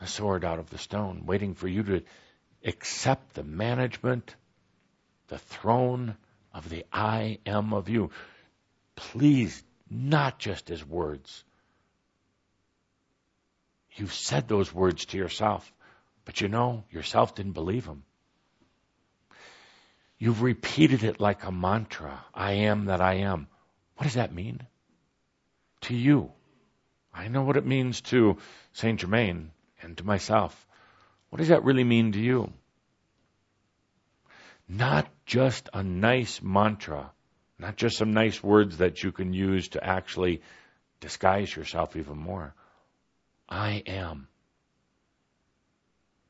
the 0.00 0.06
sword 0.06 0.44
out 0.44 0.58
of 0.58 0.70
the 0.70 0.78
stone, 0.78 1.26
waiting 1.26 1.54
for 1.54 1.68
you 1.68 1.82
to 1.82 2.02
accept 2.64 3.34
the 3.34 3.42
management, 3.42 4.34
the 5.26 5.38
throne 5.38 6.16
of 6.54 6.68
the 6.70 6.86
I 6.92 7.40
am 7.44 7.74
of 7.74 7.88
you. 7.88 8.10
Please, 8.96 9.62
not 9.90 10.38
just 10.38 10.70
as 10.70 10.84
words, 10.84 11.44
You've 13.98 14.14
said 14.14 14.46
those 14.46 14.72
words 14.72 15.06
to 15.06 15.18
yourself, 15.18 15.72
but 16.24 16.40
you 16.40 16.48
know, 16.48 16.84
yourself 16.90 17.34
didn't 17.34 17.52
believe 17.52 17.84
them. 17.84 18.04
You've 20.18 20.42
repeated 20.42 21.04
it 21.04 21.20
like 21.20 21.44
a 21.44 21.52
mantra 21.52 22.24
I 22.34 22.52
am 22.52 22.86
that 22.86 23.00
I 23.00 23.14
am. 23.14 23.48
What 23.96 24.04
does 24.04 24.14
that 24.14 24.34
mean? 24.34 24.66
to 25.82 25.94
you? 25.94 26.32
I 27.12 27.28
know 27.28 27.42
what 27.42 27.56
it 27.56 27.66
means 27.66 28.00
to 28.02 28.38
Saint 28.72 29.00
Germain 29.00 29.50
and 29.82 29.96
to 29.98 30.04
myself. 30.04 30.66
What 31.30 31.38
does 31.38 31.48
that 31.48 31.64
really 31.64 31.84
mean 31.84 32.12
to 32.12 32.20
you? 32.20 32.52
Not 34.68 35.08
just 35.26 35.68
a 35.72 35.82
nice 35.82 36.42
mantra, 36.42 37.10
not 37.58 37.76
just 37.76 37.96
some 37.96 38.12
nice 38.12 38.42
words 38.42 38.78
that 38.78 39.02
you 39.02 39.12
can 39.12 39.32
use 39.32 39.68
to 39.68 39.84
actually 39.84 40.42
disguise 41.00 41.54
yourself 41.54 41.96
even 41.96 42.18
more. 42.18 42.54
I 43.48 43.82
am. 43.86 44.28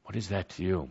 What 0.04 0.16
is 0.16 0.28
that 0.28 0.50
to 0.50 0.62
you? 0.62 0.90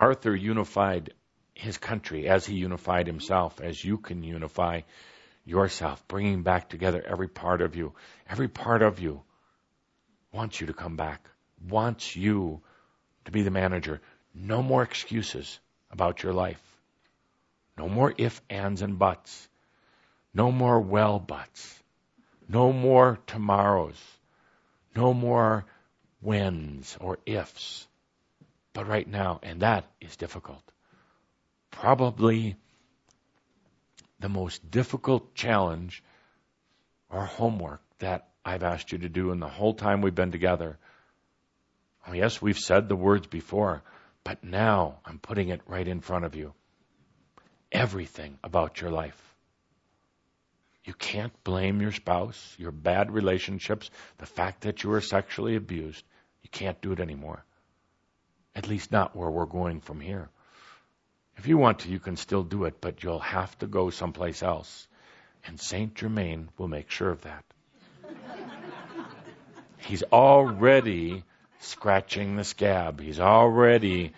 Arthur 0.00 0.34
unified 0.34 1.12
his 1.54 1.76
country 1.76 2.26
as 2.26 2.46
he 2.46 2.54
unified 2.54 3.06
himself, 3.06 3.60
as 3.60 3.84
you 3.84 3.98
can 3.98 4.22
unify 4.22 4.80
yourself, 5.44 6.02
bringing 6.08 6.42
back 6.42 6.70
together 6.70 7.04
every 7.06 7.28
part 7.28 7.60
of 7.60 7.76
you. 7.76 7.92
Every 8.26 8.48
part 8.48 8.80
of 8.80 8.98
you 9.00 9.22
wants 10.32 10.58
you 10.58 10.68
to 10.68 10.72
come 10.72 10.96
back, 10.96 11.28
wants 11.68 12.16
you 12.16 12.62
to 13.26 13.30
be 13.30 13.42
the 13.42 13.50
manager. 13.50 14.00
No 14.34 14.62
more 14.62 14.82
excuses 14.82 15.60
about 15.90 16.22
your 16.22 16.32
life. 16.32 16.62
No 17.76 17.86
more 17.86 18.14
if, 18.16 18.40
ands, 18.48 18.80
and 18.80 18.98
buts. 18.98 19.48
No 20.32 20.50
more 20.50 20.80
well 20.80 21.18
buts. 21.18 21.78
No 22.48 22.72
more 22.72 23.18
tomorrows. 23.26 24.00
No 24.96 25.12
more 25.12 25.66
whens 26.22 26.96
or 27.00 27.18
ifs. 27.26 27.86
But 28.72 28.86
right 28.86 29.06
now, 29.06 29.40
and 29.42 29.60
that 29.60 29.84
is 30.00 30.16
difficult. 30.16 30.62
Probably 31.70 32.56
the 34.20 34.28
most 34.28 34.70
difficult 34.70 35.34
challenge 35.34 36.02
or 37.08 37.24
homework 37.24 37.82
that 37.98 38.28
I've 38.44 38.62
asked 38.62 38.92
you 38.92 38.98
to 38.98 39.08
do 39.08 39.32
in 39.32 39.40
the 39.40 39.48
whole 39.48 39.74
time 39.74 40.00
we've 40.00 40.14
been 40.14 40.32
together. 40.32 40.78
Oh, 42.06 42.12
yes, 42.12 42.40
we've 42.40 42.58
said 42.58 42.88
the 42.88 42.96
words 42.96 43.26
before, 43.26 43.82
but 44.24 44.42
now 44.44 45.00
I'm 45.04 45.18
putting 45.18 45.48
it 45.48 45.60
right 45.66 45.86
in 45.86 46.00
front 46.00 46.24
of 46.24 46.34
you. 46.34 46.54
Everything 47.72 48.38
about 48.42 48.80
your 48.80 48.90
life. 48.90 49.20
You 50.84 50.94
can't 50.94 51.32
blame 51.44 51.80
your 51.80 51.92
spouse, 51.92 52.54
your 52.58 52.72
bad 52.72 53.10
relationships, 53.10 53.90
the 54.18 54.26
fact 54.26 54.62
that 54.62 54.82
you 54.82 54.90
were 54.90 55.00
sexually 55.00 55.56
abused. 55.56 56.04
You 56.42 56.48
can't 56.50 56.80
do 56.80 56.92
it 56.92 57.00
anymore. 57.00 57.44
At 58.54 58.68
least 58.68 58.90
not 58.90 59.14
where 59.14 59.30
we're 59.30 59.46
going 59.46 59.80
from 59.80 60.00
here. 60.00 60.28
If 61.36 61.46
you 61.46 61.56
want 61.56 61.80
to, 61.80 61.88
you 61.88 61.98
can 61.98 62.16
still 62.16 62.42
do 62.42 62.64
it, 62.64 62.80
but 62.80 63.02
you'll 63.02 63.20
have 63.20 63.56
to 63.60 63.66
go 63.66 63.90
someplace 63.90 64.42
else. 64.42 64.88
And 65.46 65.58
Saint 65.58 65.94
Germain 65.94 66.50
will 66.58 66.68
make 66.68 66.90
sure 66.90 67.10
of 67.10 67.22
that. 67.22 67.44
He's 69.78 70.02
already 70.02 71.24
scratching 71.60 72.36
the 72.36 72.44
scab. 72.44 73.00
He's 73.00 73.20
already 73.20 74.12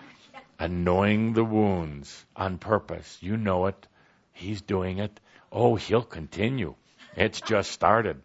annoying 0.58 1.32
the 1.32 1.44
wounds 1.44 2.24
on 2.34 2.58
purpose. 2.58 3.18
You 3.20 3.36
know 3.36 3.66
it. 3.66 3.86
He's 4.32 4.62
doing 4.62 4.98
it. 4.98 5.20
Oh, 5.50 5.76
he'll 5.76 6.02
continue. 6.02 6.74
It's 7.16 7.40
just 7.40 7.70
started. 7.70 8.20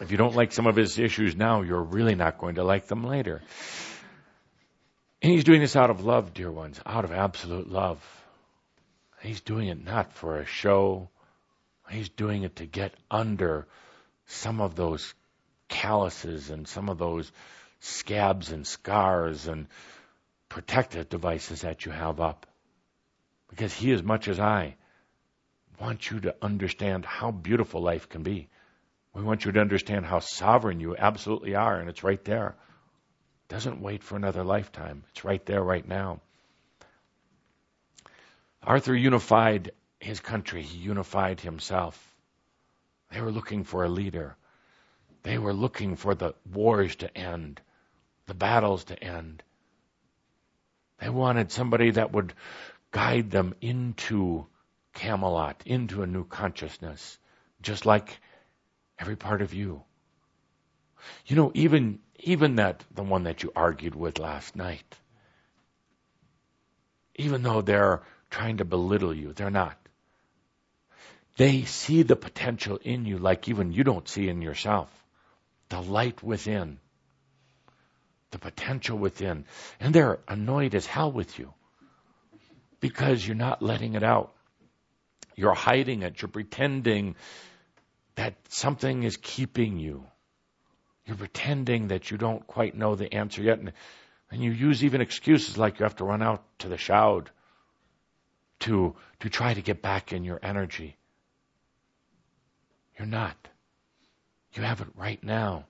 If 0.00 0.10
you 0.10 0.16
don't 0.16 0.34
like 0.34 0.52
some 0.52 0.66
of 0.66 0.76
his 0.76 0.98
issues 0.98 1.34
now, 1.34 1.62
you're 1.62 1.82
really 1.82 2.14
not 2.14 2.38
going 2.38 2.56
to 2.56 2.64
like 2.64 2.86
them 2.86 3.04
later. 3.04 3.42
And 5.24 5.32
he's 5.32 5.44
doing 5.44 5.62
this 5.62 5.74
out 5.74 5.88
of 5.88 6.04
love, 6.04 6.34
dear 6.34 6.52
ones, 6.52 6.78
out 6.84 7.06
of 7.06 7.10
absolute 7.10 7.70
love. 7.70 7.98
He's 9.22 9.40
doing 9.40 9.68
it 9.68 9.82
not 9.82 10.12
for 10.12 10.36
a 10.36 10.44
show. 10.44 11.08
He's 11.88 12.10
doing 12.10 12.42
it 12.42 12.56
to 12.56 12.66
get 12.66 12.92
under 13.10 13.66
some 14.26 14.60
of 14.60 14.74
those 14.74 15.14
calluses 15.66 16.50
and 16.50 16.68
some 16.68 16.90
of 16.90 16.98
those 16.98 17.32
scabs 17.80 18.52
and 18.52 18.66
scars 18.66 19.46
and 19.46 19.66
protective 20.50 21.08
devices 21.08 21.62
that 21.62 21.86
you 21.86 21.92
have 21.92 22.20
up. 22.20 22.44
Because 23.48 23.72
he, 23.72 23.92
as 23.92 24.02
much 24.02 24.28
as 24.28 24.38
I, 24.38 24.76
want 25.80 26.10
you 26.10 26.20
to 26.20 26.36
understand 26.42 27.06
how 27.06 27.30
beautiful 27.30 27.80
life 27.80 28.10
can 28.10 28.24
be. 28.24 28.50
We 29.14 29.22
want 29.22 29.46
you 29.46 29.52
to 29.52 29.60
understand 29.62 30.04
how 30.04 30.18
sovereign 30.18 30.80
you 30.80 30.94
absolutely 30.98 31.54
are, 31.54 31.80
and 31.80 31.88
it's 31.88 32.04
right 32.04 32.22
there. 32.26 32.56
Doesn't 33.48 33.80
wait 33.82 34.02
for 34.02 34.16
another 34.16 34.44
lifetime. 34.44 35.04
It's 35.10 35.24
right 35.24 35.44
there, 35.46 35.62
right 35.62 35.86
now. 35.86 36.20
Arthur 38.62 38.94
unified 38.94 39.72
his 40.00 40.20
country. 40.20 40.62
He 40.62 40.78
unified 40.78 41.40
himself. 41.40 42.14
They 43.10 43.20
were 43.20 43.30
looking 43.30 43.64
for 43.64 43.84
a 43.84 43.88
leader. 43.88 44.36
They 45.22 45.38
were 45.38 45.52
looking 45.52 45.96
for 45.96 46.14
the 46.14 46.34
wars 46.50 46.96
to 46.96 47.16
end, 47.16 47.60
the 48.26 48.34
battles 48.34 48.84
to 48.84 49.02
end. 49.02 49.42
They 50.98 51.08
wanted 51.08 51.52
somebody 51.52 51.90
that 51.92 52.12
would 52.12 52.32
guide 52.90 53.30
them 53.30 53.54
into 53.60 54.46
Camelot, 54.94 55.62
into 55.66 56.02
a 56.02 56.06
new 56.06 56.24
consciousness, 56.24 57.18
just 57.60 57.84
like 57.84 58.20
every 58.98 59.16
part 59.16 59.42
of 59.42 59.52
you. 59.52 59.82
You 61.26 61.36
know, 61.36 61.50
even 61.54 61.98
even 62.18 62.56
that 62.56 62.84
the 62.94 63.02
one 63.02 63.24
that 63.24 63.42
you 63.42 63.52
argued 63.54 63.94
with 63.94 64.18
last 64.18 64.56
night, 64.56 64.84
even 67.16 67.42
though 67.42 67.60
they're 67.60 68.02
trying 68.30 68.58
to 68.58 68.64
belittle 68.64 69.14
you, 69.14 69.32
they're 69.32 69.50
not. 69.50 69.78
They 71.36 71.62
see 71.64 72.02
the 72.02 72.16
potential 72.16 72.78
in 72.82 73.06
you 73.06 73.18
like 73.18 73.48
even 73.48 73.72
you 73.72 73.84
don't 73.84 74.08
see 74.08 74.28
in 74.28 74.42
yourself. 74.42 74.88
The 75.68 75.80
light 75.80 76.22
within. 76.22 76.78
The 78.30 78.38
potential 78.38 78.98
within. 78.98 79.44
And 79.80 79.94
they're 79.94 80.20
annoyed 80.28 80.74
as 80.74 80.86
hell 80.86 81.10
with 81.10 81.38
you 81.38 81.52
because 82.80 83.26
you're 83.26 83.36
not 83.36 83.62
letting 83.62 83.94
it 83.94 84.02
out. 84.02 84.32
You're 85.36 85.54
hiding 85.54 86.02
it. 86.02 86.20
You're 86.20 86.28
pretending 86.28 87.16
that 88.14 88.34
something 88.48 89.02
is 89.02 89.16
keeping 89.16 89.78
you. 89.78 90.06
You're 91.06 91.16
pretending 91.16 91.88
that 91.88 92.10
you 92.10 92.16
don't 92.16 92.46
quite 92.46 92.74
know 92.74 92.94
the 92.94 93.12
answer 93.12 93.42
yet. 93.42 93.58
And, 93.58 93.72
and 94.30 94.42
you 94.42 94.50
use 94.50 94.84
even 94.84 95.00
excuses 95.00 95.58
like 95.58 95.78
you 95.78 95.84
have 95.84 95.96
to 95.96 96.04
run 96.04 96.22
out 96.22 96.42
to 96.60 96.68
the 96.68 96.78
shoud 96.78 97.30
to, 98.60 98.94
to 99.20 99.28
try 99.28 99.52
to 99.52 99.60
get 99.60 99.82
back 99.82 100.12
in 100.12 100.24
your 100.24 100.40
energy. 100.42 100.96
You're 102.98 103.06
not. 103.06 103.36
You 104.54 104.62
have 104.62 104.80
it 104.80 104.88
right 104.96 105.22
now. 105.22 105.66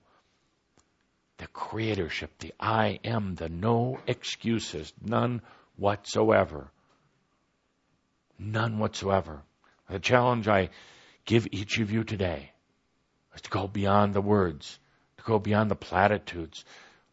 The 1.37 1.47
creatorship, 1.47 2.29
the 2.39 2.53
I 2.59 2.99
am, 3.03 3.35
the 3.35 3.49
no 3.49 3.99
excuses, 4.07 4.93
none 5.01 5.41
whatsoever. 5.75 6.71
None 8.39 8.79
whatsoever. 8.79 9.41
The 9.89 9.99
challenge 9.99 10.47
I 10.47 10.69
give 11.25 11.47
each 11.51 11.79
of 11.79 11.91
you 11.91 12.03
today 12.03 12.51
is 13.33 13.41
to 13.41 13.49
go 13.49 13.67
beyond 13.67 14.13
the 14.13 14.21
words, 14.21 14.79
go 15.25 15.39
beyond 15.39 15.69
the 15.69 15.75
platitudes. 15.75 16.63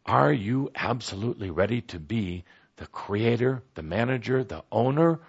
Are 0.05 0.31
you 0.31 0.71
absolutely 0.75 1.49
ready 1.49 1.81
to 1.81 1.99
be 1.99 2.43
the 2.77 2.87
creator, 2.87 3.63
the 3.75 3.83
manager, 3.83 4.43
the 4.43 4.63
owner, 4.71 5.19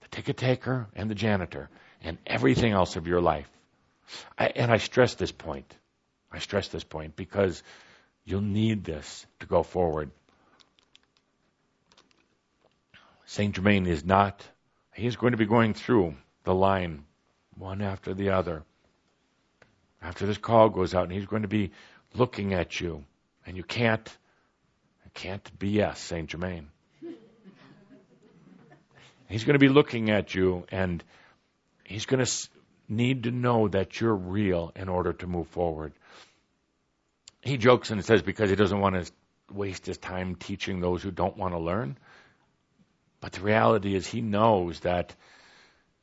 the 0.00 0.08
ticket 0.08 0.36
taker, 0.36 0.86
and 0.94 1.10
the 1.10 1.14
janitor, 1.14 1.68
and 2.02 2.18
everything 2.26 2.72
else 2.72 2.96
of 2.96 3.06
your 3.06 3.20
life? 3.20 3.48
I, 4.38 4.46
and 4.48 4.70
I 4.70 4.78
stress 4.78 5.14
this 5.14 5.32
point. 5.32 5.72
I 6.30 6.38
stress 6.38 6.68
this 6.68 6.84
point 6.84 7.16
because 7.16 7.62
you'll 8.24 8.40
need 8.40 8.84
this 8.84 9.26
to 9.40 9.46
go 9.46 9.62
forward. 9.62 10.10
Saint 13.26 13.54
Germain 13.54 13.86
is 13.86 14.04
not, 14.04 14.46
he 14.94 15.06
is 15.06 15.16
going 15.16 15.32
to 15.32 15.38
be 15.38 15.46
going 15.46 15.74
through 15.74 16.14
the 16.44 16.54
line 16.54 17.04
one 17.56 17.80
after 17.80 18.14
the 18.14 18.30
other. 18.30 18.64
After 20.04 20.26
this 20.26 20.36
call 20.36 20.68
goes 20.68 20.94
out, 20.94 21.04
and 21.04 21.12
he's 21.12 21.24
going 21.24 21.42
to 21.42 21.48
be 21.48 21.70
looking 22.14 22.52
at 22.52 22.78
you, 22.78 23.04
and 23.46 23.56
you 23.56 23.62
can't, 23.62 24.06
can't 25.14 25.58
BS 25.58 25.96
Saint 25.96 26.28
Germain. 26.28 26.68
he's 29.28 29.44
going 29.44 29.54
to 29.54 29.58
be 29.58 29.70
looking 29.70 30.10
at 30.10 30.34
you, 30.34 30.66
and 30.70 31.02
he's 31.84 32.04
going 32.04 32.22
to 32.22 32.48
need 32.86 33.22
to 33.22 33.30
know 33.30 33.68
that 33.68 33.98
you're 33.98 34.14
real 34.14 34.72
in 34.76 34.90
order 34.90 35.14
to 35.14 35.26
move 35.26 35.48
forward. 35.48 35.94
He 37.40 37.56
jokes 37.56 37.90
and 37.90 38.04
says 38.04 38.20
because 38.20 38.50
he 38.50 38.56
doesn't 38.56 38.80
want 38.80 38.96
to 38.96 39.10
waste 39.50 39.86
his 39.86 39.96
time 39.96 40.34
teaching 40.34 40.80
those 40.80 41.02
who 41.02 41.12
don't 41.12 41.38
want 41.38 41.54
to 41.54 41.58
learn. 41.58 41.96
But 43.20 43.32
the 43.32 43.40
reality 43.40 43.94
is, 43.94 44.06
he 44.06 44.20
knows 44.20 44.80
that 44.80 45.14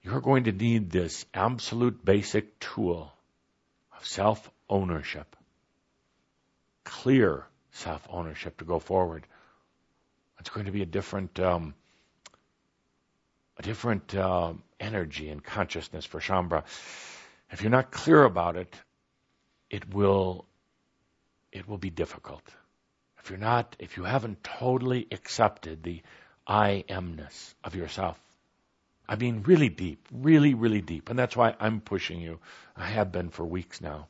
you're 0.02 0.22
going 0.22 0.46
to 0.46 0.52
need 0.52 0.90
this 0.90 1.24
absolute 1.36 2.04
basic 2.04 2.60
tool 2.60 3.14
self 4.02 4.50
ownership, 4.70 5.36
clear 6.84 7.46
self 7.72 8.08
ownership 8.10 8.58
to 8.58 8.66
go 8.66 8.80
forward. 8.80 9.26
It's 10.40 10.50
going 10.50 10.66
to 10.66 10.72
be 10.72 10.82
a 10.82 10.88
different, 10.88 11.40
um, 11.40 11.76
a 13.58 13.62
different 13.62 14.16
uh, 14.16 14.54
energy 14.80 15.30
and 15.30 15.44
consciousness 15.44 16.06
for 16.06 16.20
Shaumbra. 16.20 16.64
If 17.52 17.62
you're 17.62 17.72
not 17.72 17.92
clear 17.92 18.24
about 18.24 18.56
it, 18.56 18.74
it 19.70 19.94
will 19.94 20.46
it 21.52 21.68
will 21.68 21.78
be 21.78 21.90
difficult. 21.90 22.44
If 23.20 23.30
you're 23.30 23.40
not, 23.40 23.76
if 23.78 23.98
you 23.98 24.04
haven't 24.04 24.44
totally 24.44 25.08
accepted 25.12 25.84
the 25.84 26.02
I 26.48 26.86
amness 26.90 27.54
of 27.64 27.76
yourself, 27.76 28.18
I 29.12 29.18
mean, 29.18 29.44
really 29.44 29.68
deep, 29.68 30.08
really, 30.10 30.54
really 30.54 30.80
deep. 30.80 31.10
And 31.10 31.20
that's 31.20 31.36
why 31.36 31.54
I'm 31.60 31.82
pushing 31.82 32.22
you. 32.22 32.40
I 32.78 32.86
have 32.86 33.12
been 33.12 33.30
for 33.30 33.44
weeks 33.44 33.82
now. 33.82 34.08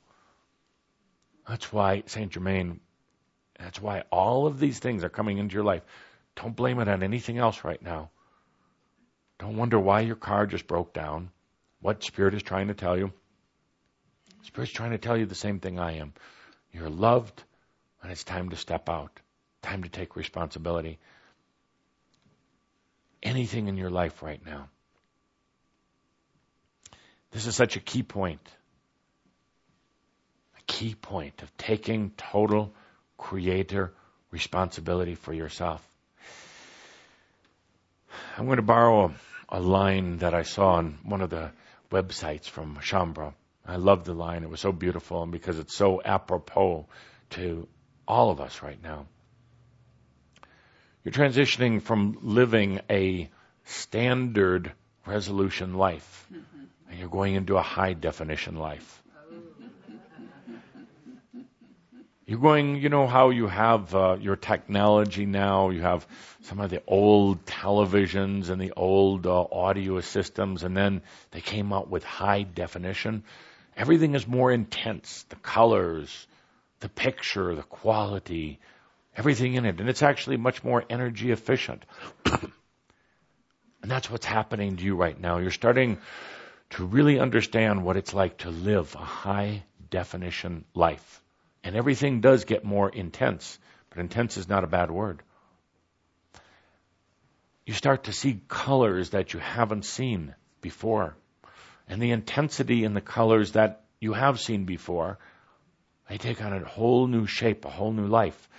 That's 1.50 1.74
why 1.74 2.04
Saint 2.06 2.32
Germain, 2.32 2.80
that's 3.58 3.82
why 3.82 4.04
all 4.12 4.46
of 4.46 4.60
these 4.60 4.78
things 4.78 5.04
are 5.04 5.10
coming 5.10 5.40
into 5.40 5.56
your 5.56 5.64
life. 5.64 5.82
Don't 6.36 6.56
blame 6.56 6.80
it 6.80 6.88
on 6.88 7.02
anything 7.02 7.40
else 7.40 7.64
right 7.64 7.82
now. 7.82 8.12
Don't 9.40 9.58
wonder 9.58 9.80
why 9.80 10.02
your 10.02 10.16
car 10.16 10.46
just 10.46 10.68
broke 10.68 10.94
down. 10.94 11.32
What 11.82 12.04
Spirit 12.04 12.36
is 12.36 12.44
trying 12.44 12.68
to 12.68 12.76
tell 12.76 12.96
you. 12.96 13.12
Spirit's 14.44 14.72
trying 14.72 14.92
to 14.92 15.00
tell 15.00 15.18
you 15.18 15.26
the 15.26 15.34
same 15.34 15.60
thing 15.60 15.80
I 15.80 15.94
am. 15.94 16.14
You're 16.72 16.92
loved, 16.92 17.44
and 18.04 18.12
it's 18.12 18.24
time 18.24 18.50
to 18.50 18.56
step 18.56 18.88
out. 18.88 19.20
Time 19.64 19.82
to 19.82 19.90
take 19.90 20.16
responsibility. 20.16 21.00
Anything 23.24 23.68
in 23.68 23.78
your 23.78 23.90
life 23.90 24.22
right 24.22 24.46
now. 24.46 24.70
This 27.32 27.48
is 27.48 27.56
such 27.56 27.78
a 27.78 27.80
key 27.80 28.04
point. 28.04 28.46
A 30.58 30.62
key 30.68 30.96
point 30.96 31.42
of 31.42 31.58
taking 31.58 32.12
total 32.18 32.74
creator 33.18 33.94
responsibility 34.32 35.16
for 35.16 35.34
yourself. 35.34 35.86
I'm 38.38 38.46
going 38.46 38.58
to 38.58 38.64
borrow 38.64 39.06
a, 39.06 39.58
a 39.58 39.60
line 39.60 40.18
that 40.18 40.34
I 40.34 40.44
saw 40.44 40.74
on 40.74 40.98
one 41.04 41.22
of 41.22 41.30
the 41.30 41.52
websites 41.92 42.46
from 42.46 42.78
Shaumbra. 42.82 43.34
I 43.66 43.78
loved 43.78 44.06
the 44.06 44.14
line. 44.14 44.44
It 44.44 44.50
was 44.50 44.60
so 44.60 44.72
beautiful 44.72 45.24
and 45.24 45.32
because 45.32 45.60
it's 45.60 45.76
so 45.76 46.02
apropos 46.04 46.88
to 47.32 47.68
all 48.08 48.30
of 48.30 48.42
us 48.42 48.62
right 48.62 48.82
now. 48.82 49.06
You're 51.04 51.14
transitioning 51.14 51.82
from 51.82 52.18
living 52.22 52.82
a 52.90 53.30
standard 53.66 54.72
resolution 55.06 55.76
life 55.76 56.28
mm-hmm. 56.32 56.64
And 56.92 57.00
you're 57.00 57.10
going 57.10 57.36
into 57.36 57.56
a 57.56 57.62
high 57.62 57.94
definition 57.94 58.58
life. 58.58 59.02
You're 62.28 62.40
going, 62.40 62.78
you 62.78 62.90
know 62.90 63.08
how 63.08 63.30
you 63.30 63.48
have 63.48 63.96
uh, 63.96 64.18
your 64.20 64.36
technology 64.36 65.26
now, 65.26 65.70
you 65.70 65.82
have 65.82 66.06
some 66.44 66.60
of 66.60 66.70
the 66.70 66.82
old 66.88 67.46
televisions 67.46 68.50
and 68.50 68.62
the 68.62 68.74
old 68.76 69.26
uh, 69.26 69.46
audio 69.52 70.00
systems, 70.02 70.64
and 70.64 70.76
then 70.76 71.02
they 71.32 71.42
came 71.42 71.74
out 71.74 71.90
with 71.90 72.04
high 72.04 72.44
definition. 72.44 73.24
Everything 73.76 74.14
is 74.14 74.28
more 74.28 74.52
intense. 74.52 75.24
The 75.30 75.36
colors, 75.38 76.28
the 76.82 76.90
picture, 76.90 77.56
the 77.56 77.64
quality, 77.64 78.60
everything 79.16 79.56
in 79.56 79.66
it. 79.66 79.80
And 79.80 79.90
it's 79.90 80.04
actually 80.04 80.38
much 80.38 80.64
more 80.64 80.84
energy 80.90 81.32
efficient. 81.32 81.84
and 82.26 82.52
that's 83.84 84.10
what's 84.10 84.26
happening 84.26 84.78
to 84.78 84.84
you 84.84 84.96
right 84.96 85.20
now. 85.20 85.38
You're 85.40 85.52
starting 85.52 85.98
to 86.72 86.86
really 86.86 87.20
understand 87.20 87.84
what 87.84 87.98
it's 87.98 88.14
like 88.14 88.40
to 88.40 88.50
live 88.50 88.96
a 88.96 89.00
high 89.00 89.64
definition 89.90 90.66
life. 90.74 91.22
And 91.64 91.76
everything 91.76 92.22
does 92.22 92.46
get 92.46 92.64
more 92.64 92.90
intense, 92.90 93.60
but 93.90 94.00
intense 94.00 94.38
is 94.38 94.50
not 94.50 94.64
a 94.64 94.68
bad 94.68 94.90
word. 94.90 95.22
You 97.66 97.74
start 97.74 98.06
to 98.06 98.14
see 98.14 98.42
colors 98.48 99.12
that 99.12 99.34
you 99.34 99.40
haven't 99.40 99.86
seen 99.86 100.34
before. 100.62 101.16
And 101.88 102.02
the 102.02 102.12
intensity 102.12 102.84
in 102.84 102.94
the 102.94 103.02
colors 103.02 103.52
that 103.52 103.84
you 104.00 104.14
have 104.14 104.40
seen 104.40 104.66
before 104.66 105.20
they 106.12 106.18
take 106.18 106.44
on 106.44 106.52
a 106.52 106.66
whole 106.66 107.08
new 107.08 107.26
shape, 107.26 107.64
a 107.64 107.70
whole 107.70 107.94
new 107.94 108.08
life. 108.08 108.50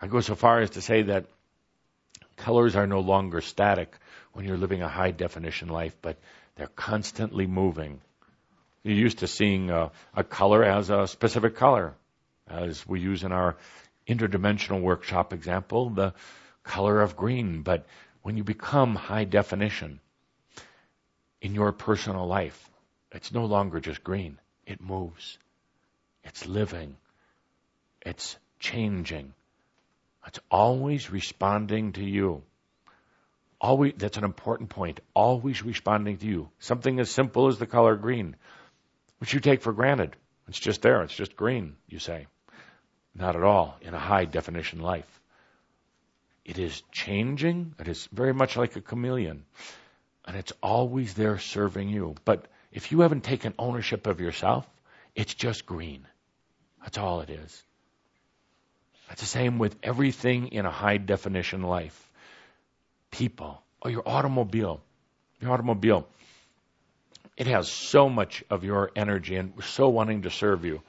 I 0.00 0.06
go 0.06 0.20
so 0.20 0.34
far 0.34 0.60
as 0.60 0.70
to 0.70 0.80
say 0.80 1.02
that 1.02 1.26
colors 2.36 2.76
are 2.76 2.86
no 2.86 3.00
longer 3.00 3.42
static 3.42 3.94
when 4.32 4.46
you're 4.46 4.56
living 4.56 4.80
a 4.80 4.88
high 4.88 5.10
definition 5.10 5.68
life, 5.68 5.94
but 6.00 6.16
they're 6.56 6.66
constantly 6.66 7.46
moving. 7.46 8.00
You're 8.82 8.94
used 8.94 9.18
to 9.18 9.26
seeing 9.26 9.70
a, 9.70 9.90
a 10.14 10.24
color 10.24 10.64
as 10.64 10.90
a 10.90 11.06
specific 11.06 11.56
color, 11.56 11.94
as 12.48 12.86
we 12.86 13.00
use 13.00 13.24
in 13.24 13.32
our 13.32 13.56
interdimensional 14.08 14.80
workshop 14.80 15.32
example, 15.32 15.90
the 15.90 16.14
color 16.62 17.00
of 17.02 17.16
green. 17.16 17.62
But 17.62 17.86
when 18.22 18.36
you 18.36 18.44
become 18.44 18.94
high 18.94 19.24
definition 19.24 20.00
in 21.40 21.54
your 21.54 21.72
personal 21.72 22.26
life, 22.26 22.70
it's 23.12 23.32
no 23.32 23.44
longer 23.44 23.80
just 23.80 24.02
green. 24.02 24.38
It 24.66 24.80
moves. 24.80 25.38
It's 26.24 26.46
living. 26.46 26.96
It's 28.02 28.36
changing. 28.58 29.32
It's 30.26 30.40
always 30.50 31.10
responding 31.10 31.92
to 31.92 32.04
you. 32.04 32.42
Always, 33.60 33.94
that's 33.96 34.18
an 34.18 34.24
important 34.24 34.70
point. 34.70 35.00
Always 35.14 35.62
responding 35.62 36.18
to 36.18 36.26
you. 36.26 36.50
Something 36.58 37.00
as 37.00 37.10
simple 37.10 37.48
as 37.48 37.58
the 37.58 37.66
color 37.66 37.96
green, 37.96 38.36
which 39.18 39.32
you 39.32 39.40
take 39.40 39.62
for 39.62 39.72
granted. 39.72 40.14
It's 40.48 40.58
just 40.58 40.82
there. 40.82 41.02
It's 41.02 41.14
just 41.14 41.36
green, 41.36 41.76
you 41.88 41.98
say. 41.98 42.26
Not 43.14 43.34
at 43.34 43.42
all 43.42 43.78
in 43.80 43.94
a 43.94 43.98
high 43.98 44.26
definition 44.26 44.80
life. 44.80 45.20
It 46.44 46.58
is 46.58 46.82
changing. 46.92 47.74
It 47.80 47.88
is 47.88 48.08
very 48.12 48.32
much 48.32 48.56
like 48.56 48.76
a 48.76 48.80
chameleon. 48.80 49.44
And 50.24 50.36
it's 50.36 50.52
always 50.62 51.14
there 51.14 51.38
serving 51.38 51.88
you. 51.88 52.14
But 52.24 52.46
if 52.72 52.92
you 52.92 53.00
haven't 53.00 53.24
taken 53.24 53.54
ownership 53.58 54.06
of 54.06 54.20
yourself, 54.20 54.68
it's 55.14 55.34
just 55.34 55.66
green. 55.66 56.06
That's 56.82 56.98
all 56.98 57.20
it 57.20 57.30
is. 57.30 57.64
That's 59.08 59.22
the 59.22 59.26
same 59.26 59.58
with 59.58 59.76
everything 59.82 60.48
in 60.48 60.66
a 60.66 60.70
high 60.70 60.98
definition 60.98 61.62
life. 61.62 62.05
People, 63.16 63.62
or 63.80 63.90
your 63.90 64.02
automobile. 64.06 64.80
Your 65.40 65.52
automobile. 65.52 66.06
It 67.36 67.46
has 67.46 67.70
so 67.70 68.08
much 68.08 68.44
of 68.50 68.64
your 68.64 68.90
energy 68.96 69.36
and 69.36 69.52
so 69.62 69.88
wanting 69.88 70.22
to 70.22 70.30
serve 70.30 70.64
you. 70.64 70.82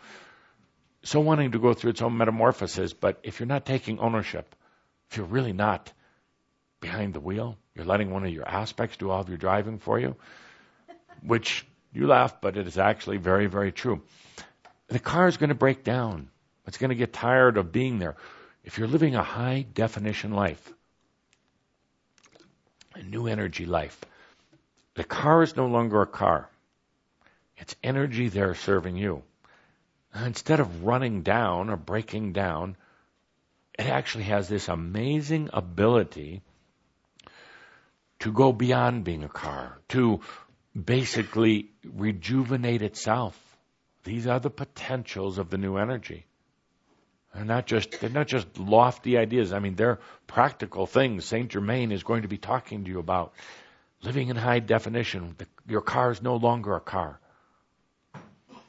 So 1.04 1.20
wanting 1.20 1.52
to 1.52 1.60
go 1.60 1.74
through 1.74 1.92
its 1.92 2.02
own 2.02 2.18
metamorphosis, 2.18 2.94
but 2.94 3.20
if 3.24 3.40
you're 3.40 3.48
not 3.48 3.66
taking 3.66 4.00
ownership, 4.00 4.56
if 5.10 5.18
you're 5.18 5.26
really 5.26 5.54
not 5.54 5.92
behind 6.80 7.14
the 7.14 7.20
wheel, 7.20 7.58
you're 7.76 7.86
letting 7.86 8.12
one 8.12 8.26
of 8.26 8.32
your 8.32 8.48
aspects 8.48 8.98
do 8.98 9.10
all 9.10 9.22
of 9.22 9.30
your 9.30 9.38
driving 9.38 9.80
for 9.80 10.00
you, 10.00 10.16
which 11.22 11.66
you 11.94 12.08
laugh, 12.08 12.42
but 12.42 12.58
it 12.58 12.68
is 12.68 12.78
actually 12.78 13.18
very, 13.18 13.48
very 13.48 13.72
true 13.72 14.02
the 14.88 15.00
car 15.00 15.28
is 15.28 15.38
going 15.38 15.50
to 15.50 15.56
break 15.56 15.84
down. 15.84 16.30
It's 16.66 16.78
going 16.78 16.90
to 16.90 16.96
get 16.96 17.14
tired 17.14 17.58
of 17.58 17.72
being 17.72 18.00
there. 18.00 18.16
If 18.64 18.78
you're 18.78 18.88
living 18.88 19.16
a 19.16 19.24
high 19.24 19.66
definition 19.74 20.32
life, 20.32 20.74
a 22.98 23.04
new 23.04 23.28
energy 23.28 23.66
life, 23.66 24.00
the 24.96 25.04
car 25.04 25.44
is 25.44 25.56
no 25.56 25.68
longer 25.68 26.02
a 26.02 26.08
car. 26.08 26.50
It's 27.58 27.76
energy 27.84 28.30
there 28.30 28.56
serving 28.56 28.98
you. 28.98 29.24
Instead 30.14 30.60
of 30.60 30.84
running 30.84 31.22
down 31.22 31.70
or 31.70 31.78
breaking 31.78 32.34
down, 32.34 32.76
it 33.78 33.86
actually 33.86 34.26
has 34.26 34.48
this 34.48 34.68
amazing 34.68 35.50
ability 35.54 36.42
to 38.20 38.32
go 38.32 38.52
beyond 38.52 39.04
being 39.04 39.24
a 39.24 39.30
car, 39.30 39.78
to 39.90 40.22
basically 40.74 41.70
rejuvenate 41.84 42.82
itself 42.82 43.36
these 44.08 44.26
are 44.26 44.40
the 44.40 44.50
potentials 44.50 45.38
of 45.38 45.50
the 45.50 45.58
new 45.58 45.76
energy. 45.76 46.26
They're 47.38 47.46
not 47.46 47.68
just 47.68 48.02
they're 48.02 48.10
not 48.10 48.26
just 48.26 48.58
lofty 48.58 49.16
ideas. 49.16 49.54
I 49.54 49.60
mean, 49.60 49.76
they're 49.76 50.00
practical 50.26 50.88
things. 50.88 51.24
Saint 51.24 51.52
Germain 51.52 51.92
is 51.92 52.02
going 52.02 52.24
to 52.24 52.28
be 52.28 52.40
talking 52.40 52.84
to 52.84 52.90
you 52.90 52.98
about 52.98 53.32
living 54.02 54.30
in 54.30 54.36
high 54.36 54.58
definition. 54.58 55.36
The, 55.38 55.46
your 55.68 55.82
car 55.82 56.10
is 56.10 56.20
no 56.20 56.38
longer 56.38 56.76
a 56.76 56.80
car, 56.80 57.20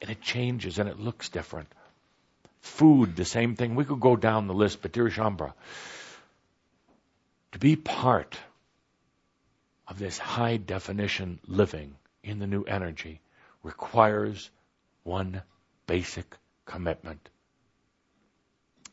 and 0.03 0.11
it 0.11 0.21
changes 0.21 0.77
and 0.77 0.87
it 0.87 0.99
looks 0.99 1.29
different. 1.29 1.67
Food, 2.61 3.15
the 3.15 3.25
same 3.25 3.55
thing. 3.55 3.73
We 3.73 3.85
could 3.85 3.99
go 3.99 4.15
down 4.15 4.45
the 4.45 4.53
list, 4.53 4.83
but 4.83 4.91
dear 4.91 5.09
Shaumbra, 5.09 5.53
to 7.53 7.57
be 7.57 7.75
part 7.75 8.37
of 9.87 9.97
this 9.97 10.19
high 10.19 10.57
definition 10.57 11.39
living 11.47 11.95
in 12.23 12.37
the 12.37 12.45
new 12.45 12.65
energy 12.65 13.19
requires 13.63 14.51
one 15.01 15.41
basic 15.87 16.37
commitment. 16.65 17.29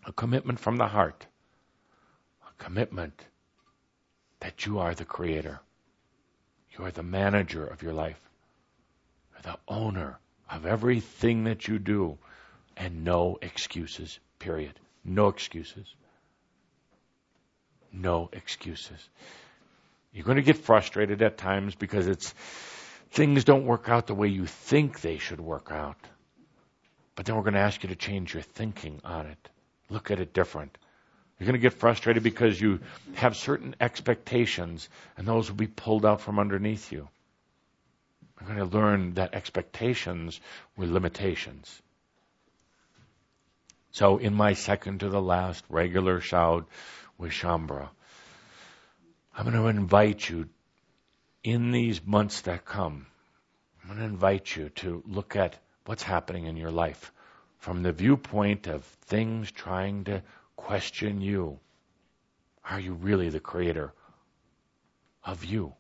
A 0.07 0.13
commitment 0.13 0.61
from 0.61 0.77
the 0.77 0.87
heart. 0.87 1.27
A 2.49 2.63
commitment 2.63 3.21
that 4.41 4.65
you 4.65 4.79
are 4.79 4.95
the 4.95 5.05
creator. 5.05 5.61
You 6.79 6.85
are 6.85 6.93
the 6.93 7.03
manager 7.03 7.67
of 7.67 7.83
your 7.83 7.93
life. 7.93 8.21
You're 9.33 9.53
the 9.53 9.59
owner 9.67 10.19
of 10.49 10.65
everything 10.65 11.45
that 11.45 11.67
you 11.67 11.81
do. 11.81 12.19
And 12.77 13.05
no 13.05 13.39
excuses, 13.43 14.21
period. 14.39 14.79
No 15.05 15.29
excuses. 15.29 15.93
No 17.93 18.29
excuses. 18.33 19.09
You're 20.13 20.25
going 20.25 20.37
to 20.37 20.43
get 20.43 20.59
frustrated 20.59 21.21
at 21.23 21.37
times 21.37 21.75
because 21.75 22.07
it's 22.07 22.33
things 23.11 23.45
don't 23.45 23.67
work 23.67 23.89
out 23.89 24.07
the 24.07 24.15
way 24.15 24.29
you 24.29 24.47
think 24.47 25.01
they 25.01 25.19
should 25.19 25.41
work 25.41 25.73
out. 25.73 25.99
But 27.17 27.27
then 27.27 27.35
we're 27.35 27.43
going 27.43 27.55
to 27.55 27.61
ask 27.61 27.83
you 27.83 27.89
to 27.89 27.97
change 27.97 28.35
your 28.35 28.43
thinking 28.43 29.01
on 29.05 29.27
it. 29.27 29.49
Look 29.89 30.11
at 30.11 30.21
it 30.21 30.33
different. 30.33 30.77
You're 31.39 31.47
going 31.47 31.61
to 31.61 31.63
get 31.63 31.75
frustrated 31.75 32.23
because 32.23 32.61
you 32.61 32.81
have 33.15 33.37
certain 33.37 33.77
expectations 33.81 34.89
and 35.17 35.27
those 35.27 35.51
will 35.51 35.57
be 35.57 35.67
pulled 35.67 36.07
out 36.07 36.23
from 36.23 36.39
underneath 36.39 36.91
you. 36.91 37.09
You're 38.41 38.55
going 38.55 38.71
to 38.71 38.77
learn 38.77 39.15
that 39.15 39.35
expectations 39.35 40.41
were 40.77 40.87
limitations. 40.87 41.83
So 43.93 44.19
in 44.19 44.35
my 44.35 44.55
second 44.55 45.01
to 45.01 45.09
the 45.09 45.23
last 45.23 45.65
regular 45.69 46.21
shoud 46.21 46.67
with 47.19 47.33
Shaumbra, 47.33 47.89
I'm 49.37 49.45
going 49.45 49.57
to 49.57 49.67
invite 49.69 50.29
you 50.29 50.49
in 51.45 51.71
these 51.71 52.05
months 52.05 52.43
that 52.43 52.65
come. 52.65 53.07
I'm 53.83 53.89
going 53.89 54.01
to 54.01 54.07
invite 54.07 54.57
you 54.57 54.71
to 54.77 55.03
look 55.07 55.37
at 55.37 55.57
what's 55.85 56.03
happening 56.03 56.47
in 56.47 56.57
your 56.57 56.71
life 56.71 57.13
from 57.67 57.83
the 57.83 57.91
viewpoint 57.91 58.69
of 58.69 58.85
things 58.85 59.51
trying 59.51 60.05
to 60.05 60.23
question 60.55 61.21
you. 61.21 61.59
Are 62.71 62.79
you 62.79 62.93
really 62.93 63.29
the 63.29 63.41
creator 63.41 63.93
of 65.25 65.45
you? 65.45 65.75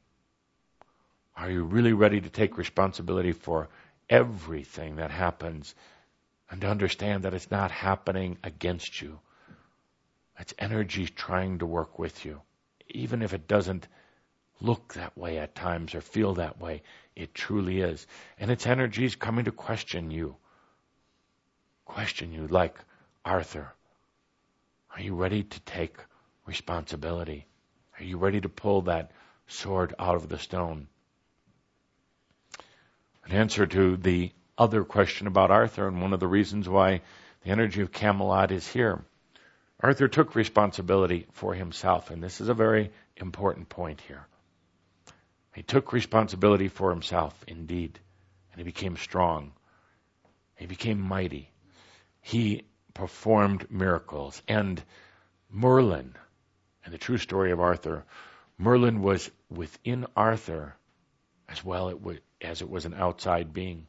Are 1.36 1.48
you 1.48 1.62
really 1.62 1.92
ready 1.92 2.20
to 2.20 2.28
take 2.28 2.58
responsibility 2.58 3.30
for 3.30 3.68
everything 4.10 4.96
that 4.96 5.12
happens 5.12 5.76
and 6.50 6.60
to 6.60 6.66
understand 6.66 7.22
that 7.22 7.34
it's 7.34 7.52
not 7.52 7.70
happening 7.70 8.36
against 8.42 9.00
you? 9.00 9.20
It's 10.40 10.54
energy 10.58 11.06
trying 11.06 11.60
to 11.60 11.66
work 11.66 12.00
with 12.00 12.24
you. 12.24 12.42
Even 12.88 13.22
if 13.22 13.32
it 13.32 13.46
doesn't 13.46 13.86
look 14.60 14.94
that 14.94 15.16
way 15.16 15.38
at 15.38 15.54
times 15.54 15.94
or 15.94 16.00
feel 16.00 16.34
that 16.34 16.60
way, 16.60 16.82
it 17.14 17.32
truly 17.32 17.80
is. 17.80 18.08
And 18.40 18.50
its 18.50 18.66
energy 18.66 19.08
coming 19.10 19.44
to 19.44 19.52
question 19.52 20.10
you. 20.10 20.34
Question 21.86 22.32
you 22.32 22.46
like 22.46 22.78
Arthur. 23.24 23.72
Are 24.94 25.00
you 25.00 25.14
ready 25.14 25.42
to 25.44 25.60
take 25.60 25.96
responsibility? 26.44 27.46
Are 27.98 28.04
you 28.04 28.18
ready 28.18 28.40
to 28.40 28.48
pull 28.48 28.82
that 28.82 29.12
sword 29.46 29.94
out 29.98 30.16
of 30.16 30.28
the 30.28 30.38
stone? 30.38 30.88
An 33.24 33.32
answer 33.32 33.66
to 33.66 33.96
the 33.96 34.32
other 34.58 34.84
question 34.84 35.26
about 35.26 35.50
Arthur 35.50 35.88
and 35.88 36.02
one 36.02 36.12
of 36.12 36.20
the 36.20 36.28
reasons 36.28 36.68
why 36.68 37.00
the 37.42 37.50
energy 37.50 37.80
of 37.80 37.92
Camelot 37.92 38.50
is 38.52 38.66
here. 38.66 39.04
Arthur 39.80 40.08
took 40.08 40.34
responsibility 40.34 41.26
for 41.32 41.54
himself, 41.54 42.10
and 42.10 42.22
this 42.22 42.40
is 42.40 42.48
a 42.48 42.54
very 42.54 42.90
important 43.16 43.68
point 43.68 44.00
here. 44.00 44.26
He 45.54 45.62
took 45.62 45.92
responsibility 45.92 46.68
for 46.68 46.90
himself, 46.90 47.34
indeed, 47.46 47.98
and 48.52 48.58
he 48.58 48.64
became 48.64 48.96
strong. 48.96 49.52
He 50.56 50.66
became 50.66 51.00
mighty. 51.00 51.50
He 52.26 52.64
performed 52.92 53.70
miracles. 53.70 54.42
And 54.48 54.82
Merlin, 55.48 56.16
and 56.84 56.92
the 56.92 56.98
true 56.98 57.18
story 57.18 57.52
of 57.52 57.60
Arthur, 57.60 58.04
Merlin 58.58 59.00
was 59.00 59.30
within 59.48 60.06
Arthur 60.16 60.74
as 61.48 61.64
well 61.64 62.00
as 62.40 62.62
it 62.62 62.68
was 62.68 62.84
an 62.84 62.94
outside 62.94 63.52
being. 63.52 63.86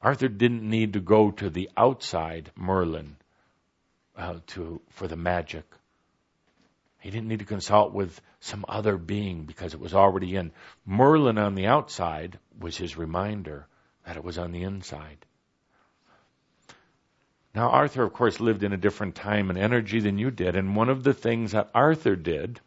Arthur 0.00 0.28
didn't 0.28 0.62
need 0.62 0.92
to 0.92 1.00
go 1.00 1.32
to 1.32 1.50
the 1.50 1.68
outside 1.76 2.52
Merlin 2.54 3.16
uh, 4.14 4.38
to 4.54 4.80
for 4.90 5.08
the 5.08 5.16
magic. 5.16 5.64
He 7.00 7.10
didn't 7.10 7.26
need 7.26 7.40
to 7.40 7.44
consult 7.44 7.92
with 7.92 8.20
some 8.38 8.64
other 8.68 8.96
being 8.96 9.46
because 9.46 9.74
it 9.74 9.80
was 9.80 9.94
already 9.94 10.36
in. 10.36 10.52
Merlin 10.86 11.38
on 11.38 11.56
the 11.56 11.66
outside 11.66 12.38
was 12.56 12.76
his 12.76 12.96
reminder 12.96 13.66
that 14.06 14.16
it 14.16 14.22
was 14.22 14.38
on 14.38 14.52
the 14.52 14.62
inside. 14.62 15.26
Now, 17.54 17.68
Arthur, 17.68 18.02
of 18.02 18.14
course, 18.14 18.40
lived 18.40 18.62
in 18.62 18.72
a 18.72 18.78
different 18.78 19.14
time 19.14 19.50
and 19.50 19.58
energy 19.58 20.00
than 20.00 20.18
you 20.18 20.30
did, 20.30 20.56
and 20.56 20.74
one 20.74 20.88
of 20.88 21.02
the 21.02 21.12
things 21.12 21.52
that 21.52 21.70
Arthur 21.74 22.16
did 22.16 22.60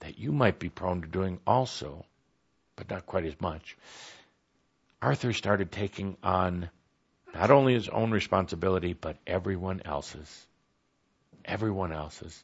that 0.00 0.18
you 0.18 0.32
might 0.32 0.58
be 0.58 0.68
prone 0.68 1.02
to 1.02 1.06
doing 1.06 1.38
also, 1.46 2.04
but 2.74 2.90
not 2.90 3.06
quite 3.06 3.24
as 3.24 3.40
much, 3.40 3.76
Arthur 5.00 5.32
started 5.32 5.70
taking 5.70 6.16
on 6.22 6.70
not 7.32 7.52
only 7.52 7.74
his 7.74 7.88
own 7.88 8.10
responsibility, 8.10 8.94
but 8.94 9.16
everyone 9.26 9.80
else's. 9.84 10.46
Everyone 11.44 11.92
else's. 11.92 12.42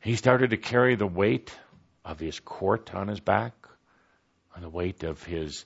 He 0.00 0.16
started 0.16 0.50
to 0.50 0.56
carry 0.56 0.96
the 0.96 1.06
weight 1.06 1.54
of 2.04 2.18
his 2.18 2.40
court 2.40 2.92
on 2.92 3.06
his 3.06 3.20
back, 3.20 3.54
and 4.54 4.64
the 4.64 4.68
weight 4.68 5.04
of 5.04 5.22
his 5.22 5.64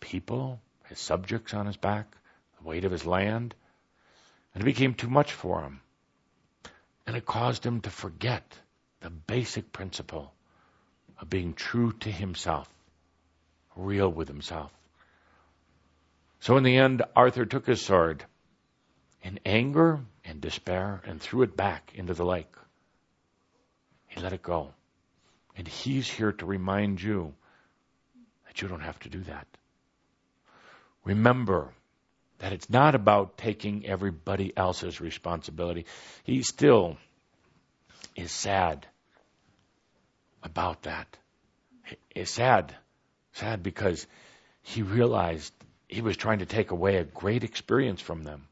people, 0.00 0.60
his 0.88 0.98
subjects 0.98 1.54
on 1.54 1.66
his 1.66 1.76
back, 1.78 2.14
the 2.58 2.68
weight 2.68 2.84
of 2.84 2.92
his 2.92 3.06
land. 3.06 3.54
And 4.54 4.62
it 4.62 4.66
became 4.66 4.94
too 4.94 5.08
much 5.08 5.32
for 5.32 5.62
him. 5.62 5.80
And 7.06 7.16
it 7.16 7.26
caused 7.26 7.64
him 7.64 7.80
to 7.82 7.90
forget 7.90 8.58
the 9.00 9.10
basic 9.10 9.72
principle 9.72 10.32
of 11.18 11.30
being 11.30 11.54
true 11.54 11.92
to 12.00 12.10
himself, 12.10 12.68
real 13.76 14.08
with 14.08 14.28
himself. 14.28 14.72
So 16.40 16.56
in 16.56 16.64
the 16.64 16.76
end, 16.76 17.02
Arthur 17.14 17.46
took 17.46 17.66
his 17.66 17.80
sword 17.80 18.24
in 19.22 19.38
anger 19.46 20.00
and 20.24 20.40
despair 20.40 21.00
and 21.06 21.20
threw 21.20 21.42
it 21.42 21.56
back 21.56 21.92
into 21.94 22.14
the 22.14 22.24
lake. 22.24 22.52
He 24.08 24.20
let 24.20 24.32
it 24.32 24.42
go. 24.42 24.74
And 25.56 25.66
he's 25.66 26.08
here 26.08 26.32
to 26.32 26.46
remind 26.46 27.00
you 27.00 27.34
that 28.46 28.60
you 28.60 28.68
don't 28.68 28.80
have 28.80 28.98
to 29.00 29.08
do 29.08 29.20
that. 29.20 29.46
Remember 31.04 31.72
that 32.42 32.52
it's 32.52 32.68
not 32.68 32.96
about 32.96 33.38
taking 33.38 33.86
everybody 33.86 34.52
else's 34.56 35.00
responsibility. 35.00 35.86
He 36.24 36.42
still 36.42 36.96
is 38.16 38.32
sad 38.32 38.84
about 40.42 40.82
that. 40.82 41.16
He's 42.12 42.30
sad. 42.30 42.74
Sad 43.34 43.62
because 43.62 44.08
he 44.62 44.82
realized 44.82 45.54
he 45.86 46.00
was 46.02 46.16
trying 46.16 46.40
to 46.40 46.46
take 46.46 46.72
away 46.72 46.96
a 46.96 47.04
great 47.04 47.44
experience 47.44 48.00
from 48.00 48.24
them, 48.24 48.48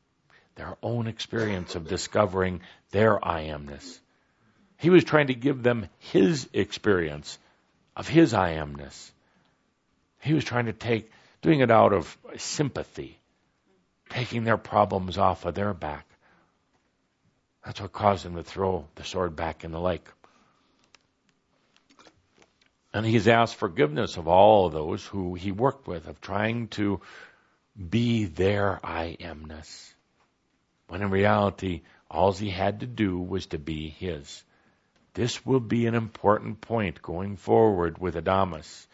their 0.55 0.77
own 0.85 1.09
experience 1.09 1.75
of 1.75 1.89
discovering 1.89 2.61
their 2.93 3.23
I 3.27 3.49
amness. 3.49 3.99
He 4.79 4.89
was 4.89 5.03
trying 5.03 5.27
to 5.27 5.35
give 5.35 5.65
them 5.65 5.89
his 5.99 6.49
experience 6.53 7.41
of 7.97 8.07
his 8.07 8.35
I 8.35 8.55
amness. 8.55 9.11
He 10.21 10.33
was 10.33 10.45
trying 10.45 10.67
to 10.67 10.73
take, 10.73 11.11
doing 11.43 11.59
it 11.59 11.73
out 11.73 11.93
of 11.93 12.17
sympathy, 12.37 13.20
taking 14.11 14.45
their 14.45 14.59
problems 14.59 15.17
off 15.17 15.47
of 15.47 15.55
their 15.55 15.73
back. 15.73 16.07
That's 17.65 17.81
what 17.81 17.93
caused 17.93 18.27
him 18.27 18.37
to 18.37 18.43
throw 18.43 18.87
the 18.97 19.05
sword 19.05 19.37
back 19.37 19.65
in 19.65 19.71
the 19.71 19.81
lake. 19.81 20.07
And 22.93 23.07
he's 23.07 23.29
asked 23.29 23.55
forgiveness 23.55 24.17
of 24.17 24.27
all 24.27 24.67
of 24.67 24.73
those 24.73 25.05
who 25.07 25.35
he 25.35 25.53
worked 25.53 25.87
with, 25.87 26.09
of 26.09 26.21
trying 26.21 26.69
to 26.69 27.01
be 27.89 28.25
their 28.25 28.81
I 28.85 29.17
amness. 29.21 29.95
When 30.89 31.03
in 31.03 31.11
reality, 31.11 31.83
all 32.11 32.33
he 32.33 32.51
had 32.51 32.81
to 32.81 32.87
do 32.87 33.19
was 33.19 33.47
to 33.47 33.59
be 33.59 33.89
his. 33.89 34.43
This 35.15 35.47
will 35.47 35.61
be 35.61 35.87
an 35.87 35.95
important 35.95 36.61
point 36.61 37.01
going 37.01 37.37
forward 37.37 37.99
with 37.99 38.17
Adamus. 38.17 38.87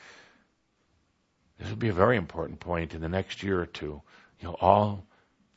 This 1.59 1.71
will 1.71 1.77
be 1.77 1.89
a 1.89 1.95
very 1.95 2.19
important 2.19 2.61
point 2.61 2.93
in 2.93 3.01
the 3.01 3.09
next 3.09 3.43
year 3.43 3.61
or 3.61 3.67
two. 3.67 4.03
You'll 4.41 4.59
all 4.61 5.05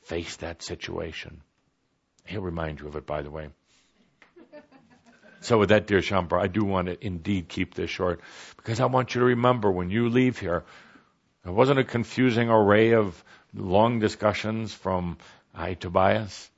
face 0.03 0.37
that 0.37 0.61
situation. 0.63 1.41
He'll 2.25 2.41
remind 2.41 2.79
you 2.79 2.87
of 2.87 2.95
it, 2.95 3.05
by 3.05 3.21
the 3.21 3.31
way. 3.31 3.49
So 5.41 5.57
with 5.57 5.69
that, 5.69 5.87
dear 5.87 5.99
Shaumbra, 5.99 6.41
I 6.41 6.47
do 6.47 6.65
want 6.65 6.87
to 6.87 7.05
indeed 7.05 7.47
keep 7.47 7.73
this 7.73 7.89
short 7.89 8.19
because 8.57 8.79
I 8.79 8.85
want 8.87 9.15
you 9.15 9.19
to 9.19 9.25
remember 9.25 9.71
when 9.71 9.89
you 9.89 10.09
leave 10.09 10.37
here, 10.37 10.65
it 11.45 11.51
wasn't 11.51 11.79
a 11.79 11.85
confusing 11.85 12.49
array 12.49 12.93
of 12.93 13.23
long 13.53 13.99
discussions 13.99 14.73
from 14.73 15.17
I, 15.55 15.75
Tobias, 15.75 16.49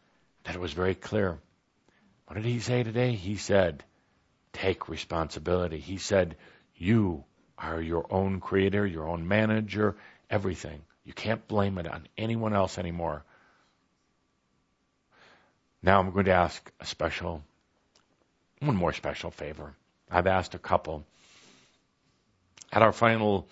that 0.43 0.55
it 0.55 0.61
was 0.61 0.73
very 0.73 0.95
clear. 0.95 1.37
What 2.25 2.35
did 2.35 2.45
he 2.45 2.59
say 2.59 2.83
today? 2.83 3.13
He 3.13 3.35
said, 3.35 3.83
take 4.53 4.89
responsibility. 4.89 5.77
He 5.77 5.97
said, 5.97 6.35
you 6.75 7.23
are 7.57 7.79
your 7.79 8.07
own 8.09 8.39
creator, 8.39 8.85
your 8.85 9.07
own 9.07 9.27
manager, 9.27 9.95
everything. 10.29 10.81
You 11.03 11.13
can't 11.13 11.47
blame 11.47 11.77
it 11.77 11.87
on 11.87 12.07
anyone 12.17 12.53
else 12.53 12.77
anymore. 12.77 13.23
Now 15.81 15.99
I'm 15.99 16.11
going 16.11 16.25
to 16.25 16.31
ask 16.31 16.71
a 16.79 16.85
special, 16.85 17.43
one 18.59 18.75
more 18.75 18.93
special 18.93 19.31
favor. 19.31 19.73
I've 20.09 20.27
asked 20.27 20.53
a 20.53 20.59
couple. 20.59 21.05
At 22.71 22.81
our 22.81 22.91
final 22.91 23.47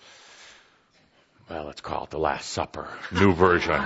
well, 1.50 1.64
let's 1.64 1.80
call 1.80 2.04
it 2.04 2.10
the 2.10 2.18
Last 2.18 2.50
Supper, 2.50 2.86
new 3.10 3.32
version. 3.32 3.72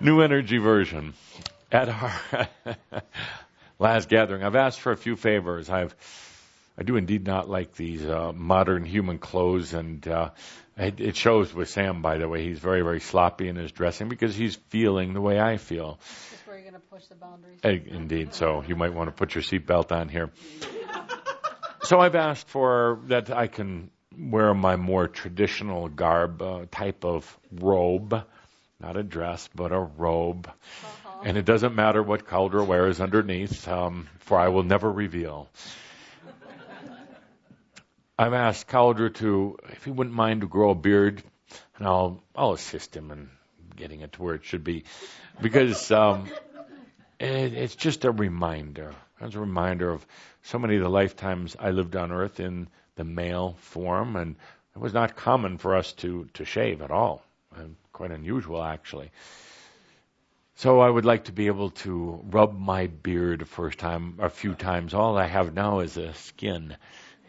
new 0.00 0.22
energy 0.22 0.58
version. 0.58 1.14
At 1.70 1.88
our 1.88 2.48
last 3.78 4.08
gathering, 4.08 4.42
I've 4.42 4.56
asked 4.56 4.80
for 4.80 4.90
a 4.90 4.96
few 4.96 5.14
favors. 5.14 5.70
I've 5.70 5.94
I 6.78 6.82
do 6.82 6.96
indeed 6.96 7.26
not 7.26 7.48
like 7.48 7.74
these 7.74 8.04
uh, 8.04 8.32
modern 8.34 8.84
human 8.84 9.18
clothes, 9.18 9.74
and 9.74 10.06
uh, 10.08 10.30
it, 10.76 11.00
it 11.00 11.16
shows 11.16 11.52
with 11.52 11.68
Sam. 11.68 12.02
By 12.02 12.18
the 12.18 12.28
way, 12.28 12.44
he's 12.44 12.58
very 12.58 12.82
very 12.82 13.00
sloppy 13.00 13.48
in 13.48 13.56
his 13.56 13.72
dressing 13.72 14.08
because 14.08 14.34
he's 14.34 14.56
feeling 14.68 15.12
the 15.12 15.20
way 15.20 15.38
I 15.38 15.56
feel. 15.58 15.98
Just 16.30 16.46
where 16.46 16.56
you're 16.56 16.70
going 16.70 16.80
to 16.80 16.88
push 16.88 17.04
the 17.06 17.16
boundaries. 17.16 17.60
Indeed, 17.62 18.34
so 18.34 18.62
you 18.66 18.76
might 18.76 18.94
want 18.94 19.08
to 19.08 19.12
put 19.12 19.34
your 19.34 19.42
seatbelt 19.42 19.92
on 19.92 20.08
here. 20.08 20.30
So 21.82 21.98
I've 21.98 22.14
asked 22.14 22.48
for 22.48 23.00
that 23.06 23.30
I 23.30 23.46
can 23.46 23.90
wear 24.16 24.52
my 24.54 24.76
more 24.76 25.08
traditional 25.08 25.88
garb, 25.88 26.42
uh, 26.42 26.66
type 26.70 27.04
of 27.04 27.38
robe, 27.50 28.22
not 28.78 28.96
a 28.96 29.02
dress, 29.02 29.48
but 29.54 29.72
a 29.72 29.78
robe. 29.80 30.46
Uh-huh. 30.46 31.22
And 31.24 31.36
it 31.36 31.44
doesn't 31.44 31.74
matter 31.74 32.02
what 32.02 32.26
Cauldre 32.26 32.66
wears 32.66 33.00
underneath, 33.00 33.66
um, 33.66 34.08
for 34.20 34.38
I 34.38 34.48
will 34.48 34.62
never 34.62 34.90
reveal. 34.90 35.48
I've 38.20 38.34
asked 38.34 38.68
Cauldre 38.68 39.14
to, 39.14 39.56
if 39.70 39.84
he 39.86 39.90
wouldn't 39.90 40.14
mind, 40.14 40.42
to 40.42 40.46
grow 40.46 40.72
a 40.72 40.74
beard, 40.74 41.22
and 41.78 41.86
I'll 41.86 42.22
I'll 42.36 42.52
assist 42.52 42.94
him 42.94 43.10
in 43.10 43.30
getting 43.76 44.02
it 44.02 44.12
to 44.12 44.22
where 44.22 44.34
it 44.34 44.44
should 44.44 44.62
be, 44.62 44.84
because 45.40 45.90
um, 45.90 46.28
it, 47.18 47.54
it's 47.54 47.74
just 47.74 48.04
a 48.04 48.10
reminder. 48.10 48.94
It's 49.22 49.34
a 49.34 49.40
reminder 49.40 49.90
of 49.90 50.06
so 50.42 50.58
many 50.58 50.76
of 50.76 50.82
the 50.82 50.90
lifetimes 50.90 51.56
I 51.58 51.70
lived 51.70 51.96
on 51.96 52.12
Earth 52.12 52.40
in 52.40 52.68
the 52.96 53.04
male 53.04 53.56
form, 53.60 54.16
and 54.16 54.36
it 54.76 54.78
was 54.78 54.92
not 54.92 55.16
common 55.16 55.56
for 55.56 55.74
us 55.74 55.94
to 55.94 56.28
to 56.34 56.44
shave 56.44 56.82
at 56.82 56.90
all, 56.90 57.24
quite 57.94 58.10
unusual 58.10 58.62
actually. 58.62 59.12
So 60.56 60.80
I 60.80 60.90
would 60.90 61.06
like 61.06 61.24
to 61.24 61.32
be 61.32 61.46
able 61.46 61.70
to 61.70 62.22
rub 62.30 62.52
my 62.52 62.86
beard 62.86 63.40
a 63.40 63.46
first 63.46 63.78
time, 63.78 64.18
a 64.18 64.28
few 64.28 64.54
times. 64.54 64.92
All 64.92 65.16
I 65.16 65.24
have 65.24 65.54
now 65.54 65.80
is 65.80 65.96
a 65.96 66.12
skin 66.12 66.76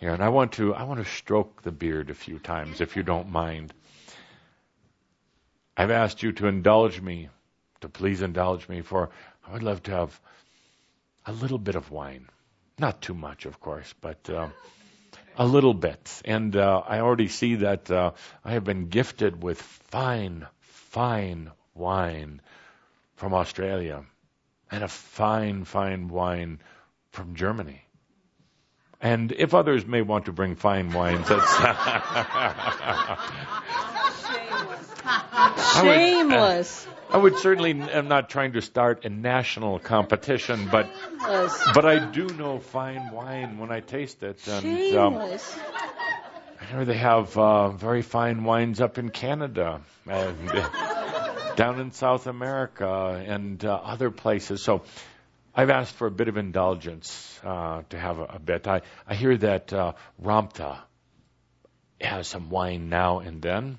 here, 0.02 0.14
and 0.14 0.22
I 0.22 0.30
want 0.30 0.54
to 0.54 0.74
I 0.74 0.84
want 0.84 1.00
to 1.00 1.10
stroke 1.10 1.62
the 1.62 1.72
beard 1.72 2.10
a 2.10 2.14
few 2.14 2.40
times, 2.40 2.82
if 2.82 2.98
you 2.98 3.04
don't 3.04 3.30
mind. 3.30 3.74
I've 5.78 5.92
asked 5.92 6.22
you 6.22 6.34
to 6.34 6.48
indulge 6.48 7.00
me, 7.00 7.30
to 7.80 7.88
please 7.88 8.22
indulge 8.22 8.68
me, 8.68 8.82
for 8.82 9.12
I 9.48 9.54
would 9.54 9.64
love 9.64 9.84
to 9.84 9.92
have 9.92 10.20
a 11.26 11.32
little 11.32 11.60
bit 11.60 11.76
of 11.76 11.92
wine, 11.92 12.28
not 12.78 13.02
too 13.02 13.14
much, 13.14 13.46
of 13.46 13.62
course, 13.62 13.94
but. 14.02 14.30
Uh, 14.30 14.50
a 15.38 15.46
little 15.46 15.74
bit. 15.74 16.22
And 16.26 16.56
uh, 16.56 16.84
I 16.86 17.00
already 17.00 17.30
see 17.30 17.56
that 17.56 17.90
uh, 17.90 18.12
I 18.44 18.52
have 18.52 18.66
been 18.66 18.90
gifted 18.90 19.42
with 19.42 19.62
fine, 19.62 20.46
fine 20.60 21.52
wine 21.74 22.42
from 23.16 23.34
Australia 23.34 24.04
and 24.70 24.84
a 24.84 24.88
fine, 24.88 25.64
fine 25.64 26.10
wine 26.10 26.60
from 27.12 27.36
Germany. 27.36 27.82
And 29.02 29.32
if 29.32 29.56
others 29.56 29.86
may 29.86 30.02
want 30.02 30.26
to 30.26 30.32
bring 30.32 30.56
fine 30.56 30.94
wines, 30.94 31.28
that's. 31.28 31.56
Shameless. 35.74 36.88
I 37.10 37.18
would 37.18 37.38
certainly, 37.40 37.72
I'm 37.72 38.08
not 38.08 38.30
trying 38.30 38.54
to 38.54 38.62
start 38.62 39.04
a 39.04 39.10
national 39.10 39.80
competition, 39.80 40.70
but 40.72 40.88
Shameless. 41.20 41.68
but 41.74 41.86
I 41.86 42.12
do 42.12 42.28
know 42.28 42.60
fine 42.60 43.12
wine 43.12 43.58
when 43.58 43.72
I 43.72 43.82
taste 43.82 44.24
it. 44.24 44.48
And 44.48 44.96
um, 44.96 45.14
Shameless. 45.14 45.58
I 46.62 46.74
know 46.74 46.86
they 46.86 46.98
have 46.98 47.38
uh, 47.38 47.70
very 47.70 48.02
fine 48.02 48.44
wines 48.44 48.80
up 48.80 48.98
in 48.98 49.10
Canada 49.10 49.82
and 50.08 50.48
down 51.56 51.80
in 51.80 51.92
South 51.92 52.28
America 52.28 53.22
and 53.28 53.64
uh, 53.66 53.74
other 53.74 54.12
places. 54.12 54.64
So 54.64 54.84
I've 55.54 55.70
asked 55.70 55.94
for 55.96 56.08
a 56.08 56.12
bit 56.12 56.28
of 56.28 56.38
indulgence 56.38 57.40
uh, 57.44 57.82
to 57.90 58.00
have 58.00 58.20
a, 58.20 58.24
a 58.24 58.40
bit. 58.40 58.68
I, 58.68 58.82
I 59.06 59.16
hear 59.16 59.36
that 59.38 59.74
uh, 59.74 59.94
Ramtha 60.22 60.78
has 62.00 62.28
some 62.28 62.50
wine 62.50 62.90
now 62.90 63.20
and 63.20 63.42
then, 63.42 63.78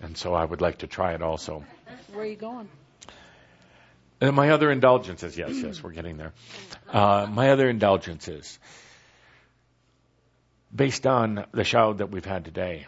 and 0.00 0.16
so 0.16 0.34
I 0.34 0.44
would 0.44 0.60
like 0.60 0.78
to 0.78 0.86
try 0.86 1.14
it 1.14 1.22
also. 1.22 1.64
Where 2.12 2.22
are 2.22 2.26
you 2.26 2.36
going? 2.36 2.68
And 4.20 4.36
my 4.36 4.50
other 4.50 4.70
indulgences, 4.70 5.36
yes, 5.36 5.52
yes, 5.54 5.82
we're 5.82 5.92
getting 5.92 6.16
there. 6.18 6.32
Uh, 6.88 7.26
my 7.30 7.50
other 7.50 7.68
indulgences, 7.68 8.58
based 10.74 11.06
on 11.06 11.46
the 11.52 11.64
show 11.64 11.94
that 11.94 12.10
we've 12.10 12.24
had 12.24 12.44
today, 12.44 12.86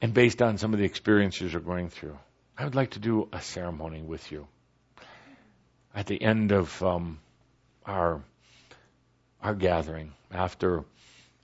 and 0.00 0.14
based 0.14 0.40
on 0.42 0.58
some 0.58 0.72
of 0.72 0.78
the 0.78 0.86
experiences 0.86 1.52
you're 1.52 1.60
going 1.60 1.90
through, 1.90 2.18
I 2.56 2.64
would 2.64 2.74
like 2.74 2.92
to 2.92 2.98
do 2.98 3.28
a 3.32 3.40
ceremony 3.42 4.02
with 4.02 4.32
you. 4.32 4.48
At 5.96 6.06
the 6.06 6.20
end 6.20 6.52
of 6.52 6.82
um, 6.82 7.18
our 7.86 8.22
our 9.40 9.54
gathering, 9.54 10.12
after 10.30 10.84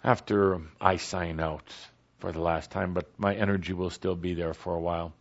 after 0.05 0.61
I 0.79 0.97
sign 0.97 1.41
out 1.41 1.73
for 2.19 2.33
the 2.33 2.41
last 2.41 2.71
time, 2.71 2.93
but 2.93 3.19
my 3.19 3.35
energy 3.35 3.73
will 3.73 3.89
still 3.89 4.15
be 4.15 4.35
there 4.35 4.53
for 4.53 4.75
a 4.75 4.79
while. 4.79 5.15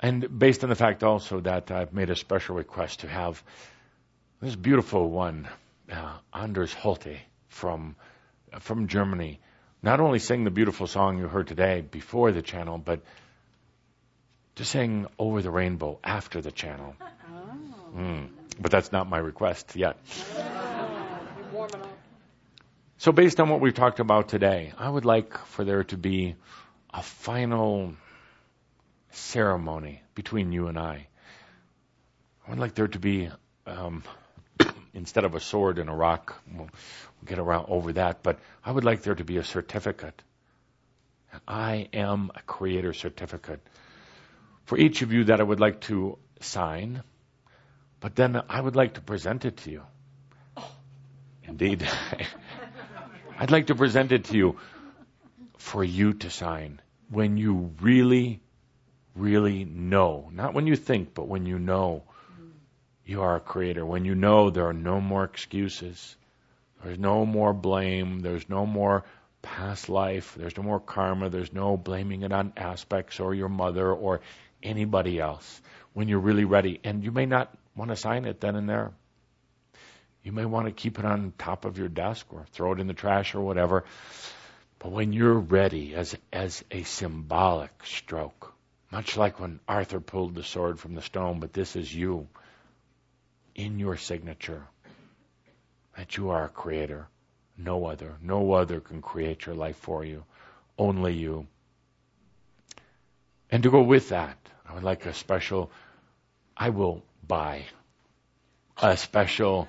And 0.00 0.38
based 0.38 0.64
on 0.64 0.70
the 0.70 0.76
fact 0.76 1.04
also 1.04 1.40
that 1.40 1.70
I've 1.70 1.92
made 1.92 2.08
a 2.08 2.16
special 2.16 2.56
request 2.56 3.00
to 3.00 3.08
have 3.08 3.44
this 4.40 4.56
beautiful 4.56 5.10
one, 5.10 5.46
uh, 5.92 6.16
Anders 6.32 6.72
Holte 6.72 7.18
from 7.48 7.96
from 8.60 8.88
Germany, 8.88 9.40
not 9.82 10.00
only 10.00 10.20
sing 10.20 10.44
the 10.44 10.50
beautiful 10.50 10.86
song 10.86 11.18
you 11.18 11.28
heard 11.28 11.48
today 11.48 11.82
before 11.82 12.32
the 12.32 12.40
channel, 12.40 12.78
but 12.78 13.02
to 14.54 14.64
sing 14.64 15.06
"Over 15.18 15.42
the 15.42 15.50
Rainbow" 15.50 15.98
after 16.02 16.40
the 16.40 16.50
channel. 16.50 16.96
Mm. 17.94 18.28
But 18.60 18.70
that's 18.70 18.92
not 18.92 19.08
my 19.08 19.18
request 19.18 19.76
yet. 19.76 19.98
You're 20.36 21.52
warming 21.52 21.80
up. 21.80 21.98
So, 22.98 23.12
based 23.12 23.38
on 23.38 23.48
what 23.48 23.60
we've 23.60 23.74
talked 23.74 24.00
about 24.00 24.28
today, 24.28 24.72
I 24.76 24.88
would 24.88 25.04
like 25.04 25.38
for 25.38 25.64
there 25.64 25.84
to 25.84 25.96
be 25.96 26.34
a 26.92 27.02
final 27.02 27.94
ceremony 29.10 30.02
between 30.14 30.50
you 30.50 30.66
and 30.66 30.78
I. 30.78 31.06
I 32.46 32.50
would 32.50 32.58
like 32.58 32.74
there 32.74 32.88
to 32.88 32.98
be, 32.98 33.30
um, 33.66 34.02
instead 34.94 35.24
of 35.24 35.34
a 35.34 35.40
sword 35.40 35.78
and 35.78 35.88
a 35.88 35.92
rock, 35.92 36.42
we'll, 36.50 36.64
we'll 36.64 37.26
get 37.26 37.38
around 37.38 37.66
over 37.68 37.92
that, 37.92 38.22
but 38.22 38.40
I 38.64 38.72
would 38.72 38.84
like 38.84 39.02
there 39.02 39.14
to 39.14 39.24
be 39.24 39.36
a 39.36 39.44
certificate. 39.44 40.22
I 41.46 41.88
am 41.92 42.32
a 42.34 42.42
creator 42.42 42.92
certificate. 42.92 43.60
For 44.64 44.78
each 44.78 45.02
of 45.02 45.12
you 45.12 45.24
that 45.24 45.40
I 45.40 45.44
would 45.44 45.60
like 45.60 45.82
to 45.82 46.18
sign, 46.40 47.02
but 48.00 48.14
then 48.14 48.40
I 48.48 48.60
would 48.60 48.76
like 48.76 48.94
to 48.94 49.00
present 49.00 49.44
it 49.44 49.58
to 49.58 49.70
you. 49.70 49.82
Indeed. 51.44 51.88
I'd 53.38 53.50
like 53.50 53.68
to 53.68 53.74
present 53.74 54.12
it 54.12 54.24
to 54.24 54.36
you 54.36 54.58
for 55.56 55.82
you 55.82 56.12
to 56.14 56.30
sign 56.30 56.80
when 57.10 57.36
you 57.36 57.72
really, 57.80 58.40
really 59.14 59.64
know. 59.64 60.28
Not 60.32 60.54
when 60.54 60.66
you 60.66 60.76
think, 60.76 61.14
but 61.14 61.28
when 61.28 61.46
you 61.46 61.58
know 61.58 62.04
you 63.04 63.22
are 63.22 63.36
a 63.36 63.40
creator. 63.40 63.84
When 63.84 64.04
you 64.04 64.14
know 64.14 64.50
there 64.50 64.66
are 64.66 64.74
no 64.74 65.00
more 65.00 65.24
excuses. 65.24 66.16
There's 66.84 66.98
no 66.98 67.24
more 67.24 67.54
blame. 67.54 68.20
There's 68.20 68.48
no 68.48 68.66
more 68.66 69.04
past 69.40 69.88
life. 69.88 70.34
There's 70.36 70.56
no 70.56 70.62
more 70.62 70.80
karma. 70.80 71.30
There's 71.30 71.52
no 71.52 71.76
blaming 71.76 72.22
it 72.22 72.32
on 72.32 72.52
aspects 72.56 73.18
or 73.18 73.34
your 73.34 73.48
mother 73.48 73.92
or 73.92 74.20
anybody 74.62 75.18
else. 75.18 75.62
When 75.94 76.08
you're 76.08 76.18
really 76.20 76.44
ready. 76.44 76.80
And 76.84 77.02
you 77.02 77.10
may 77.10 77.26
not 77.26 77.56
want 77.78 77.90
to 77.90 77.96
sign 77.96 78.24
it 78.24 78.40
then 78.40 78.56
and 78.56 78.68
there. 78.68 78.92
You 80.22 80.32
may 80.32 80.44
want 80.44 80.66
to 80.66 80.72
keep 80.72 80.98
it 80.98 81.04
on 81.04 81.32
top 81.38 81.64
of 81.64 81.78
your 81.78 81.88
desk 81.88 82.26
or 82.30 82.44
throw 82.52 82.72
it 82.72 82.80
in 82.80 82.88
the 82.88 82.92
trash 82.92 83.34
or 83.34 83.40
whatever. 83.40 83.84
But 84.78 84.92
when 84.92 85.12
you're 85.12 85.38
ready 85.38 85.94
as 85.94 86.16
as 86.32 86.64
a 86.70 86.82
symbolic 86.82 87.70
stroke, 87.84 88.52
much 88.90 89.16
like 89.16 89.40
when 89.40 89.60
Arthur 89.66 90.00
pulled 90.00 90.34
the 90.34 90.42
sword 90.42 90.78
from 90.78 90.94
the 90.94 91.02
stone, 91.02 91.40
but 91.40 91.52
this 91.52 91.76
is 91.76 91.94
you 91.94 92.28
in 93.54 93.78
your 93.78 93.96
signature 93.96 94.62
that 95.96 96.16
you 96.16 96.30
are 96.30 96.44
a 96.44 96.48
creator. 96.48 97.08
No 97.56 97.86
other. 97.86 98.16
No 98.22 98.52
other 98.52 98.80
can 98.80 99.02
create 99.02 99.46
your 99.46 99.56
life 99.56 99.76
for 99.76 100.04
you. 100.04 100.24
Only 100.78 101.14
you. 101.14 101.46
And 103.50 103.62
to 103.62 103.70
go 103.70 103.82
with 103.82 104.10
that, 104.10 104.36
I 104.68 104.74
would 104.74 104.84
like 104.84 105.06
a 105.06 105.14
special, 105.14 105.70
I 106.56 106.70
will 106.70 107.02
buy 107.28 107.66
a 108.82 108.96
special 108.96 109.68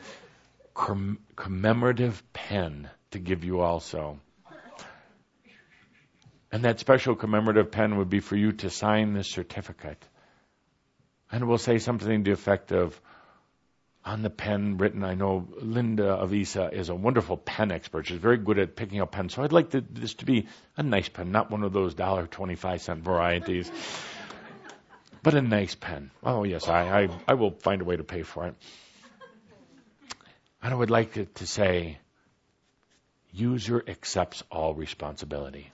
comm- 0.75 1.17
commemorative 1.35 2.23
pen 2.33 2.89
to 3.11 3.19
give 3.19 3.43
you 3.43 3.59
also. 3.59 4.19
And 6.51 6.63
that 6.63 6.79
special 6.79 7.15
commemorative 7.15 7.69
pen 7.71 7.97
would 7.97 8.09
be 8.09 8.21
for 8.21 8.35
you 8.35 8.53
to 8.53 8.69
sign 8.71 9.13
this 9.13 9.29
certificate. 9.29 10.03
And 11.31 11.43
it 11.43 11.45
will 11.45 11.59
say 11.59 11.77
something 11.77 12.23
to 12.23 12.29
the 12.29 12.33
effect 12.33 12.71
of, 12.71 12.99
on 14.03 14.23
the 14.23 14.31
pen 14.31 14.77
written, 14.77 15.03
I 15.03 15.13
know 15.13 15.47
Linda 15.61 16.07
of 16.07 16.31
Eesa 16.31 16.73
is 16.73 16.89
a 16.89 16.95
wonderful 16.95 17.37
pen 17.37 17.71
expert. 17.71 18.07
She's 18.07 18.17
very 18.17 18.37
good 18.37 18.57
at 18.57 18.75
picking 18.75 18.99
up 18.99 19.11
pens. 19.11 19.35
So 19.35 19.43
I'd 19.43 19.51
like 19.51 19.71
to, 19.71 19.81
this 19.81 20.15
to 20.15 20.25
be 20.25 20.47
a 20.75 20.81
nice 20.81 21.07
pen, 21.07 21.31
not 21.31 21.51
one 21.51 21.63
of 21.63 21.71
those 21.71 21.93
dollar 21.93 22.25
twenty-five 22.25 22.81
cent 22.81 23.03
varieties. 23.03 23.71
But 25.23 25.33
a 25.33 25.41
nice 25.41 25.75
pen. 25.75 26.11
Oh 26.23 26.43
yes, 26.43 26.67
I, 26.67 27.03
I, 27.03 27.09
I 27.27 27.33
will 27.33 27.51
find 27.51 27.81
a 27.81 27.85
way 27.85 27.97
to 27.97 28.03
pay 28.03 28.23
for 28.23 28.47
it. 28.47 28.55
And 30.61 30.73
I 30.73 30.75
would 30.75 30.89
like 30.89 31.15
it 31.17 31.35
to 31.35 31.47
say, 31.47 31.97
user 33.31 33.83
accepts 33.87 34.43
all 34.51 34.73
responsibility. 34.73 35.71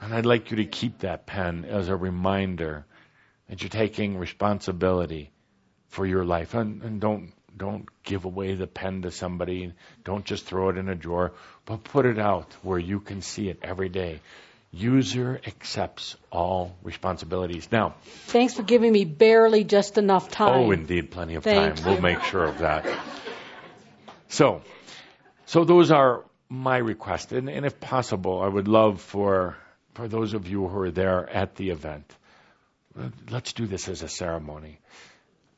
and 0.00 0.14
I'd 0.14 0.26
like 0.26 0.50
you 0.50 0.56
to 0.58 0.64
keep 0.64 1.00
that 1.00 1.26
pen 1.26 1.64
as 1.66 1.88
a 1.88 1.96
reminder 1.96 2.86
that 3.48 3.60
you're 3.62 3.68
taking 3.68 4.16
responsibility 4.16 5.30
for 5.88 6.06
your 6.06 6.24
life. 6.24 6.54
And, 6.54 6.82
and 6.82 7.00
don't 7.00 7.32
don't 7.54 7.86
give 8.02 8.24
away 8.24 8.54
the 8.54 8.66
pen 8.66 9.02
to 9.02 9.10
somebody. 9.10 9.74
Don't 10.04 10.24
just 10.24 10.46
throw 10.46 10.70
it 10.70 10.78
in 10.78 10.88
a 10.88 10.94
drawer, 10.94 11.34
but 11.66 11.84
put 11.84 12.06
it 12.06 12.18
out 12.18 12.50
where 12.62 12.78
you 12.78 12.98
can 12.98 13.20
see 13.20 13.50
it 13.50 13.58
every 13.62 13.90
day. 13.90 14.20
User 14.74 15.38
accepts 15.46 16.16
all 16.30 16.74
responsibilities. 16.82 17.68
Now, 17.70 17.94
thanks 18.04 18.54
for 18.54 18.62
giving 18.62 18.90
me 18.90 19.04
barely 19.04 19.64
just 19.64 19.98
enough 19.98 20.30
time. 20.30 20.66
Oh, 20.66 20.70
indeed, 20.70 21.10
plenty 21.10 21.34
of 21.34 21.44
Thank 21.44 21.76
time. 21.76 21.84
you. 21.84 21.92
We'll 21.92 22.00
make 22.00 22.22
sure 22.22 22.44
of 22.44 22.58
that. 22.58 22.86
So, 24.28 24.62
so 25.44 25.64
those 25.64 25.90
are 25.90 26.24
my 26.48 26.78
requests, 26.78 27.32
and, 27.32 27.50
and 27.50 27.66
if 27.66 27.80
possible, 27.80 28.40
I 28.40 28.48
would 28.48 28.66
love 28.66 29.02
for 29.02 29.56
for 29.94 30.08
those 30.08 30.32
of 30.32 30.48
you 30.48 30.66
who 30.66 30.78
are 30.78 30.90
there 30.90 31.28
at 31.28 31.56
the 31.56 31.70
event, 31.70 32.10
let's 33.30 33.52
do 33.52 33.66
this 33.66 33.88
as 33.88 34.02
a 34.02 34.08
ceremony, 34.08 34.80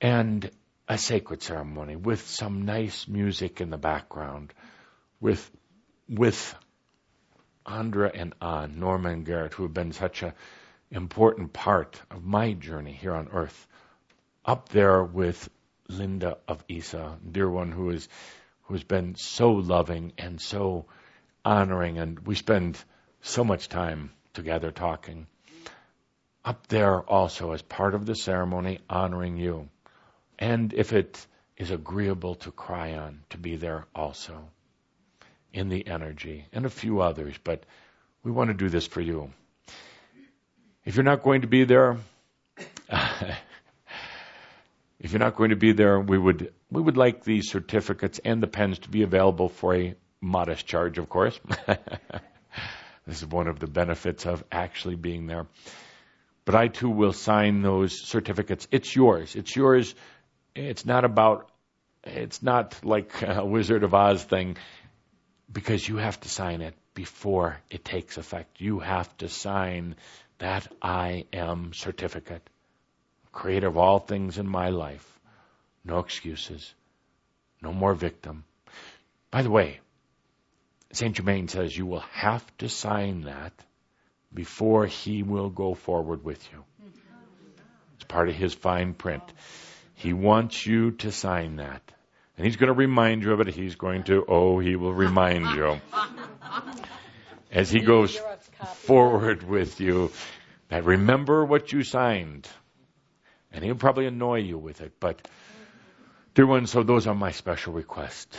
and 0.01 0.51
a 0.89 0.99
sacred 0.99 1.43
ceremony 1.43 1.97
with 1.97 2.27
some 2.29 2.65
nice 2.65 3.07
music 3.09 3.61
in 3.61 3.71
the 3.71 3.79
background, 3.79 4.53
with 5.21 5.51
with 6.09 6.55
Andra 7.67 8.11
and 8.12 8.35
uh, 8.41 8.62
An, 8.65 8.81
Norma 8.81 9.11
and 9.11 9.25
Garrett, 9.25 9.55
who 9.55 9.62
have 9.65 9.75
been 9.75 9.93
such 9.93 10.23
an 10.23 10.33
important 10.91 11.53
part 11.53 12.01
of 12.11 12.25
my 12.25 12.53
journey 12.53 12.93
here 12.93 13.15
on 13.15 13.29
earth, 13.33 13.67
up 14.45 14.69
there 14.69 15.03
with 15.03 15.49
Linda 15.89 16.39
of 16.49 16.67
Eesa, 16.69 17.19
dear 17.31 17.49
one 17.49 17.73
who 17.73 17.91
is 17.91 18.09
who 18.62 18.75
has 18.75 18.85
been 18.85 19.15
so 19.15 19.53
loving 19.53 20.12
and 20.17 20.41
so 20.41 20.87
honoring, 21.45 21.99
and 21.99 22.21
we 22.21 22.35
spend 22.35 22.83
so 23.21 23.45
much 23.45 23.69
time 23.69 24.11
together 24.33 24.71
talking. 24.71 25.27
Up 26.45 26.67
there 26.69 27.01
also 27.01 27.53
as 27.53 27.62
part 27.62 27.95
of 27.95 28.07
the 28.07 28.15
ceremony, 28.15 28.81
honoring 28.89 29.37
you. 29.37 29.69
And 30.39 30.73
if 30.73 30.93
it 30.93 31.27
is 31.57 31.71
agreeable 31.71 32.37
to 32.37 32.51
Kryon, 32.51 33.19
to 33.31 33.39
be 33.39 33.57
there 33.57 33.87
also 33.95 34.51
in 35.55 35.69
the 35.69 35.87
energy, 35.87 36.45
and 36.53 36.67
a 36.67 36.71
few 36.71 37.01
others, 37.01 37.35
but 37.43 37.65
we 38.25 38.33
want 38.33 38.51
to 38.51 38.55
do 38.55 38.69
this 38.69 38.87
for 38.87 39.01
you. 39.01 39.31
If 40.85 40.97
you're 40.97 41.05
not 41.05 41.23
going 41.23 41.43
to 41.43 41.47
be 41.47 41.65
there, 41.65 41.97
if 44.99 45.13
you're 45.13 45.21
not 45.21 45.37
going 45.37 45.51
to 45.51 45.57
be 45.57 45.73
there, 45.73 46.01
we 46.01 46.19
would 46.19 46.53
we 46.71 46.83
would 46.83 46.97
like 46.97 47.23
the 47.23 47.41
certificates 47.41 48.19
and 48.25 48.43
the 48.43 48.49
pens 48.49 48.81
to 48.81 48.89
be 48.89 49.03
available 49.03 49.49
for 49.49 49.77
a 49.77 49.95
modest 50.21 50.67
charge, 50.67 50.99
of 50.99 51.09
course. 51.09 51.39
this 53.07 53.23
is 53.23 53.27
one 53.27 53.47
of 53.47 53.61
the 53.61 53.69
benefits 53.69 54.27
of 54.27 54.43
actually 54.51 54.97
being 54.97 55.27
there. 55.27 55.47
But 56.45 56.57
I 56.57 56.67
too 56.67 56.91
will 56.91 57.13
sign 57.13 57.63
those 57.63 58.07
certificates. 58.07 58.67
It's 58.73 58.95
yours. 58.95 59.37
It's 59.37 59.55
yours. 59.55 59.95
It's 60.55 60.85
not 60.85 61.05
about. 61.05 61.49
It's 62.03 62.43
not 62.43 62.85
like 62.85 63.23
a 63.23 63.47
Wizard 63.47 63.85
of 63.85 63.95
Oz 63.95 64.25
thing 64.25 64.57
because 65.53 65.89
you 65.89 65.97
have 65.97 66.21
to 66.21 66.29
sign 66.29 66.61
it 66.61 66.75
before 66.95 67.59
it 67.71 67.85
takes 67.85 68.19
effect. 68.19 68.61
You 68.61 68.81
have 68.81 69.15
to 69.19 69.29
sign 69.29 69.97
that 70.39 70.67
I 70.83 71.27
am 71.33 71.73
certificate. 71.73 72.49
Creator 73.33 73.69
of 73.69 73.77
all 73.77 73.99
things 73.99 74.39
in 74.39 74.47
my 74.47 74.71
life. 74.71 75.07
No 75.85 75.99
excuses. 75.99 76.75
No 77.63 77.73
more 77.73 77.95
victim. 77.95 78.45
By 79.31 79.43
the 79.43 79.51
way, 79.51 79.81
St. 80.93 81.17
Germain 81.17 81.49
says 81.49 81.77
you 81.77 81.87
will 81.87 82.07
have 82.13 82.45
to 82.59 82.69
sign 82.69 83.23
that 83.23 83.53
before 84.33 84.87
he 84.87 85.23
will 85.23 85.51
go 85.51 85.75
forward 85.75 86.25
with 86.25 86.47
you. 86.53 86.65
It's 87.97 88.05
part 88.05 88.29
of 88.29 88.35
his 88.35 88.55
fine 88.55 88.95
print. 88.95 89.23
He 89.95 90.13
wants 90.13 90.67
you 90.67 90.93
to 90.93 91.11
sign 91.11 91.57
that. 91.57 91.83
And 92.37 92.47
he's 92.47 92.57
going 92.57 92.68
to 92.68 92.74
remind 92.74 93.22
you 93.22 93.32
of 93.32 93.41
it. 93.41 93.49
He's 93.49 93.76
going 93.76 94.05
to, 94.05 94.24
oh, 94.26 94.59
he 94.59 94.76
will 94.76 94.93
remind 94.93 95.55
you. 95.55 95.80
As 97.53 97.70
he 97.70 97.80
goes 97.80 98.20
forward 98.74 99.45
with 99.45 99.80
you, 99.80 100.11
that 100.68 100.85
remember 100.85 101.45
what 101.45 101.72
you 101.72 101.85
signed. 101.85 102.49
And 103.53 103.64
he'll 103.64 103.76
probably 103.76 104.07
annoy 104.07 104.41
you 104.41 104.59
with 104.59 104.80
it. 104.80 104.95
But, 104.99 105.28
dear 106.35 106.47
ones, 106.47 106.72
so 106.72 106.82
those 106.82 107.07
are 107.07 107.14
my 107.14 107.30
special 107.30 107.72
requests. 107.72 108.37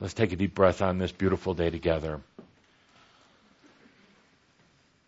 Let's 0.00 0.14
take 0.14 0.32
a 0.32 0.36
deep 0.36 0.54
breath 0.54 0.82
on 0.82 0.98
this 0.98 1.12
beautiful 1.12 1.54
day 1.54 1.70
together. 1.70 2.20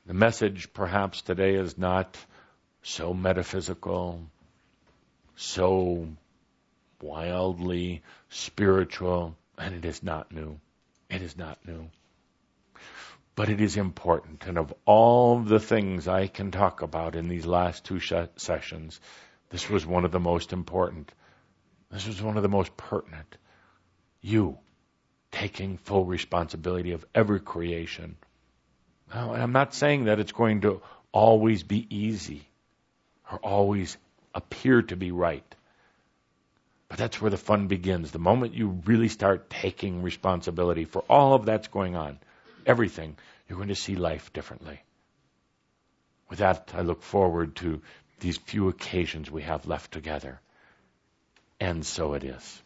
The 0.06 0.14
message 0.14 0.72
perhaps 0.72 1.20
today 1.20 1.56
is 1.56 1.76
not 1.76 2.16
so 2.82 3.12
metaphysical, 3.12 4.22
so 5.36 6.08
wildly 7.02 8.02
spiritual, 8.28 9.36
and 9.56 9.74
it 9.74 9.84
is 9.84 10.02
not 10.02 10.32
new. 10.32 10.58
It 11.10 11.22
is 11.22 11.36
not 11.36 11.58
new. 11.66 11.90
But 13.34 13.48
it 13.48 13.60
is 13.60 13.76
important. 13.76 14.44
And 14.46 14.58
of 14.58 14.74
all 14.84 15.38
the 15.38 15.60
things 15.60 16.08
I 16.08 16.26
can 16.26 16.50
talk 16.50 16.82
about 16.82 17.14
in 17.14 17.28
these 17.28 17.46
last 17.46 17.84
two 17.84 18.00
sh- 18.00 18.12
sessions, 18.36 19.00
this 19.50 19.70
was 19.70 19.86
one 19.86 20.04
of 20.04 20.12
the 20.12 20.20
most 20.20 20.52
important. 20.52 21.12
This 21.90 22.06
was 22.06 22.20
one 22.20 22.36
of 22.36 22.42
the 22.42 22.48
most 22.48 22.76
pertinent. 22.76 23.38
You 24.20 24.58
taking 25.30 25.78
full 25.78 26.04
responsibility 26.04 26.92
of 26.92 27.04
every 27.14 27.40
creation. 27.40 28.16
Now, 29.14 29.34
I'm 29.34 29.52
not 29.52 29.74
saying 29.74 30.04
that 30.04 30.18
it's 30.18 30.32
going 30.32 30.62
to 30.62 30.82
always 31.12 31.62
be 31.62 31.86
easy 31.94 32.42
or 33.30 33.38
always 33.38 33.96
appear 34.34 34.82
to 34.82 34.96
be 34.96 35.12
right. 35.12 35.54
But 36.88 36.98
that's 36.98 37.20
where 37.20 37.30
the 37.30 37.36
fun 37.36 37.66
begins. 37.66 38.10
The 38.10 38.18
moment 38.18 38.54
you 38.54 38.80
really 38.84 39.08
start 39.08 39.50
taking 39.50 40.02
responsibility 40.02 40.84
for 40.84 41.04
all 41.08 41.34
of 41.34 41.44
that's 41.44 41.68
going 41.68 41.96
on, 41.96 42.18
everything, 42.64 43.16
you're 43.48 43.58
going 43.58 43.68
to 43.68 43.74
see 43.74 43.94
life 43.96 44.32
differently. 44.32 44.80
With 46.30 46.38
that, 46.38 46.72
I 46.74 46.82
look 46.82 47.02
forward 47.02 47.56
to 47.56 47.82
these 48.20 48.38
few 48.38 48.68
occasions 48.68 49.30
we 49.30 49.42
have 49.42 49.66
left 49.66 49.92
together. 49.92 50.40
And 51.60 51.84
so 51.84 52.14
it 52.14 52.24
is. 52.24 52.62